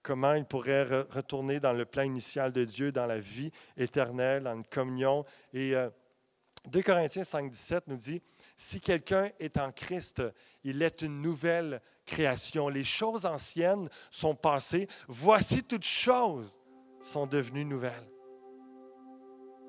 comment 0.02 0.34
il 0.34 0.44
pourrait 0.44 0.84
retourner 1.10 1.60
dans 1.60 1.72
le 1.72 1.84
plan 1.84 2.02
initial 2.02 2.52
de 2.52 2.64
Dieu, 2.64 2.92
dans 2.92 3.06
la 3.06 3.18
vie 3.18 3.50
éternelle, 3.76 4.44
dans 4.44 4.54
une 4.54 4.64
communion. 4.64 5.24
Et 5.52 5.72
2 5.72 6.78
euh, 6.78 6.82
Corinthiens 6.82 7.24
5, 7.24 7.50
17 7.50 7.88
nous 7.88 7.96
dit, 7.96 8.22
si 8.56 8.80
quelqu'un 8.80 9.28
est 9.38 9.58
en 9.58 9.70
Christ, 9.70 10.22
il 10.64 10.82
est 10.82 11.02
une 11.02 11.20
nouvelle 11.22 11.80
création. 12.06 12.68
Les 12.68 12.84
choses 12.84 13.26
anciennes 13.26 13.88
sont 14.10 14.34
passées. 14.34 14.88
Voici 15.06 15.62
toutes 15.62 15.84
choses 15.84 16.56
sont 17.00 17.26
devenues 17.26 17.64
nouvelles. 17.64 18.08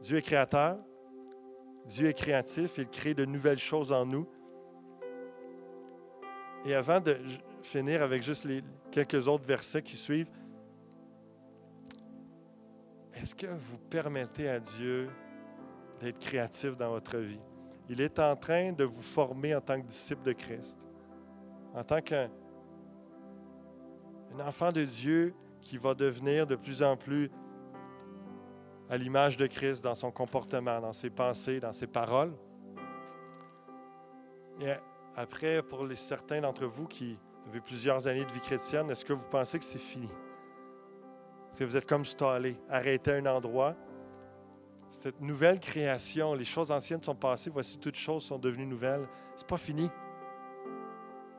Dieu 0.01 0.17
est 0.17 0.21
créateur. 0.21 0.77
Dieu 1.85 2.07
est 2.07 2.13
créatif. 2.13 2.71
Il 2.77 2.87
crée 2.87 3.13
de 3.13 3.25
nouvelles 3.25 3.59
choses 3.59 3.91
en 3.91 4.05
nous. 4.05 4.27
Et 6.65 6.73
avant 6.73 6.99
de 6.99 7.17
finir 7.61 8.01
avec 8.01 8.23
juste 8.23 8.45
les 8.45 8.63
quelques 8.91 9.27
autres 9.27 9.45
versets 9.45 9.81
qui 9.81 9.97
suivent. 9.97 10.31
Est-ce 13.13 13.35
que 13.35 13.47
vous 13.47 13.77
permettez 13.89 14.49
à 14.49 14.59
Dieu 14.59 15.09
d'être 15.99 16.19
créatif 16.19 16.77
dans 16.77 16.89
votre 16.89 17.17
vie? 17.17 17.41
Il 17.89 18.01
est 18.01 18.19
en 18.19 18.35
train 18.35 18.71
de 18.71 18.83
vous 18.83 19.01
former 19.01 19.55
en 19.55 19.61
tant 19.61 19.81
que 19.81 19.87
disciple 19.87 20.23
de 20.23 20.33
Christ, 20.33 20.79
en 21.73 21.83
tant 21.83 22.01
qu'un 22.01 22.29
enfant 24.39 24.71
de 24.71 24.85
Dieu 24.85 25.33
qui 25.61 25.77
va 25.77 25.93
devenir 25.93 26.47
de 26.47 26.55
plus 26.55 26.81
en 26.81 26.95
plus 26.95 27.29
à 28.89 28.97
l'image 28.97 29.37
de 29.37 29.47
Christ 29.47 29.83
dans 29.83 29.95
son 29.95 30.11
comportement, 30.11 30.79
dans 30.79 30.93
ses 30.93 31.09
pensées, 31.09 31.59
dans 31.59 31.73
ses 31.73 31.87
paroles. 31.87 32.33
Et 34.61 34.73
après, 35.15 35.61
pour 35.61 35.85
certains 35.95 36.41
d'entre 36.41 36.65
vous 36.65 36.87
qui 36.87 37.19
avez 37.49 37.61
plusieurs 37.61 38.05
années 38.05 38.25
de 38.25 38.31
vie 38.31 38.41
chrétienne, 38.41 38.91
est-ce 38.91 39.03
que 39.03 39.13
vous 39.13 39.25
pensez 39.25 39.57
que 39.57 39.65
c'est 39.65 39.79
fini? 39.79 40.09
Est-ce 41.51 41.59
que 41.59 41.63
vous 41.65 41.75
êtes 41.75 41.87
comme 41.87 42.05
stallé, 42.05 42.59
arrêté 42.69 43.11
à 43.11 43.15
un 43.15 43.25
endroit? 43.25 43.75
Cette 44.91 45.19
nouvelle 45.19 45.59
création, 45.59 46.35
les 46.35 46.45
choses 46.45 46.69
anciennes 46.69 47.01
sont 47.01 47.15
passées, 47.15 47.49
voici 47.49 47.79
toutes 47.79 47.95
choses 47.95 48.23
sont 48.23 48.37
devenues 48.37 48.67
nouvelles. 48.67 49.07
C'est 49.35 49.47
pas 49.47 49.57
fini. 49.57 49.89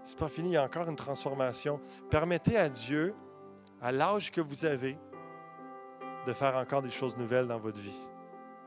C'est 0.03 0.19
pas 0.19 0.29
fini, 0.29 0.51
il 0.51 0.53
y 0.53 0.57
a 0.57 0.65
encore 0.65 0.89
une 0.89 0.97
transformation. 0.97 1.81
Permettez 2.11 2.57
à 2.57 2.69
Dieu, 2.69 3.15
à 3.81 3.93
l'âge 3.93 4.33
que 4.33 4.41
vous 4.41 4.65
avez, 4.65 4.99
de 6.27 6.33
faire 6.33 6.57
encore 6.57 6.83
des 6.83 6.91
choses 6.91 7.17
nouvelles 7.17 7.47
dans 7.47 7.59
votre 7.59 7.79
vie, 7.79 8.09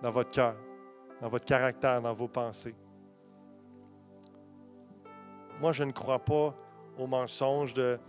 dans 0.01 0.11
votre 0.11 0.31
cœur, 0.31 0.55
dans 1.21 1.27
votre 1.27 1.45
caractère, 1.45 2.01
dans 2.01 2.13
vos 2.13 2.27
pensées. 2.27 2.75
Moi, 5.59 5.71
je 5.71 5.83
ne 5.83 5.91
crois 5.91 6.19
pas 6.19 6.55
au 6.97 7.07
mensonge 7.07 7.73
de 7.73 7.99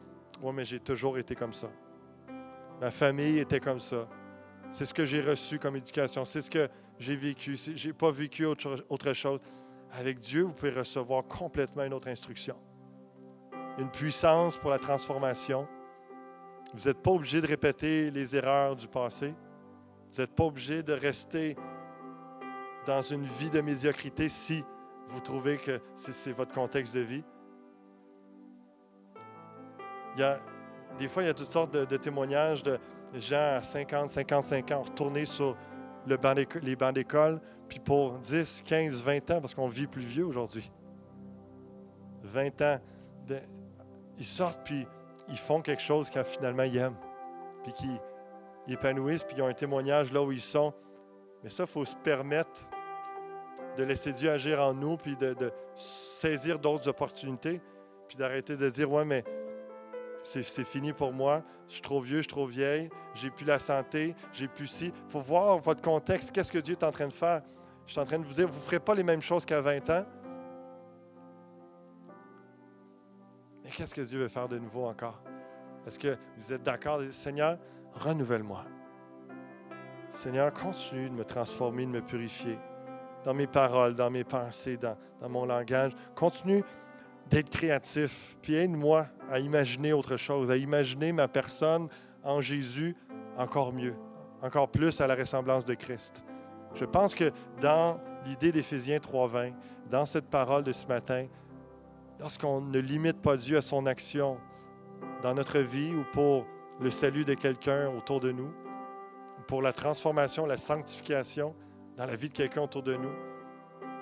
Oui, 0.43 0.53
mais 0.55 0.65
j'ai 0.65 0.81
toujours 0.81 1.19
été 1.19 1.35
comme 1.35 1.53
ça. 1.53 1.71
Ma 2.81 2.91
famille 2.91 3.39
était 3.39 3.61
comme 3.61 3.81
ça. 3.81 4.09
C'est 4.71 4.87
ce 4.87 4.93
que 4.93 5.05
j'ai 5.05 5.21
reçu 5.21 5.59
comme 5.59 5.77
éducation. 5.77 6.25
C'est 6.25 6.43
ce 6.43 6.51
que 6.51 6.69
j'ai 6.99 7.17
vécu. 7.17 7.57
Je 7.57 7.87
n'ai 7.87 7.93
pas 7.93 8.11
vécu 8.11 8.45
autre, 8.45 8.85
autre 8.89 9.13
chose. 9.13 9.41
Avec 9.93 10.19
Dieu, 10.19 10.43
vous 10.43 10.53
pouvez 10.53 10.73
recevoir 10.73 11.25
complètement 11.25 11.85
une 11.85 11.95
autre 11.95 12.09
instruction. 12.09 12.57
Une 13.79 13.91
puissance 13.91 14.57
pour 14.57 14.71
la 14.71 14.79
transformation. 14.79 15.69
Vous 16.75 16.89
n'êtes 16.89 17.01
pas 17.01 17.13
obligé 17.13 17.41
de 17.41 17.47
répéter 17.47 18.11
les 18.11 18.35
erreurs 18.35 18.75
du 18.75 18.89
passé. 18.89 19.35
Vous 20.13 20.21
n'êtes 20.21 20.35
pas 20.35 20.45
obligé 20.45 20.83
de 20.83 20.93
rester 20.93 21.57
dans 22.87 23.03
une 23.03 23.25
vie 23.25 23.51
de 23.51 23.61
médiocrité 23.61 24.29
si 24.29 24.65
vous 25.09 25.21
trouvez 25.21 25.59
que 25.59 25.81
c'est 25.95 26.33
votre 26.33 26.53
contexte 26.53 26.95
de 26.95 27.01
vie. 27.01 27.25
Il 30.15 30.21
y 30.21 30.25
a, 30.25 30.39
des 30.99 31.09
fois, 31.09 31.23
il 31.23 31.27
y 31.27 31.29
a 31.29 31.35
toutes 31.35 31.51
sortes 31.51 31.73
de, 31.73 31.97
témoignages 31.97 32.63
de 32.63 32.79
gens 33.15 33.57
à 33.57 33.63
50, 33.63 34.11
55 34.11 34.71
ans 34.73 34.83
retournés 34.83 35.25
sur 35.25 35.57
le 36.07 36.19
les 36.61 36.77
bancs 36.77 36.95
d'école, 36.95 37.41
puis 37.69 37.79
pour 37.79 38.19
10, 38.19 38.63
15, 38.65 39.03
20 39.03 39.31
ans, 39.31 39.41
parce 39.41 39.55
qu'on 39.55 39.69
vit 39.69 39.87
plus 39.87 40.03
vieux 40.03 40.27
aujourd'hui. 40.27 40.71
20 42.23 42.63
ans, 42.63 42.79
ils 44.19 44.25
sortent, 44.25 44.61
puis 44.65 44.87
ils 45.29 45.39
font 45.39 45.61
quelque 45.61 45.83
chose 45.83 46.11
qu'ils 46.11 46.25
finalement 46.25 46.65
ils 46.65 46.77
aiment, 46.77 46.97
puis 47.63 47.73
qu'ils 47.73 48.01
épanouissent, 48.69 49.25
puis 49.25 49.37
ils 49.37 49.43
ont 49.43 49.49
un 49.49 49.55
témoignage 49.55 50.13
là 50.13 50.23
où 50.23 50.31
ils 50.31 50.41
sont. 50.41 50.75
Mais 51.43 51.51
ça, 51.51 51.65
il 51.65 51.69
faut 51.69 51.85
se 51.85 51.97
permettre 51.97 52.69
de 53.77 53.83
laisser 53.83 54.13
Dieu 54.13 54.31
agir 54.31 54.61
en 54.61 54.75
nous, 54.75 54.97
puis 54.97 55.17
de 55.17 55.53
saisir 55.77 56.59
d'autres 56.59 56.89
opportunités, 56.89 57.61
puis 58.09 58.17
d'arrêter 58.17 58.57
de 58.57 58.69
dire, 58.69 58.91
ouais, 58.91 59.05
mais 59.05 59.25
c'est 60.25 60.65
fini 60.65 60.93
pour 60.93 61.13
moi, 61.13 61.43
je 61.69 61.75
suis 61.75 61.83
trop 61.83 62.01
vieux, 62.01 62.17
je 62.17 62.23
suis 62.23 62.29
trop 62.29 62.47
vieille, 62.47 62.89
j'ai 63.15 63.31
plus 63.31 63.45
la 63.45 63.59
santé, 63.59 64.17
j'ai 64.33 64.49
plus 64.49 64.67
ci. 64.67 64.87
Il 64.87 65.11
faut 65.11 65.21
voir 65.21 65.59
votre 65.59 65.83
contexte, 65.83 66.33
qu'est-ce 66.33 66.51
que 66.51 66.59
Dieu 66.59 66.73
est 66.73 66.83
en 66.83 66.91
train 66.91 67.09
de 67.09 67.13
faire? 67.13 67.43
Je 67.87 67.93
suis 67.93 68.01
en 68.01 68.05
train 68.05 68.19
de 68.19 68.25
vous 68.25 68.33
dire, 68.33 68.49
vous 68.49 68.59
ne 68.59 68.65
ferez 68.65 68.81
pas 68.81 68.95
les 68.95 69.03
mêmes 69.03 69.23
choses 69.23 69.45
qu'à 69.45 69.61
20 69.61 69.91
ans. 69.91 70.05
qu'est-ce 73.77 73.95
que 73.95 74.03
Dieu 74.03 74.21
veut 74.21 74.29
faire 74.29 74.49
de 74.49 74.59
nouveau 74.59 74.87
encore? 74.87 75.21
Est-ce 75.87 75.99
que 75.99 76.17
vous 76.39 76.53
êtes 76.53 76.63
d'accord? 76.63 77.01
Seigneur, 77.11 77.59
renouvelle-moi. 77.93 78.65
Seigneur, 80.11 80.53
continue 80.53 81.11
de 81.11 81.15
me 81.15 81.25
transformer, 81.25 81.85
de 81.85 81.91
me 81.91 82.01
purifier 82.01 82.57
dans 83.25 83.35
mes 83.35 83.49
paroles, 83.49 83.95
dans 83.95 84.11
mes 84.11 84.23
pensées, 84.23 84.77
dans 84.77 84.97
mon 85.29 85.45
langage. 85.45 85.93
Continue 86.15 86.63
d'être 87.31 87.51
créatif, 87.51 88.37
puis 88.43 88.55
aide-moi 88.55 89.07
à 89.31 89.39
imaginer 89.39 89.93
autre 89.93 90.17
chose, 90.17 90.51
à 90.51 90.57
imaginer 90.57 91.13
ma 91.13 91.29
personne 91.29 91.89
en 92.23 92.41
Jésus 92.41 92.97
encore 93.37 93.73
mieux, 93.73 93.95
encore 94.43 94.71
plus 94.71 95.01
à 95.01 95.07
la 95.07 95.15
ressemblance 95.15 95.65
de 95.65 95.75
Christ. 95.75 96.25
Je 96.75 96.85
pense 96.85 97.15
que 97.15 97.31
dans 97.61 98.01
l'idée 98.27 98.53
d'Éphésiens 98.53 98.99
3.20, 98.99 99.53
dans 99.91 100.07
cette 100.07 100.29
parole 100.29 100.65
de 100.65 100.73
ce 100.73 100.87
matin, 100.87 101.27
lorsqu'on 102.21 102.61
ne 102.61 102.79
limite 102.79 103.21
pas 103.21 103.37
Dieu 103.37 103.57
à 103.57 103.63
son 103.63 103.87
action 103.87 104.39
dans 105.23 105.35
notre 105.35 105.59
vie 105.59 105.93
ou 105.95 106.05
pour 106.13 106.47
le 106.81 106.91
salut 106.91 107.25
de 107.25 107.35
quelqu'un 107.35 107.89
autour 107.91 108.21
de 108.21 108.33
nous, 108.33 108.53
pour 109.47 109.63
la 109.63 109.73
transformation, 109.73 110.47
la 110.47 110.59
sanctification 110.59 111.55
dans 111.97 112.07
la 112.07 112.17
vie 112.17 112.29
de 112.29 112.35
quelqu'un 112.35 112.63
autour 112.63 112.83
de 112.83 112.97
nous, 112.97 113.13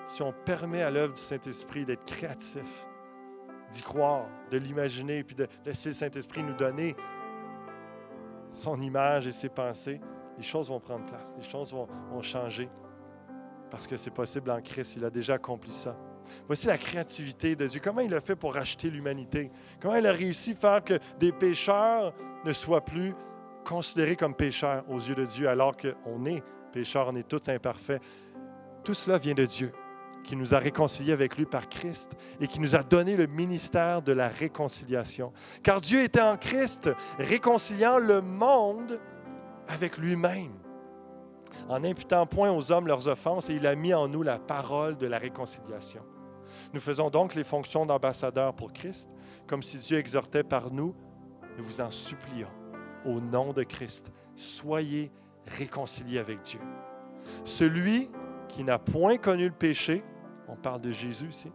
si 0.07 0.21
on 0.21 0.33
permet 0.45 0.81
à 0.81 0.89
l'œuvre 0.89 1.13
du 1.13 1.21
Saint-Esprit 1.21 1.85
d'être 1.85 2.05
créatif, 2.05 2.87
d'y 3.73 3.81
croire, 3.81 4.27
de 4.51 4.57
l'imaginer, 4.57 5.23
puis 5.23 5.35
de 5.35 5.47
laisser 5.65 5.89
le 5.89 5.95
Saint-Esprit 5.95 6.43
nous 6.43 6.53
donner 6.53 6.95
son 8.53 8.79
image 8.79 9.27
et 9.27 9.31
ses 9.31 9.49
pensées, 9.49 9.99
les 10.37 10.43
choses 10.43 10.69
vont 10.69 10.79
prendre 10.79 11.05
place, 11.05 11.33
les 11.37 11.43
choses 11.43 11.73
vont, 11.73 11.87
changer. 12.21 12.69
Parce 13.71 13.87
que 13.87 13.97
c'est 13.97 14.11
possible 14.11 14.51
en 14.51 14.61
Christ, 14.61 14.95
il 14.95 15.03
a 15.03 15.09
déjà 15.09 15.33
accompli 15.33 15.73
ça. 15.73 15.97
Voici 16.47 16.67
la 16.67 16.77
créativité 16.77 17.55
de 17.55 17.67
Dieu. 17.67 17.81
Comment 17.83 18.01
il 18.01 18.13
a 18.13 18.21
fait 18.21 18.35
pour 18.35 18.53
racheter 18.53 18.89
l'humanité? 18.89 19.51
Comment 19.81 19.95
il 19.95 20.05
a 20.05 20.13
réussi 20.13 20.51
à 20.51 20.55
faire 20.55 20.83
que 20.83 20.99
des 21.19 21.31
pécheurs 21.31 22.13
ne 22.45 22.53
soient 22.53 22.85
plus 22.85 23.13
considérés 23.65 24.15
comme 24.15 24.35
pécheurs 24.35 24.83
aux 24.87 24.99
yeux 24.99 25.15
de 25.15 25.25
Dieu 25.25 25.49
alors 25.49 25.75
qu'on 25.75 26.25
est 26.25 26.43
pécheurs, 26.71 27.07
on 27.09 27.15
est 27.15 27.27
tous 27.27 27.49
imparfaits? 27.49 28.01
Tout 28.83 28.93
cela 28.93 29.17
vient 29.17 29.33
de 29.33 29.45
Dieu 29.45 29.73
qui 30.23 30.35
nous 30.35 30.53
a 30.53 30.59
réconciliés 30.59 31.13
avec 31.13 31.37
lui 31.37 31.45
par 31.45 31.69
Christ 31.69 32.11
et 32.39 32.47
qui 32.47 32.59
nous 32.59 32.75
a 32.75 32.83
donné 32.83 33.15
le 33.15 33.27
ministère 33.27 34.01
de 34.01 34.11
la 34.11 34.29
réconciliation. 34.29 35.33
Car 35.61 35.81
Dieu 35.81 36.01
était 36.01 36.21
en 36.21 36.37
Christ, 36.37 36.89
réconciliant 37.19 37.99
le 37.99 38.21
monde 38.21 38.99
avec 39.67 39.97
lui-même, 39.97 40.53
en 41.69 41.83
imputant 41.83 42.25
point 42.25 42.51
aux 42.51 42.71
hommes 42.71 42.87
leurs 42.87 43.07
offenses, 43.07 43.49
et 43.49 43.55
il 43.55 43.67
a 43.67 43.75
mis 43.75 43.93
en 43.93 44.07
nous 44.07 44.23
la 44.23 44.39
parole 44.39 44.97
de 44.97 45.07
la 45.07 45.17
réconciliation. 45.17 46.01
Nous 46.73 46.79
faisons 46.79 47.09
donc 47.09 47.35
les 47.35 47.43
fonctions 47.43 47.85
d'ambassadeurs 47.85 48.53
pour 48.53 48.73
Christ, 48.73 49.09
comme 49.47 49.63
si 49.63 49.77
Dieu 49.77 49.97
exhortait 49.97 50.43
par 50.43 50.71
nous, 50.71 50.95
nous 51.57 51.63
vous 51.63 51.81
en 51.81 51.91
supplions, 51.91 52.49
au 53.05 53.19
nom 53.19 53.53
de 53.53 53.63
Christ, 53.63 54.11
soyez 54.35 55.11
réconciliés 55.45 56.19
avec 56.19 56.41
Dieu. 56.41 56.59
Celui 57.43 58.09
qui 58.47 58.63
n'a 58.63 58.79
point 58.79 59.17
connu 59.17 59.45
le 59.45 59.53
péché, 59.53 60.03
on 60.47 60.55
parle 60.55 60.81
de 60.81 60.91
Jésus 60.91 61.29
ici, 61.29 61.51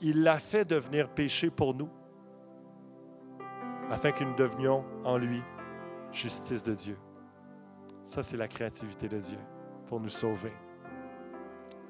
il 0.00 0.22
l'a 0.22 0.38
fait 0.38 0.64
devenir 0.64 1.08
péché 1.08 1.50
pour 1.50 1.74
nous, 1.74 1.90
afin 3.90 4.12
que 4.12 4.24
nous 4.24 4.34
devenions 4.34 4.84
en 5.04 5.18
lui 5.18 5.42
justice 6.12 6.62
de 6.62 6.74
Dieu. 6.74 6.96
Ça, 8.04 8.22
c'est 8.22 8.36
la 8.36 8.48
créativité 8.48 9.08
de 9.08 9.18
Dieu 9.18 9.38
pour 9.86 10.00
nous 10.00 10.08
sauver. 10.08 10.52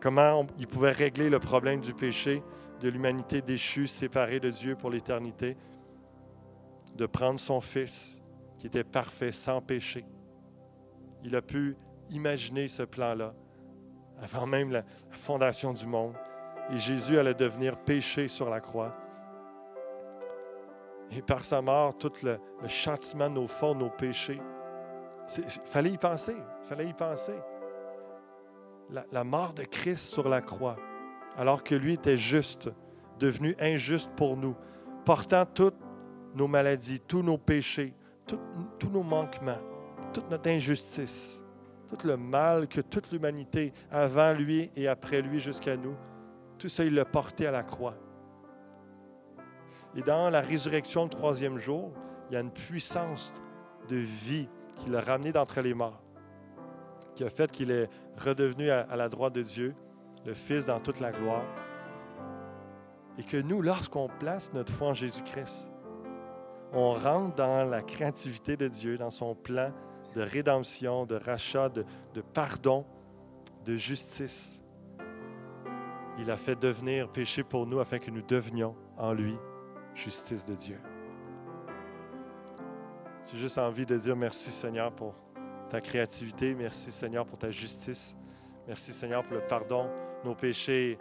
Comment 0.00 0.46
il 0.58 0.66
pouvait 0.66 0.92
régler 0.92 1.28
le 1.28 1.38
problème 1.38 1.80
du 1.80 1.94
péché, 1.94 2.42
de 2.80 2.88
l'humanité 2.88 3.42
déchue, 3.42 3.86
séparée 3.86 4.40
de 4.40 4.50
Dieu 4.50 4.74
pour 4.74 4.90
l'éternité, 4.90 5.56
de 6.96 7.06
prendre 7.06 7.38
son 7.38 7.60
Fils 7.60 8.22
qui 8.58 8.66
était 8.66 8.84
parfait, 8.84 9.32
sans 9.32 9.60
péché. 9.60 10.04
Il 11.22 11.36
a 11.36 11.42
pu 11.42 11.76
imaginer 12.08 12.68
ce 12.68 12.82
plan-là 12.82 13.34
avant 14.20 14.46
même 14.46 14.70
la 14.70 14.84
fondation 15.10 15.72
du 15.72 15.86
monde 15.86 16.14
et 16.72 16.78
Jésus 16.78 17.18
allait 17.18 17.34
devenir 17.34 17.76
péché 17.76 18.28
sur 18.28 18.48
la 18.48 18.60
croix. 18.60 18.94
Et 21.10 21.22
par 21.22 21.44
sa 21.44 21.60
mort, 21.60 21.96
tout 21.98 22.12
le, 22.22 22.38
châtiment 22.68 23.28
de 23.28 23.34
nos 23.34 23.48
fautes, 23.48 23.76
nos 23.76 23.90
péchés. 23.90 24.40
Il 25.36 25.44
fallait 25.64 25.90
y 25.90 25.98
penser. 25.98 26.36
Fallait 26.68 26.86
y 26.86 26.92
penser. 26.92 27.34
La, 28.90 29.04
la, 29.10 29.24
mort 29.24 29.54
de 29.54 29.62
Christ 29.62 30.12
sur 30.12 30.28
la 30.28 30.40
croix, 30.40 30.76
alors 31.36 31.64
que 31.64 31.74
lui 31.74 31.94
était 31.94 32.18
juste, 32.18 32.70
devenu 33.18 33.54
injuste 33.60 34.10
pour 34.16 34.36
nous, 34.36 34.56
portant 35.04 35.46
toutes 35.46 35.76
nos 36.34 36.48
maladies, 36.48 37.00
tous 37.00 37.22
nos 37.22 37.38
péchés, 37.38 37.94
tous 38.26 38.90
nos 38.90 39.02
manquements, 39.02 39.60
toute 40.12 40.28
notre 40.30 40.48
injustice, 40.48 41.42
tout 41.88 42.06
le 42.06 42.16
mal 42.16 42.68
que 42.68 42.80
toute 42.80 43.10
l'humanité, 43.10 43.72
avant 43.90 44.32
lui 44.32 44.70
et 44.76 44.88
après 44.88 45.22
lui 45.22 45.40
jusqu'à 45.40 45.76
nous, 45.76 45.96
tout 46.60 46.68
ça, 46.68 46.84
il 46.84 46.94
l'a 46.94 47.06
porté 47.06 47.46
à 47.46 47.50
la 47.50 47.62
croix. 47.62 47.96
Et 49.96 50.02
dans 50.02 50.28
la 50.28 50.42
résurrection 50.42 51.04
le 51.04 51.10
troisième 51.10 51.58
jour, 51.58 51.90
il 52.28 52.34
y 52.34 52.36
a 52.36 52.40
une 52.40 52.52
puissance 52.52 53.32
de 53.88 53.96
vie 53.96 54.46
qui 54.78 54.90
l'a 54.90 55.00
ramené 55.00 55.32
d'entre 55.32 55.62
les 55.62 55.74
morts, 55.74 56.00
qui 57.14 57.24
a 57.24 57.30
fait 57.30 57.50
qu'il 57.50 57.70
est 57.70 57.88
redevenu 58.18 58.70
à, 58.70 58.94
la 58.94 59.08
droite 59.08 59.32
de 59.32 59.42
Dieu, 59.42 59.74
le 60.26 60.34
Fils 60.34 60.66
dans 60.66 60.80
toute 60.80 61.00
la 61.00 61.12
gloire. 61.12 61.44
Et 63.18 63.24
que 63.24 63.38
nous, 63.38 63.62
lorsqu'on 63.62 64.08
place 64.20 64.52
notre 64.52 64.72
foi 64.72 64.88
en 64.88 64.94
Jésus-Christ, 64.94 65.66
on 66.72 66.92
rentre 66.92 67.34
dans 67.36 67.68
la 67.68 67.80
créativité 67.82 68.56
de 68.56 68.68
Dieu, 68.68 68.98
dans 68.98 69.10
son 69.10 69.34
plan 69.34 69.72
de 70.14 70.20
rédemption, 70.20 71.06
de 71.06 71.16
rachat, 71.16 71.70
de 71.70 71.84
pardon, 72.20 72.84
de 73.64 73.76
justice 73.76 74.59
il 76.20 76.30
a 76.30 76.36
fait 76.36 76.54
devenir 76.54 77.08
péché 77.08 77.42
pour 77.42 77.66
nous 77.66 77.80
afin 77.80 77.98
que 77.98 78.10
nous 78.10 78.22
devenions 78.22 78.76
en 78.98 79.12
lui 79.12 79.36
justice 79.94 80.44
de 80.44 80.54
Dieu. 80.54 80.78
J'ai 83.26 83.38
juste 83.38 83.58
envie 83.58 83.86
de 83.86 83.96
dire 83.96 84.16
merci 84.16 84.50
Seigneur 84.50 84.92
pour 84.92 85.14
ta 85.70 85.80
créativité, 85.80 86.54
merci 86.54 86.92
Seigneur 86.92 87.24
pour 87.24 87.38
ta 87.38 87.50
justice, 87.50 88.16
merci 88.68 88.92
Seigneur 88.92 89.22
pour 89.22 89.34
le 89.34 89.46
pardon, 89.46 89.88
nos 90.24 90.34
péchés. 90.34 90.98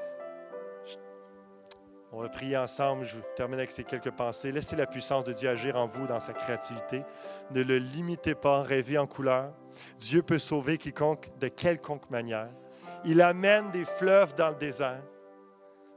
On 2.11 2.21
va 2.21 2.29
prier 2.29 2.57
ensemble. 2.57 3.05
Je 3.05 3.17
termine 3.35 3.59
avec 3.59 3.69
ces 3.69 3.83
quelques 3.83 4.09
pensées. 4.09 4.51
Laissez 4.51 4.75
la 4.75 4.87
puissance 4.87 5.25
de 5.25 5.33
Dieu 5.33 5.47
agir 5.47 5.75
en 5.75 5.87
vous 5.87 6.07
dans 6.07 6.19
sa 6.19 6.33
créativité. 6.33 7.03
Ne 7.51 7.61
le 7.61 7.77
limitez 7.77 8.33
pas, 8.33 8.63
rêvez 8.63 8.97
en 8.97 9.05
couleur. 9.05 9.53
Dieu 9.99 10.23
peut 10.23 10.39
sauver 10.39 10.79
quiconque 10.79 11.29
de 11.39 11.49
quelconque 11.49 12.09
manière. 12.09 12.49
Il 13.05 13.21
amène 13.21 13.71
des 13.71 13.85
fleuves 13.85 14.35
dans 14.35 14.49
le 14.49 14.55
désert. 14.55 15.01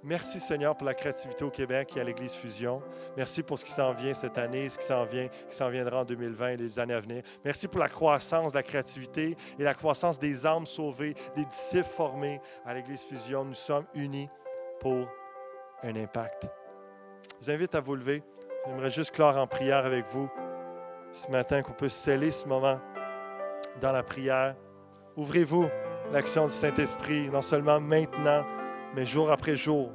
Merci 0.05 0.40
Seigneur 0.40 0.76
pour 0.76 0.86
la 0.86 0.94
créativité 0.94 1.44
au 1.44 1.50
Québec 1.50 1.92
et 1.96 2.00
à 2.00 2.05
l'Église 2.05 2.34
Fusion. 2.34 2.82
Merci 3.16 3.42
pour 3.42 3.59
ce 3.59 3.64
qui 3.64 3.70
s'en 3.70 3.92
vient 3.92 4.14
cette 4.14 4.36
année, 4.36 4.68
ce 4.68 4.76
qui 4.76 4.84
s'en 4.84 5.05
vient, 5.05 5.28
qui 5.28 5.57
s'en 5.57 5.68
viendra 5.68 6.00
en 6.00 6.05
2020 6.05 6.48
et 6.48 6.57
les 6.57 6.78
années 6.80 6.94
à 6.94 7.00
venir. 7.00 7.22
Merci 7.44 7.68
pour 7.68 7.78
la 7.78 7.88
croissance 7.88 8.53
de 8.53 8.57
la 8.57 8.64
créativité 8.64 9.36
et 9.59 9.62
la 9.62 9.74
croissance 9.74 10.18
des 10.18 10.44
âmes 10.44 10.66
sauvées, 10.66 11.14
des 11.36 11.44
disciples 11.44 11.88
formés 11.88 12.40
à 12.66 12.74
l'Église 12.74 13.05
Fusion. 13.05 13.44
Nous 13.44 13.55
sommes 13.55 13.86
unis 13.94 14.28
pour 14.80 15.09
un 15.84 15.94
impact. 15.94 16.48
Je 17.40 17.46
vous 17.46 17.50
invite 17.53 17.74
à 17.76 17.80
vous 17.80 17.94
lever. 17.94 18.24
J'aimerais 18.66 18.90
juste 18.90 19.12
clore 19.12 19.36
en 19.36 19.46
prière 19.46 19.86
avec 19.86 20.05
vous 20.12 20.28
ce 21.12 21.30
matin, 21.30 21.62
qu'on 21.62 21.72
puisse 21.72 21.94
sceller 21.94 22.30
ce 22.30 22.46
moment 22.46 22.80
dans 23.80 23.92
la 23.92 24.03
prière. 24.03 24.57
Ouvrez-vous 25.16 25.68
l'action 26.12 26.46
du 26.46 26.52
Saint-Esprit, 26.52 27.30
non 27.30 27.42
seulement 27.42 27.80
maintenant, 27.80 28.44
mais 28.94 29.06
jour 29.06 29.30
après 29.30 29.56
jour, 29.56 29.90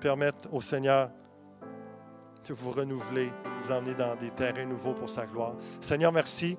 permettre 0.00 0.52
au 0.52 0.60
Seigneur 0.60 1.10
de 2.46 2.54
vous 2.54 2.72
renouveler, 2.72 3.30
vous 3.62 3.70
emmener 3.70 3.94
dans 3.94 4.16
des 4.16 4.30
terrains 4.30 4.64
nouveaux 4.64 4.94
pour 4.94 5.08
sa 5.08 5.26
gloire. 5.26 5.54
Seigneur, 5.80 6.12
merci 6.12 6.58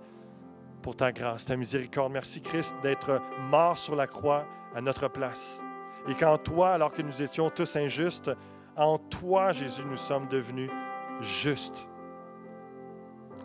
pour 0.81 0.95
ta 0.95 1.11
grâce, 1.11 1.45
ta 1.45 1.57
miséricorde. 1.57 2.13
Merci, 2.13 2.41
Christ, 2.41 2.73
d'être 2.81 3.21
mort 3.49 3.77
sur 3.77 3.95
la 3.95 4.07
croix 4.07 4.45
à 4.73 4.81
notre 4.81 5.09
place. 5.09 5.61
Et 6.07 6.15
qu'en 6.15 6.37
toi, 6.37 6.69
alors 6.69 6.91
que 6.91 7.01
nous 7.01 7.21
étions 7.21 7.49
tous 7.49 7.75
injustes, 7.75 8.31
en 8.77 8.97
toi, 8.97 9.51
Jésus, 9.51 9.83
nous 9.83 9.97
sommes 9.97 10.27
devenus 10.29 10.71
justes. 11.19 11.89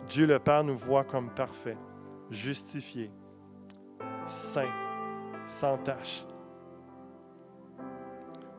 Dieu 0.07 0.25
le 0.25 0.39
Père 0.39 0.63
nous 0.63 0.77
voit 0.77 1.03
comme 1.03 1.29
parfaits, 1.31 1.77
justifiés, 2.29 3.11
saints, 4.27 4.84
sans 5.47 5.77
tache 5.77 6.25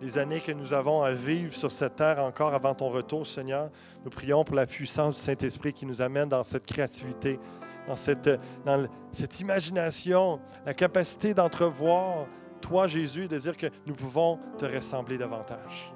les 0.00 0.18
années 0.18 0.40
que 0.40 0.52
nous 0.52 0.72
avons 0.72 1.02
à 1.02 1.12
vivre 1.12 1.52
sur 1.52 1.72
cette 1.72 1.96
terre 1.96 2.22
encore 2.22 2.54
avant 2.54 2.74
ton 2.74 2.90
retour, 2.90 3.26
Seigneur. 3.26 3.70
Nous 4.04 4.10
prions 4.10 4.44
pour 4.44 4.56
la 4.56 4.66
puissance 4.66 5.16
du 5.16 5.22
Saint-Esprit 5.22 5.72
qui 5.72 5.86
nous 5.86 6.02
amène 6.02 6.28
dans 6.28 6.44
cette 6.44 6.66
créativité, 6.66 7.40
dans 7.88 7.96
cette, 7.96 8.28
dans 8.64 8.86
cette 9.12 9.40
imagination, 9.40 10.40
la 10.64 10.74
capacité 10.74 11.34
d'entrevoir 11.34 12.26
toi, 12.60 12.86
Jésus, 12.86 13.28
de 13.28 13.38
dire 13.38 13.56
que 13.56 13.66
nous 13.86 13.94
pouvons 13.94 14.38
te 14.58 14.66
ressembler 14.66 15.18
davantage. 15.18 15.92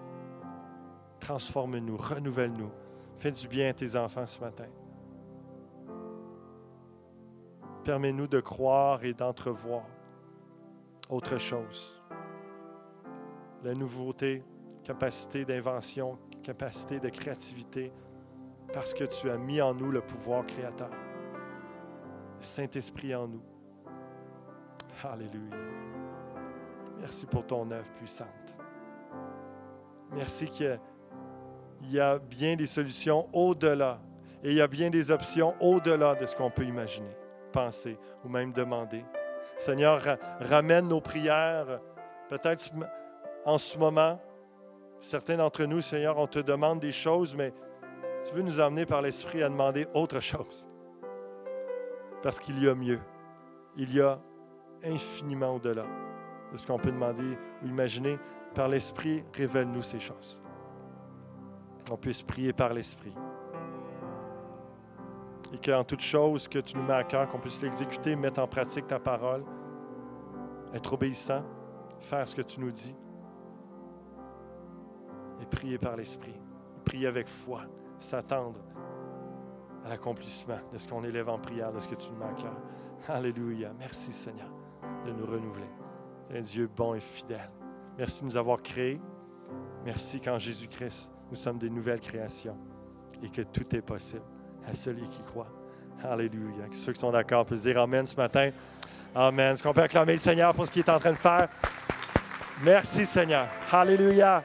Transforme-nous, 1.21 1.97
renouvelle-nous 1.97 2.71
Fais 3.19 3.33
du 3.33 3.49
bien 3.49 3.69
à 3.69 3.73
tes 3.75 3.97
enfants 3.97 4.27
ce 4.27 4.41
matin. 4.41 4.65
Permets-nous 7.85 8.27
de 8.27 8.41
croire 8.41 9.05
et 9.05 9.13
d'entrevoir 9.13 9.83
autre 11.11 11.39
chose. 11.39 11.93
La 13.63 13.75
nouveauté, 13.75 14.43
capacité 14.85 15.45
d'invention, 15.45 16.19
capacité 16.43 16.99
de 16.99 17.09
créativité, 17.09 17.93
parce 18.73 18.95
que 18.95 19.05
tu 19.05 19.29
as 19.29 19.37
mis 19.37 19.61
en 19.61 19.75
nous 19.75 19.91
le 19.91 20.01
pouvoir 20.01 20.47
créateur. 20.47 20.91
Saint-Esprit 22.41 23.15
en 23.15 23.29
nous. 23.29 23.43
Alléluia. 25.05 25.57
Merci 27.01 27.27
pour 27.27 27.47
ton 27.47 27.71
œuvre 27.71 27.91
puissante. 27.99 28.29
Merci 30.13 30.47
qu'il 30.49 30.79
y 31.91 32.01
a 32.01 32.19
bien 32.19 32.57
des 32.57 32.67
solutions 32.67 33.29
au-delà 33.33 34.01
et 34.43 34.51
il 34.51 34.57
y 34.57 34.61
a 34.61 34.69
bien 34.69 34.91
des 34.91 35.11
options 35.11 35.55
au-delà 35.61 36.15
de 36.15 36.27
ce 36.27 36.35
qu'on 36.35 36.51
peut 36.51 36.65
imaginer, 36.65 37.15
penser 37.53 37.99
ou 38.25 38.29
même 38.29 38.53
demander. 38.53 39.05
Seigneur, 39.61 40.01
ramène 40.41 40.89
nos 40.89 41.03
prières. 41.03 41.81
Peut-être 42.31 42.71
en 43.45 43.59
ce 43.59 43.77
moment, 43.77 44.19
certains 45.01 45.37
d'entre 45.37 45.65
nous, 45.65 45.83
Seigneur, 45.83 46.17
on 46.17 46.27
te 46.27 46.39
demande 46.39 46.81
des 46.81 46.93
choses, 46.93 47.35
mais 47.35 47.53
tu 48.25 48.35
veux 48.35 48.43
nous 48.43 48.59
emmener 48.59 48.87
par 48.87 49.03
l'Esprit 49.03 49.43
à 49.43 49.51
demander 49.51 49.87
autre 49.93 50.21
chose. 50.21 50.67
Parce 52.23 52.39
qu'il 52.39 52.63
y 52.63 52.69
a 52.69 52.75
mieux. 52.75 53.01
Il 53.77 53.95
y 53.95 54.01
a 54.01 54.19
infiniment 54.83 55.57
au-delà 55.57 55.85
de 56.53 56.57
ce 56.57 56.67
qu'on 56.67 56.79
peut 56.79 56.91
demander 56.91 57.37
ou 57.63 57.67
imaginer. 57.67 58.19
Par 58.55 58.69
l'Esprit, 58.69 59.25
révèle-nous 59.35 59.83
ces 59.83 60.01
choses. 60.01 60.43
On 61.91 61.97
puisse 61.97 62.23
prier 62.23 62.53
par 62.53 62.73
l'Esprit. 62.73 63.15
Et 65.53 65.59
qu'en 65.59 65.85
toute 65.85 66.01
chose 66.01 66.47
que 66.49 66.59
tu 66.59 66.77
nous 66.77 66.85
mets 66.85 66.93
à 66.95 67.05
cœur, 67.05 67.29
qu'on 67.29 67.39
puisse 67.39 67.61
l'exécuter, 67.61 68.15
mettre 68.15 68.41
en 68.41 68.47
pratique 68.47 68.87
ta 68.87 69.01
parole, 69.01 69.45
être 70.73 70.93
obéissant, 70.93 71.43
faire 71.99 72.29
ce 72.29 72.35
que 72.35 72.43
tu 72.43 72.61
nous 72.61 72.71
dis 72.71 72.95
et 75.43 75.47
prier 75.47 75.79
par 75.79 75.97
l'Esprit. 75.97 76.35
Prier 76.85 77.07
avec 77.07 77.29
foi, 77.29 77.63
s'attendre 77.99 78.59
à 79.85 79.89
l'accomplissement 79.89 80.59
de 80.73 80.79
ce 80.79 80.87
qu'on 80.87 81.05
élève 81.05 81.29
en 81.29 81.39
prière, 81.39 81.73
de 81.73 81.81
ce 81.81 81.89
que 81.89 81.95
tu 81.95 82.11
nous 82.11 82.19
mets 82.19 82.27
à 82.27 82.35
cœur. 82.35 82.57
Alléluia. 83.09 83.73
Merci 83.79 84.13
Seigneur 84.13 84.51
de 85.05 85.13
nous 85.13 85.27
renouveler. 85.27 85.71
Tu 86.31 86.37
un 86.37 86.43
Dieu 86.43 86.71
bon 86.75 86.95
et 86.95 87.01
fidèle. 87.01 87.51
Merci 87.99 88.21
de 88.21 88.27
nous 88.27 88.37
avoir 88.37 88.63
créés. 88.63 89.01
Merci 89.85 90.21
qu'en 90.21 90.39
Jésus-Christ, 90.39 91.11
nous 91.31 91.37
sommes 91.37 91.59
des 91.59 91.71
nouvelles 91.71 92.01
créations 92.01 92.57
et 93.23 93.31
que 93.31 93.43
tout 93.43 93.75
est 93.75 93.83
possible 93.83 94.23
à 94.69 94.75
celui 94.75 95.07
qui 95.09 95.21
croit. 95.31 95.49
Alléluia. 96.03 96.65
Ceux 96.73 96.93
qui 96.93 97.01
sont 97.01 97.11
d'accord 97.11 97.45
peuvent 97.47 97.59
dire 97.59 97.79
Amen 97.79 98.07
ce 98.07 98.17
matin. 98.17 98.51
Amen. 99.15 99.55
Est-ce 99.55 99.63
qu'on 99.63 99.73
peut 99.73 99.83
acclamer 99.83 100.15
le 100.15 100.19
Seigneur 100.19 100.55
pour 100.55 100.67
ce 100.67 100.73
qu'il 100.73 100.83
est 100.83 100.91
en 100.91 100.99
train 100.99 101.13
de 101.13 101.17
faire? 101.17 101.49
Merci 102.63 103.07
Seigneur. 103.07 103.47
Alléluia. 103.71 104.43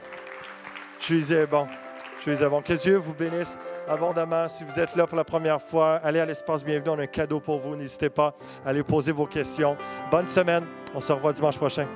Je 1.00 1.22
suis 1.22 1.46
bon. 1.46 1.66
Je 2.24 2.34
suis 2.34 2.46
bon. 2.46 2.62
Que 2.62 2.74
Dieu 2.74 2.96
vous 2.96 3.14
bénisse 3.14 3.56
abondamment. 3.88 4.48
Si 4.48 4.64
vous 4.64 4.78
êtes 4.78 4.96
là 4.96 5.06
pour 5.06 5.16
la 5.16 5.24
première 5.24 5.62
fois, 5.62 5.96
allez 6.02 6.20
à 6.20 6.26
l'espace 6.26 6.64
bienvenue. 6.64 6.90
On 6.90 6.98
a 6.98 7.02
un 7.02 7.06
cadeau 7.06 7.40
pour 7.40 7.58
vous. 7.60 7.76
N'hésitez 7.76 8.10
pas 8.10 8.34
à 8.64 8.70
aller 8.70 8.82
poser 8.82 9.12
vos 9.12 9.26
questions. 9.26 9.76
Bonne 10.10 10.28
semaine. 10.28 10.64
On 10.94 11.00
se 11.00 11.12
revoit 11.12 11.32
dimanche 11.32 11.56
prochain. 11.56 11.86